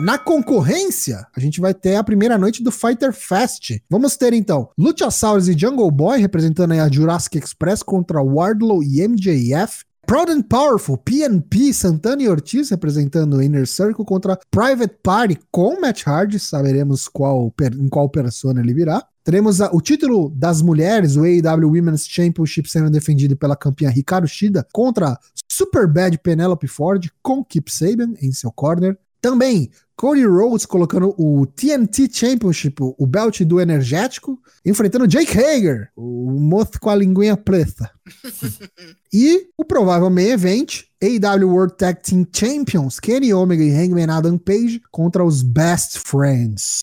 Na 0.00 0.16
concorrência, 0.16 1.26
a 1.36 1.40
gente 1.40 1.60
vai 1.60 1.74
ter 1.74 1.96
a 1.96 2.04
primeira 2.04 2.38
noite 2.38 2.62
do 2.62 2.70
Fighter 2.70 3.12
Fest. 3.12 3.80
Vamos 3.90 4.16
ter 4.16 4.32
então 4.32 4.70
Luchasaurus 4.78 5.48
e 5.48 5.58
Jungle 5.58 5.90
Boy 5.90 6.20
representando 6.20 6.72
a 6.72 6.88
Jurassic 6.88 7.36
Express 7.36 7.82
contra 7.82 8.22
Wardlow 8.22 8.82
e 8.82 9.06
MJF. 9.06 9.84
Proud 10.06 10.30
and 10.30 10.40
Powerful, 10.42 10.96
PNP, 10.96 11.74
Santana 11.74 12.22
e 12.22 12.28
Ortiz 12.30 12.70
representando 12.70 13.36
o 13.36 13.42
Inner 13.42 13.66
Circle 13.66 14.06
contra 14.06 14.38
Private 14.50 14.94
Party 15.02 15.38
com 15.50 15.78
Matt 15.78 16.06
Hardy. 16.06 16.38
Saberemos 16.38 17.08
qual, 17.08 17.52
em 17.78 17.88
qual 17.90 18.08
persona 18.08 18.60
ele 18.60 18.72
virá. 18.72 19.04
Teremos 19.28 19.60
a, 19.60 19.68
o 19.74 19.80
título 19.82 20.30
das 20.34 20.62
mulheres, 20.62 21.14
o 21.14 21.22
AEW 21.22 21.68
Women's 21.68 22.08
Championship, 22.08 22.66
sendo 22.66 22.88
defendido 22.88 23.36
pela 23.36 23.54
campeã 23.54 23.90
Ricardo 23.90 24.26
Shida 24.26 24.66
contra 24.72 25.18
Super 25.46 25.86
Bad 25.86 26.16
Penelope 26.20 26.66
Ford 26.66 27.10
com 27.22 27.44
Kip 27.44 27.70
Saban 27.70 28.14
em 28.22 28.32
seu 28.32 28.50
corner. 28.50 28.98
Também 29.20 29.70
Cody 29.98 30.24
Rhodes 30.24 30.64
colocando 30.64 31.12
o 31.18 31.44
TNT 31.44 32.08
Championship, 32.12 32.76
o 32.80 33.04
belt 33.04 33.40
do 33.40 33.60
energético, 33.60 34.40
enfrentando 34.64 35.08
Jake 35.08 35.36
Hager, 35.36 35.90
o 35.96 36.30
moço 36.38 36.78
com 36.80 36.88
a 36.88 36.94
linguinha 36.94 37.36
preta. 37.36 37.90
e 39.12 39.48
o 39.58 39.64
provável 39.64 40.08
main 40.08 40.28
event, 40.28 40.84
AEW 41.02 41.48
World 41.48 41.76
Tag 41.76 42.00
Team 42.00 42.24
Champions, 42.32 43.00
Kenny 43.00 43.34
Omega 43.34 43.64
e 43.64 43.74
Hangman 43.74 44.08
Adam 44.08 44.38
Page 44.38 44.80
contra 44.92 45.24
os 45.24 45.42
Best 45.42 45.98
Friends. 45.98 46.78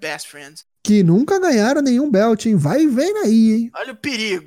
Best 0.00 0.28
Friends. 0.28 0.64
Que 0.84 1.02
nunca 1.02 1.40
ganharam 1.40 1.82
nenhum 1.82 2.08
belt, 2.08 2.46
hein? 2.46 2.54
Vai 2.54 2.82
e 2.82 2.86
vem 2.86 3.18
aí, 3.24 3.52
hein? 3.54 3.70
Olha 3.74 3.92
o 3.92 3.96
perigo. 3.96 4.46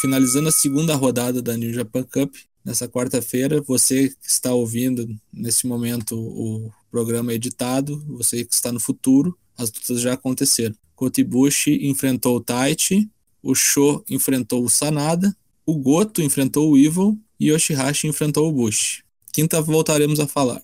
Finalizando 0.00 0.50
a 0.50 0.52
segunda 0.52 0.94
rodada 0.94 1.42
da 1.42 1.56
New 1.56 1.72
Japan 1.72 2.04
Cup, 2.04 2.32
nessa 2.66 2.88
quarta-feira. 2.88 3.62
Você 3.62 4.08
que 4.08 4.28
está 4.28 4.52
ouvindo 4.52 5.08
nesse 5.32 5.68
momento 5.68 6.18
o 6.18 6.68
programa 6.90 7.32
editado, 7.32 8.04
você 8.08 8.44
que 8.44 8.52
está 8.52 8.72
no 8.72 8.80
futuro, 8.80 9.38
as 9.56 9.72
lutas 9.72 10.00
já 10.00 10.14
aconteceram. 10.14 10.74
Kotibushi 10.96 11.86
enfrentou 11.86 12.36
o 12.36 12.40
Taichi, 12.40 13.08
o 13.40 13.54
Sho 13.54 14.04
enfrentou 14.10 14.64
o 14.64 14.68
Sanada, 14.68 15.34
o 15.64 15.76
Goto 15.76 16.20
enfrentou 16.20 16.72
o 16.72 16.76
Evil 16.76 17.16
e 17.38 17.50
Yoshihashi 17.50 18.08
enfrentou 18.08 18.48
o 18.48 18.52
Bushi. 18.52 19.04
Quinta 19.32 19.60
voltaremos 19.60 20.18
a 20.18 20.26
falar. 20.26 20.62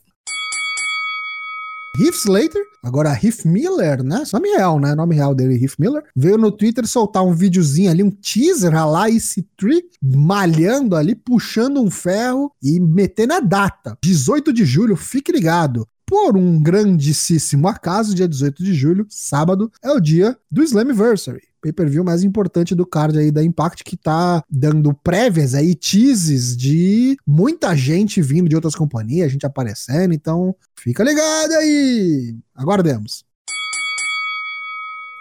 Heath 1.94 2.14
Slater, 2.24 2.62
agora 2.82 3.12
Heath 3.12 3.44
Miller, 3.44 4.02
né? 4.02 4.22
Nome 4.32 4.48
real, 4.48 4.80
né? 4.80 4.94
Nome 4.94 5.14
real 5.14 5.34
dele, 5.34 5.62
Heath 5.62 5.74
Miller, 5.78 6.02
veio 6.16 6.38
no 6.38 6.50
Twitter 6.50 6.86
soltar 6.86 7.22
um 7.22 7.34
videozinho 7.34 7.90
ali, 7.90 8.02
um 8.02 8.10
teaser 8.10 8.72
lá, 8.72 9.10
esse 9.10 9.42
tree, 9.58 9.84
malhando 10.02 10.96
ali, 10.96 11.14
puxando 11.14 11.82
um 11.82 11.90
ferro 11.90 12.50
e 12.62 12.80
metendo 12.80 13.34
a 13.34 13.40
data. 13.40 13.98
18 14.02 14.54
de 14.54 14.64
julho, 14.64 14.96
fique 14.96 15.30
ligado. 15.30 15.86
Por 16.06 16.34
um 16.36 16.62
grandíssimo 16.62 17.68
acaso, 17.68 18.14
dia 18.14 18.26
18 18.26 18.64
de 18.64 18.72
julho, 18.72 19.06
sábado, 19.10 19.70
é 19.82 19.90
o 19.90 20.00
dia 20.00 20.36
do 20.50 20.62
Slammiversary 20.62 21.52
pay-per-view 21.62 22.02
mais 22.02 22.24
importante 22.24 22.74
do 22.74 22.84
card 22.84 23.16
aí 23.16 23.30
da 23.30 23.42
Impact, 23.42 23.84
que 23.84 23.96
tá 23.96 24.42
dando 24.50 24.92
prévias 24.92 25.54
aí, 25.54 25.76
teases 25.76 26.56
de 26.56 27.16
muita 27.24 27.74
gente 27.76 28.20
vindo 28.20 28.48
de 28.48 28.56
outras 28.56 28.74
companhias, 28.74 29.30
gente 29.30 29.46
aparecendo, 29.46 30.12
então 30.12 30.54
fica 30.82 31.04
ligado 31.04 31.52
aí! 31.52 32.34
Aguardemos. 32.54 33.24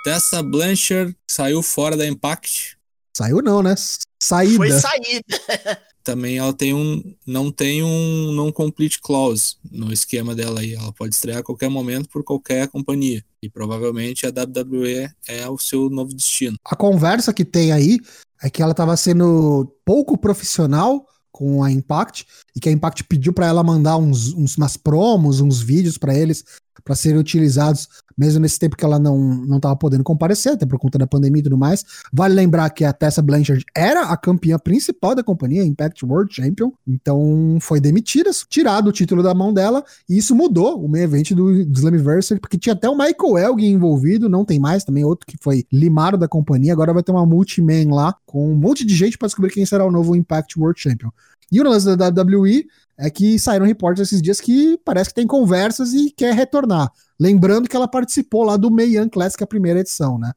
Tessa 0.03 0.41
Blanchard 0.41 1.16
saiu 1.30 1.62
fora 1.62 1.95
da 1.95 2.07
Impact. 2.07 2.78
Saiu 3.16 3.41
não, 3.41 3.62
né? 3.62 3.76
Saída. 4.22 4.57
Foi 4.57 4.72
saída. 4.72 5.24
também 6.03 6.39
ela 6.39 6.53
tem 6.53 6.74
um 6.74 7.16
não 7.26 7.51
tem 7.51 7.84
um 7.84 8.32
não 8.32 8.51
complete 8.51 8.99
clause 8.99 9.55
no 9.70 9.93
esquema 9.93 10.34
dela 10.34 10.62
aí. 10.62 10.74
Ela 10.74 10.91
pode 10.93 11.14
estrear 11.14 11.39
a 11.39 11.43
qualquer 11.43 11.70
momento 11.70 12.09
por 12.09 12.24
qualquer 12.24 12.68
companhia. 12.68 13.24
E 13.41 13.49
provavelmente 13.49 14.26
a 14.26 14.30
WWE 14.30 15.09
é 15.28 15.47
o 15.47 15.57
seu 15.57 15.89
novo 15.89 16.14
destino. 16.14 16.57
A 16.66 16.76
conversa 16.76 17.34
que 17.34 17.45
tem 17.45 17.72
aí 17.72 17.99
é 18.41 18.49
que 18.49 18.62
ela 18.62 18.72
estava 18.72 18.97
sendo 18.97 19.72
pouco 19.86 20.18
profissional 20.18 21.05
com 21.42 21.64
a 21.64 21.72
Impact 21.72 22.28
e 22.56 22.60
que 22.60 22.70
a 22.70 22.72
Impact 22.72 23.04
pediu 23.06 23.34
para 23.34 23.48
ela 23.48 23.64
mandar 23.64 23.98
uns, 23.98 24.32
uns 24.32 24.56
umas 24.58 24.78
promos, 24.78 25.42
uns 25.42 25.60
vídeos 25.60 25.98
para 25.98 26.16
eles 26.16 26.46
para 26.84 26.95
serem 26.95 27.19
utilizados, 27.19 27.88
mesmo 28.17 28.39
nesse 28.39 28.59
tempo 28.59 28.76
que 28.76 28.86
ela 28.86 28.99
não 28.99 29.17
não 29.17 29.57
estava 29.57 29.76
podendo 29.76 30.03
comparecer, 30.03 30.53
até 30.53 30.65
por 30.65 30.80
conta 30.80 30.97
da 30.97 31.07
pandemia 31.07 31.39
e 31.39 31.43
tudo 31.43 31.57
mais. 31.57 31.86
Vale 32.11 32.34
lembrar 32.34 32.69
que 32.69 32.84
a 32.84 32.93
Tessa 32.93 33.22
Blanchard 33.22 33.65
era 33.76 34.03
a 34.03 34.17
campeã 34.17 34.57
principal 34.57 35.15
da 35.15 35.24
companhia, 35.24 35.63
Impact 35.63 36.05
World 36.05 36.34
Champion, 36.34 36.72
então 36.88 37.57
foi 37.61 37.80
demitida, 37.80 38.32
tirado 38.49 38.88
o 38.88 38.91
título 38.91 39.22
da 39.22 39.34
mão 39.34 39.53
dela, 39.53 39.84
e 40.09 40.17
isso 40.17 40.36
mudou 40.36 40.84
o 40.84 40.89
meio 40.89 41.03
evento 41.03 41.36
do, 41.36 41.65
do 41.65 41.78
Slammiversary, 41.78 42.39
porque 42.39 42.57
tinha 42.57 42.74
até 42.74 42.89
o 42.89 42.97
Michael 42.97 43.38
Elgin 43.38 43.67
envolvido, 43.67 44.30
não 44.30 44.45
tem 44.45 44.59
mais, 44.59 44.84
também 44.84 45.03
outro 45.03 45.26
que 45.26 45.38
foi 45.41 45.65
limado 45.72 46.17
da 46.17 46.28
companhia, 46.28 46.74
agora 46.74 46.93
vai 46.93 47.03
ter 47.03 47.11
uma 47.11 47.26
multi-man 47.26 47.93
lá, 47.93 48.15
com 48.26 48.51
um 48.51 48.55
monte 48.55 48.86
de 48.86 48.95
gente 48.95 49.17
para 49.17 49.28
descobrir 49.28 49.51
quem 49.51 49.65
será 49.65 49.86
o 49.86 49.91
novo 49.91 50.15
Impact 50.15 50.59
World 50.59 50.80
Champion. 50.80 51.09
E 51.51 51.59
o 51.59 51.63
lance 51.63 51.95
da 51.97 52.07
WWE 52.07 52.65
é 52.98 53.10
que 53.10 53.39
saíram 53.39 53.66
reportes 53.66 54.04
esses 54.04 54.22
dias 54.22 54.39
que 54.39 54.78
parece 54.84 55.10
que 55.10 55.16
tem 55.16 55.28
conversas 55.28 55.94
e 55.94 56.12
quer 56.12 56.34
retornar. 56.34 56.92
Lembrando 57.20 57.68
que 57.68 57.76
ela 57.76 57.88
participou 57.88 58.44
lá 58.44 58.58
do 58.58 58.70
Young 58.82 59.10
Classic, 59.10 59.44
a 59.44 59.48
primeira 59.48 59.80
edição, 59.80 60.18
né? 60.18 60.32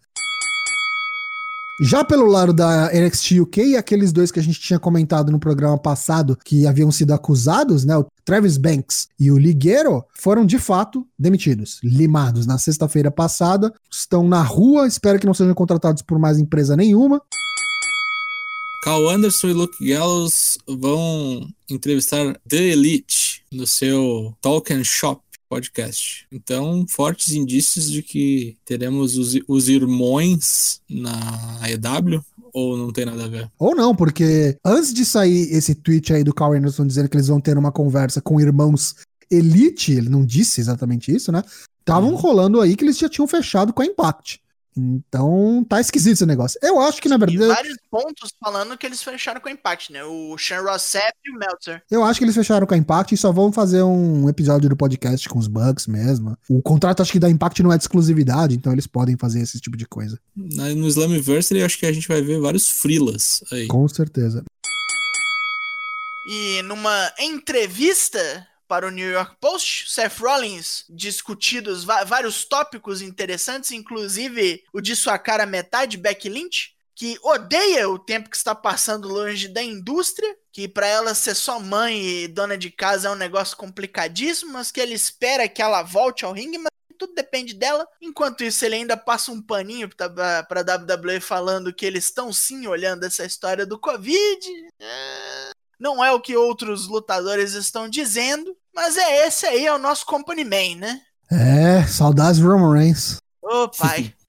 Já 1.80 2.04
pelo 2.04 2.26
lado 2.26 2.52
da 2.52 2.88
NXT 2.92 3.40
UK, 3.40 3.76
aqueles 3.76 4.12
dois 4.12 4.30
que 4.30 4.38
a 4.38 4.42
gente 4.42 4.60
tinha 4.60 4.78
comentado 4.78 5.32
no 5.32 5.40
programa 5.40 5.76
passado 5.76 6.38
que 6.44 6.68
haviam 6.68 6.92
sido 6.92 7.12
acusados, 7.12 7.84
né, 7.84 7.96
o 7.96 8.06
Travis 8.24 8.56
Banks 8.56 9.08
e 9.18 9.28
o 9.28 9.36
Ligueiro, 9.36 10.04
foram 10.14 10.46
de 10.46 10.56
fato 10.56 11.04
demitidos, 11.18 11.80
limados 11.82 12.46
na 12.46 12.58
sexta-feira 12.58 13.10
passada, 13.10 13.74
estão 13.90 14.28
na 14.28 14.40
rua, 14.40 14.86
espero 14.86 15.18
que 15.18 15.26
não 15.26 15.34
sejam 15.34 15.52
contratados 15.52 16.00
por 16.00 16.16
mais 16.16 16.38
empresa 16.38 16.76
nenhuma. 16.76 17.20
Carl 18.84 19.08
Anderson 19.08 19.48
e 19.48 19.52
Luke 19.54 19.82
Gallows 19.82 20.58
vão 20.68 21.48
entrevistar 21.70 22.38
The 22.46 22.64
Elite 22.64 23.42
no 23.50 23.66
seu 23.66 24.36
Talk 24.42 24.70
and 24.74 24.84
Shop 24.84 25.22
podcast. 25.48 26.26
Então, 26.30 26.84
fortes 26.86 27.32
indícios 27.32 27.90
de 27.90 28.02
que 28.02 28.58
teremos 28.62 29.16
os, 29.16 29.40
os 29.48 29.70
irmãos 29.70 30.82
na 30.86 31.62
EW 31.66 32.22
ou 32.52 32.76
não 32.76 32.92
tem 32.92 33.06
nada 33.06 33.24
a 33.24 33.28
ver? 33.28 33.50
Ou 33.58 33.74
não, 33.74 33.96
porque 33.96 34.58
antes 34.62 34.92
de 34.92 35.06
sair 35.06 35.50
esse 35.50 35.74
tweet 35.74 36.12
aí 36.12 36.22
do 36.22 36.34
Carl 36.34 36.52
Anderson 36.52 36.86
dizendo 36.86 37.08
que 37.08 37.16
eles 37.16 37.28
vão 37.28 37.40
ter 37.40 37.56
uma 37.56 37.72
conversa 37.72 38.20
com 38.20 38.38
irmãos 38.38 38.96
Elite, 39.30 39.92
ele 39.92 40.10
não 40.10 40.26
disse 40.26 40.60
exatamente 40.60 41.10
isso, 41.10 41.32
né? 41.32 41.42
Estavam 41.80 42.10
uhum. 42.10 42.16
rolando 42.16 42.60
aí 42.60 42.76
que 42.76 42.84
eles 42.84 42.98
já 42.98 43.08
tinham 43.08 43.26
fechado 43.26 43.72
com 43.72 43.80
a 43.80 43.86
Impact. 43.86 44.43
Então, 44.76 45.64
tá 45.68 45.80
esquisito 45.80 46.14
esse 46.14 46.26
negócio. 46.26 46.58
Eu 46.62 46.80
acho 46.80 47.00
que, 47.00 47.08
na 47.08 47.16
verdade. 47.16 47.38
Tem 47.38 47.48
vários 47.48 47.78
pontos 47.90 48.32
falando 48.42 48.76
que 48.76 48.86
eles 48.86 49.02
fecharam 49.02 49.40
com 49.40 49.48
a 49.48 49.52
Impact, 49.52 49.92
né? 49.92 50.04
O 50.04 50.36
Sean 50.36 50.62
Rossap 50.62 51.14
e 51.24 51.30
o 51.30 51.38
Meltzer. 51.38 51.82
Eu 51.90 52.02
acho 52.02 52.18
que 52.18 52.24
eles 52.24 52.34
fecharam 52.34 52.66
com 52.66 52.74
a 52.74 52.76
Impact 52.76 53.14
e 53.14 53.18
só 53.18 53.32
vão 53.32 53.52
fazer 53.52 53.82
um 53.82 54.28
episódio 54.28 54.68
do 54.68 54.76
podcast 54.76 55.28
com 55.28 55.38
os 55.38 55.46
Bugs 55.46 55.86
mesmo. 55.86 56.36
O 56.48 56.60
contrato, 56.60 57.02
acho 57.02 57.12
que 57.12 57.20
da 57.20 57.30
Impact 57.30 57.62
não 57.62 57.72
é 57.72 57.76
de 57.76 57.84
exclusividade, 57.84 58.54
então 58.56 58.72
eles 58.72 58.86
podem 58.86 59.16
fazer 59.16 59.40
esse 59.40 59.60
tipo 59.60 59.76
de 59.76 59.86
coisa. 59.86 60.18
No 60.34 60.88
Slammiversary, 60.88 61.62
acho 61.62 61.78
que 61.78 61.86
a 61.86 61.92
gente 61.92 62.08
vai 62.08 62.20
ver 62.20 62.40
vários 62.40 62.68
frilas 62.68 63.44
aí. 63.52 63.66
Com 63.66 63.86
certeza. 63.88 64.44
E 66.26 66.62
numa 66.62 67.12
entrevista 67.18 68.46
para 68.66 68.86
o 68.86 68.90
New 68.90 69.10
York 69.10 69.36
Post, 69.40 69.90
Seth 69.90 70.18
Rollins 70.18 70.84
discutidos 70.88 71.84
vários 71.84 72.44
tópicos 72.44 73.02
interessantes, 73.02 73.72
inclusive 73.72 74.64
o 74.72 74.80
de 74.80 74.96
sua 74.96 75.18
cara 75.18 75.46
metade, 75.46 75.96
Becky 75.96 76.28
Lynch, 76.28 76.74
que 76.94 77.18
odeia 77.22 77.88
o 77.88 77.98
tempo 77.98 78.30
que 78.30 78.36
está 78.36 78.54
passando 78.54 79.08
longe 79.08 79.48
da 79.48 79.62
indústria, 79.62 80.36
que 80.52 80.68
para 80.68 80.86
ela 80.86 81.14
ser 81.14 81.34
só 81.34 81.58
mãe 81.58 82.00
e 82.00 82.28
dona 82.28 82.56
de 82.56 82.70
casa 82.70 83.08
é 83.08 83.10
um 83.10 83.16
negócio 83.16 83.56
complicadíssimo, 83.56 84.52
mas 84.52 84.70
que 84.70 84.80
ele 84.80 84.94
espera 84.94 85.48
que 85.48 85.60
ela 85.60 85.82
volte 85.82 86.24
ao 86.24 86.32
ringue, 86.32 86.58
mas 86.58 86.68
tudo 86.96 87.12
depende 87.12 87.54
dela. 87.54 87.84
Enquanto 88.00 88.44
isso, 88.44 88.64
ele 88.64 88.76
ainda 88.76 88.96
passa 88.96 89.32
um 89.32 89.42
paninho 89.42 89.88
para 89.88 90.46
a 90.48 90.76
WWE 90.76 91.20
falando 91.20 91.74
que 91.74 91.84
eles 91.84 92.04
estão 92.04 92.32
sim 92.32 92.68
olhando 92.68 93.04
essa 93.04 93.24
história 93.24 93.66
do 93.66 93.76
Covid. 93.76 94.46
Não 95.78 96.04
é 96.04 96.12
o 96.12 96.20
que 96.20 96.36
outros 96.36 96.88
lutadores 96.88 97.54
estão 97.54 97.88
dizendo, 97.88 98.56
mas 98.74 98.96
é 98.96 99.26
esse 99.26 99.46
aí, 99.46 99.66
é 99.66 99.74
o 99.74 99.78
nosso 99.78 100.06
Company 100.06 100.44
Man, 100.44 100.76
né? 100.78 101.00
É, 101.30 101.84
saudades 101.86 102.40
Roman 102.40 102.72
Reigns. 102.72 103.18
Ô, 103.42 103.68
pai. 103.68 104.12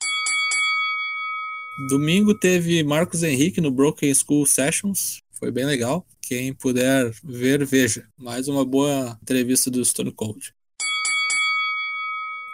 Domingo 1.89 2.33
teve 2.33 2.83
Marcos 2.83 3.21
Henrique 3.21 3.59
no 3.59 3.69
Broken 3.69 4.13
School 4.13 4.45
Sessions. 4.45 5.21
Foi 5.33 5.51
bem 5.51 5.65
legal. 5.65 6.05
Quem 6.21 6.53
puder 6.53 7.11
ver, 7.23 7.65
veja. 7.65 8.07
Mais 8.17 8.47
uma 8.47 8.65
boa 8.65 9.17
entrevista 9.21 9.69
do 9.69 9.83
Stone 9.83 10.11
Cold. 10.11 10.53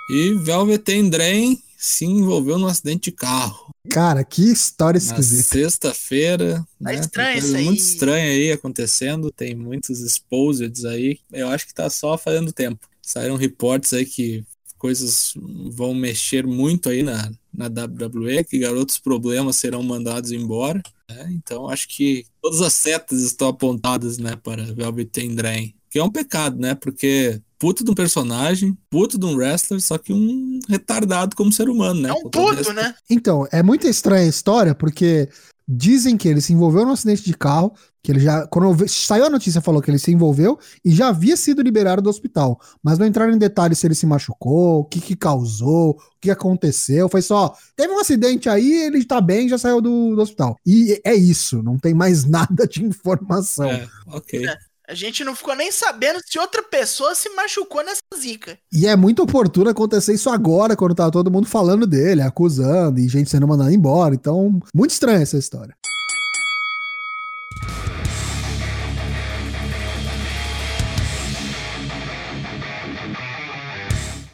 E 0.09 0.33
Velvet 0.33 1.09
Drain 1.09 1.61
se 1.81 2.05
envolveu 2.05 2.59
num 2.59 2.67
acidente 2.67 3.09
de 3.09 3.11
carro. 3.11 3.73
Cara, 3.89 4.23
que 4.23 4.43
história 4.43 4.99
esquisita. 4.99 5.55
Sexta-feira. 5.55 6.63
Tá 6.79 6.91
né, 6.91 6.99
estranho 6.99 7.39
isso 7.39 7.55
aí. 7.55 7.65
Muito 7.65 7.79
estranho 7.79 8.31
aí 8.31 8.51
acontecendo. 8.51 9.31
Tem 9.31 9.55
muitos 9.55 9.99
exposeds 9.99 10.85
aí. 10.85 11.17
Eu 11.33 11.49
acho 11.49 11.65
que 11.65 11.73
tá 11.73 11.89
só 11.89 12.15
fazendo 12.19 12.53
tempo. 12.53 12.87
Saíram 13.01 13.35
reportes 13.35 13.93
aí 13.93 14.05
que 14.05 14.45
coisas 14.77 15.33
vão 15.71 15.95
mexer 15.95 16.45
muito 16.45 16.87
aí 16.87 17.01
na, 17.01 17.31
na 17.51 17.65
WWE, 17.65 18.43
que 18.43 18.59
garotos 18.59 18.99
problemas 18.99 19.55
serão 19.55 19.81
mandados 19.81 20.31
embora. 20.31 20.83
Né? 21.09 21.31
Então 21.33 21.67
acho 21.67 21.87
que 21.87 22.27
todas 22.39 22.61
as 22.61 22.73
setas 22.73 23.23
estão 23.23 23.47
apontadas 23.47 24.19
né, 24.19 24.35
para 24.35 24.71
Velvet 24.71 25.29
Drain. 25.33 25.73
Que 25.89 25.97
é 25.97 26.03
um 26.03 26.11
pecado, 26.11 26.59
né? 26.59 26.75
Porque 26.75 27.41
puto 27.61 27.83
de 27.83 27.91
um 27.91 27.93
personagem, 27.93 28.75
puto 28.89 29.19
de 29.19 29.25
um 29.27 29.35
wrestler, 29.35 29.79
só 29.79 29.95
que 29.95 30.11
um 30.11 30.59
retardado 30.67 31.35
como 31.35 31.53
ser 31.53 31.69
humano, 31.69 32.01
né? 32.01 32.09
É 32.09 32.13
um 32.13 32.27
puto, 32.27 32.73
né? 32.73 32.95
Então, 33.07 33.47
é 33.51 33.61
muito 33.61 33.85
estranha 33.87 34.25
a 34.25 34.27
história, 34.27 34.73
porque 34.73 35.29
dizem 35.67 36.17
que 36.17 36.27
ele 36.27 36.41
se 36.41 36.51
envolveu 36.53 36.83
num 36.83 36.93
acidente 36.93 37.23
de 37.23 37.35
carro, 37.35 37.71
que 38.01 38.11
ele 38.11 38.19
já, 38.19 38.47
quando 38.47 38.89
saiu 38.89 39.25
a 39.25 39.29
notícia, 39.29 39.61
falou 39.61 39.79
que 39.79 39.91
ele 39.91 39.99
se 39.99 40.11
envolveu 40.11 40.57
e 40.83 40.91
já 40.91 41.09
havia 41.09 41.37
sido 41.37 41.61
liberado 41.61 42.01
do 42.01 42.09
hospital, 42.09 42.59
mas 42.83 42.97
não 42.97 43.05
entraram 43.05 43.31
em 43.31 43.37
detalhes 43.37 43.77
se 43.77 43.85
ele 43.85 43.93
se 43.93 44.07
machucou, 44.07 44.79
o 44.79 44.85
que 44.85 44.99
que 44.99 45.15
causou, 45.15 45.91
o 45.91 46.19
que 46.19 46.31
aconteceu, 46.31 47.07
foi 47.07 47.21
só, 47.21 47.55
teve 47.75 47.93
um 47.93 47.99
acidente 47.99 48.49
aí, 48.49 48.73
ele 48.85 49.05
tá 49.05 49.21
bem, 49.21 49.47
já 49.47 49.59
saiu 49.59 49.79
do, 49.79 50.15
do 50.15 50.21
hospital. 50.21 50.57
E 50.65 50.99
é 51.05 51.13
isso, 51.13 51.61
não 51.61 51.77
tem 51.77 51.93
mais 51.93 52.25
nada 52.27 52.65
de 52.65 52.83
informação. 52.83 53.69
É, 53.69 53.87
ok. 54.07 54.47
É. 54.47 54.70
A 54.91 54.93
gente 54.93 55.23
não 55.23 55.33
ficou 55.33 55.55
nem 55.55 55.71
sabendo 55.71 56.19
se 56.19 56.37
outra 56.37 56.61
pessoa 56.61 57.15
se 57.15 57.29
machucou 57.29 57.81
nessa 57.81 58.01
zica. 58.13 58.59
E 58.73 58.85
é 58.85 58.93
muito 58.93 59.23
oportuno 59.23 59.69
acontecer 59.69 60.13
isso 60.13 60.29
agora, 60.29 60.75
quando 60.75 60.93
tá 60.93 61.09
todo 61.09 61.31
mundo 61.31 61.47
falando 61.47 61.87
dele, 61.87 62.21
acusando 62.21 62.99
e 62.99 63.07
gente 63.07 63.29
sendo 63.29 63.47
mandada 63.47 63.73
embora. 63.73 64.13
Então, 64.13 64.61
muito 64.75 64.91
estranha 64.91 65.23
essa 65.23 65.37
história. 65.37 65.73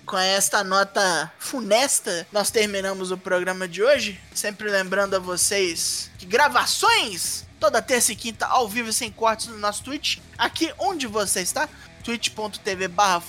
Com 0.07 0.17
esta 0.17 0.63
nota 0.63 1.31
funesta, 1.37 2.25
nós 2.33 2.49
terminamos 2.49 3.11
o 3.11 3.17
programa 3.17 3.67
de 3.67 3.83
hoje. 3.83 4.19
Sempre 4.33 4.71
lembrando 4.71 5.17
a 5.17 5.19
vocês 5.19 6.09
que 6.17 6.25
gravações 6.25 7.46
toda 7.59 7.81
terça 7.81 8.11
e 8.11 8.15
quinta 8.15 8.45
ao 8.45 8.67
vivo 8.67 8.91
sem 8.93 9.11
cortes 9.11 9.47
no 9.47 9.57
nosso 9.57 9.83
Twitch, 9.83 10.19
aqui 10.37 10.71
onde 10.77 11.07
você 11.07 11.41
está, 11.41 11.67
twitch.tv 12.03 12.87
barra 12.87 13.21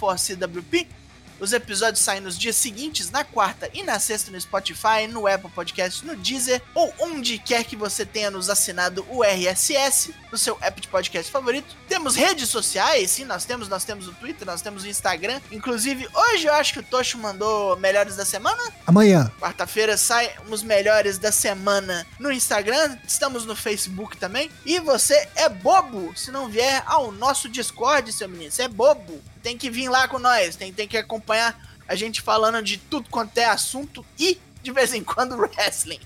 os 1.41 1.53
episódios 1.53 2.03
saem 2.03 2.21
nos 2.21 2.39
dias 2.39 2.57
seguintes, 2.57 3.11
na 3.11 3.25
quarta 3.25 3.71
e 3.73 3.83
na 3.83 3.99
sexta 3.99 4.31
no 4.31 4.41
Spotify, 4.41 5.07
no 5.09 5.27
Apple 5.27 5.51
Podcast, 5.51 6.05
no 6.05 6.17
Deezer 6.17 6.63
ou 6.75 6.93
onde 6.99 7.39
quer 7.39 7.65
que 7.65 7.77
você 7.77 8.05
tenha 8.05 8.31
nos 8.31 8.51
assinado 8.51 9.07
o 9.09 9.23
RSS 9.23 10.15
no 10.31 10.39
seu 10.39 10.59
app 10.61 10.81
de 10.81 10.89
podcast 10.89 11.31
favorito. 11.31 11.77
Temos 11.89 12.15
redes 12.15 12.49
sociais, 12.49 13.11
sim, 13.11 13.25
nós 13.25 13.45
temos, 13.45 13.69
nós 13.69 13.85
temos 13.85 14.09
o 14.09 14.13
Twitter, 14.13 14.47
nós 14.47 14.63
temos 14.63 14.85
o 14.85 14.89
Instagram. 14.89 15.41
Inclusive, 15.51 16.09
hoje 16.13 16.47
eu 16.47 16.55
acho 16.55 16.73
que 16.73 16.81
o 16.81 16.83
Tocho 16.83 17.19
mandou 17.19 17.77
melhores 17.77 18.17
da 18.17 18.25
semana. 18.25 18.63
Amanhã. 18.87 19.31
Quarta-feira 19.41 19.97
sai 19.97 20.31
os 20.49 20.63
melhores 20.63 21.19
da 21.19 21.33
semana 21.33 22.07
no 22.19 22.31
Instagram, 22.33 22.99
estamos 23.07 23.45
no 23.45 23.57
Facebook 23.57 24.17
também. 24.17 24.51
E 24.65 24.79
você 24.81 25.29
é 25.35 25.49
bobo 25.49 26.13
se 26.17 26.31
não 26.31 26.49
vier 26.49 26.83
ao 26.87 27.13
nosso 27.13 27.49
Discord, 27.49 28.13
seu 28.13 28.29
menino. 28.29 28.51
Você 28.51 28.63
é 28.63 28.69
bobo 28.69 29.23
tem 29.49 29.57
que 29.57 29.71
vir 29.71 29.89
lá 29.89 30.07
com 30.07 30.19
nós, 30.19 30.57
tem, 30.57 30.71
tem 30.75 30.87
que 30.87 30.99
acompanhar 30.99 31.59
a 31.89 31.95
gente 31.95 32.21
falando 32.21 32.63
de 32.63 32.77
tudo 32.77 33.09
quanto 33.09 33.39
é 33.39 33.47
assunto 33.47 34.05
e, 34.19 34.39
de 34.63 34.71
vez 34.71 34.93
em 34.93 35.03
quando, 35.03 35.37
wrestling. 35.41 36.01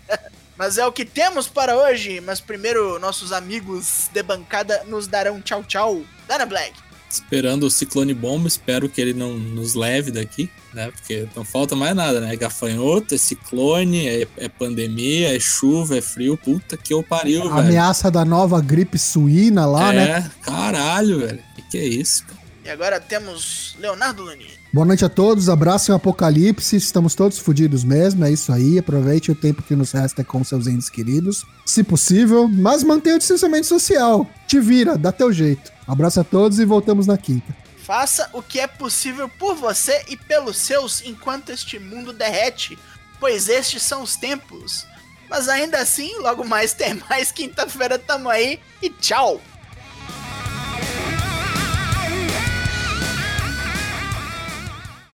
Mas 0.57 0.78
é 0.78 0.86
o 0.86 0.93
que 0.93 1.05
temos 1.05 1.49
para 1.49 1.76
hoje. 1.76 2.20
Mas 2.20 2.40
primeiro, 2.40 3.01
nossos 3.01 3.32
amigos 3.32 4.09
de 4.12 4.22
bancada 4.22 4.84
nos 4.86 5.09
darão 5.09 5.40
tchau, 5.40 5.64
tchau. 5.64 6.03
Dana 6.28 6.47
Black. 6.47 6.72
Esperando 7.11 7.64
o 7.64 7.70
ciclone 7.70 8.14
bomba, 8.14 8.47
espero 8.47 8.88
que 8.88 9.01
ele 9.01 9.12
não 9.12 9.34
nos 9.34 9.74
leve 9.74 10.12
daqui, 10.12 10.49
né? 10.72 10.90
Porque 10.93 11.28
não 11.34 11.45
falta 11.45 11.74
mais 11.74 11.97
nada, 11.97 12.20
né? 12.20 12.32
É 12.32 12.36
gafanhoto, 12.36 13.14
é 13.14 13.18
ciclone, 13.18 14.07
é, 14.07 14.26
é 14.36 14.49
pandemia, 14.49 15.36
é 15.36 15.40
chuva, 15.40 15.99
é 15.99 16.01
frio. 16.01 16.38
Puta 16.38 16.76
que 16.76 16.95
eu 16.95 17.03
pariu, 17.03 17.43
velho. 17.43 17.55
Ameaça 17.55 18.09
da 18.09 18.24
nova 18.24 18.61
gripe 18.61 18.99
suína 18.99 19.66
lá, 19.66 19.93
é, 19.93 19.97
né? 19.97 20.11
É, 20.11 20.45
caralho, 20.45 21.18
velho. 21.18 21.43
Que 21.57 21.62
que 21.62 21.78
é 21.78 21.84
isso, 21.84 22.24
cara? 22.24 22.41
E 22.64 22.70
agora 22.70 23.00
temos 23.00 23.74
Leonardo 23.78 24.22
Lani. 24.22 24.46
Boa 24.72 24.86
noite 24.86 25.04
a 25.04 25.08
todos, 25.08 25.48
abraço 25.48 25.90
o 25.90 25.94
apocalipse, 25.94 26.76
estamos 26.76 27.14
todos 27.14 27.38
fodidos 27.38 27.82
mesmo, 27.82 28.24
é 28.24 28.30
isso 28.30 28.52
aí, 28.52 28.78
aproveite 28.78 29.32
o 29.32 29.34
tempo 29.34 29.62
que 29.62 29.74
nos 29.74 29.90
resta 29.90 30.22
com 30.22 30.44
seus 30.44 30.68
entes 30.68 30.88
queridos, 30.88 31.44
se 31.66 31.82
possível, 31.82 32.46
mas 32.46 32.84
mantenha 32.84 33.16
o 33.16 33.18
distanciamento 33.18 33.66
social, 33.66 34.28
te 34.46 34.60
vira, 34.60 34.96
dá 34.96 35.10
teu 35.10 35.32
jeito. 35.32 35.72
Abraço 35.88 36.20
a 36.20 36.24
todos 36.24 36.60
e 36.60 36.64
voltamos 36.64 37.06
na 37.06 37.18
quinta. 37.18 37.54
Faça 37.78 38.30
o 38.32 38.40
que 38.40 38.60
é 38.60 38.68
possível 38.68 39.28
por 39.28 39.56
você 39.56 40.04
e 40.08 40.16
pelos 40.16 40.56
seus 40.56 41.02
enquanto 41.04 41.50
este 41.50 41.80
mundo 41.80 42.12
derrete, 42.12 42.78
pois 43.18 43.48
estes 43.48 43.82
são 43.82 44.04
os 44.04 44.14
tempos. 44.14 44.86
Mas 45.28 45.48
ainda 45.48 45.78
assim, 45.78 46.16
logo 46.18 46.44
mais 46.44 46.72
tem 46.74 46.94
mais, 47.08 47.32
quinta-feira 47.32 47.98
tamo 47.98 48.28
aí 48.28 48.60
e 48.80 48.88
tchau! 48.88 49.40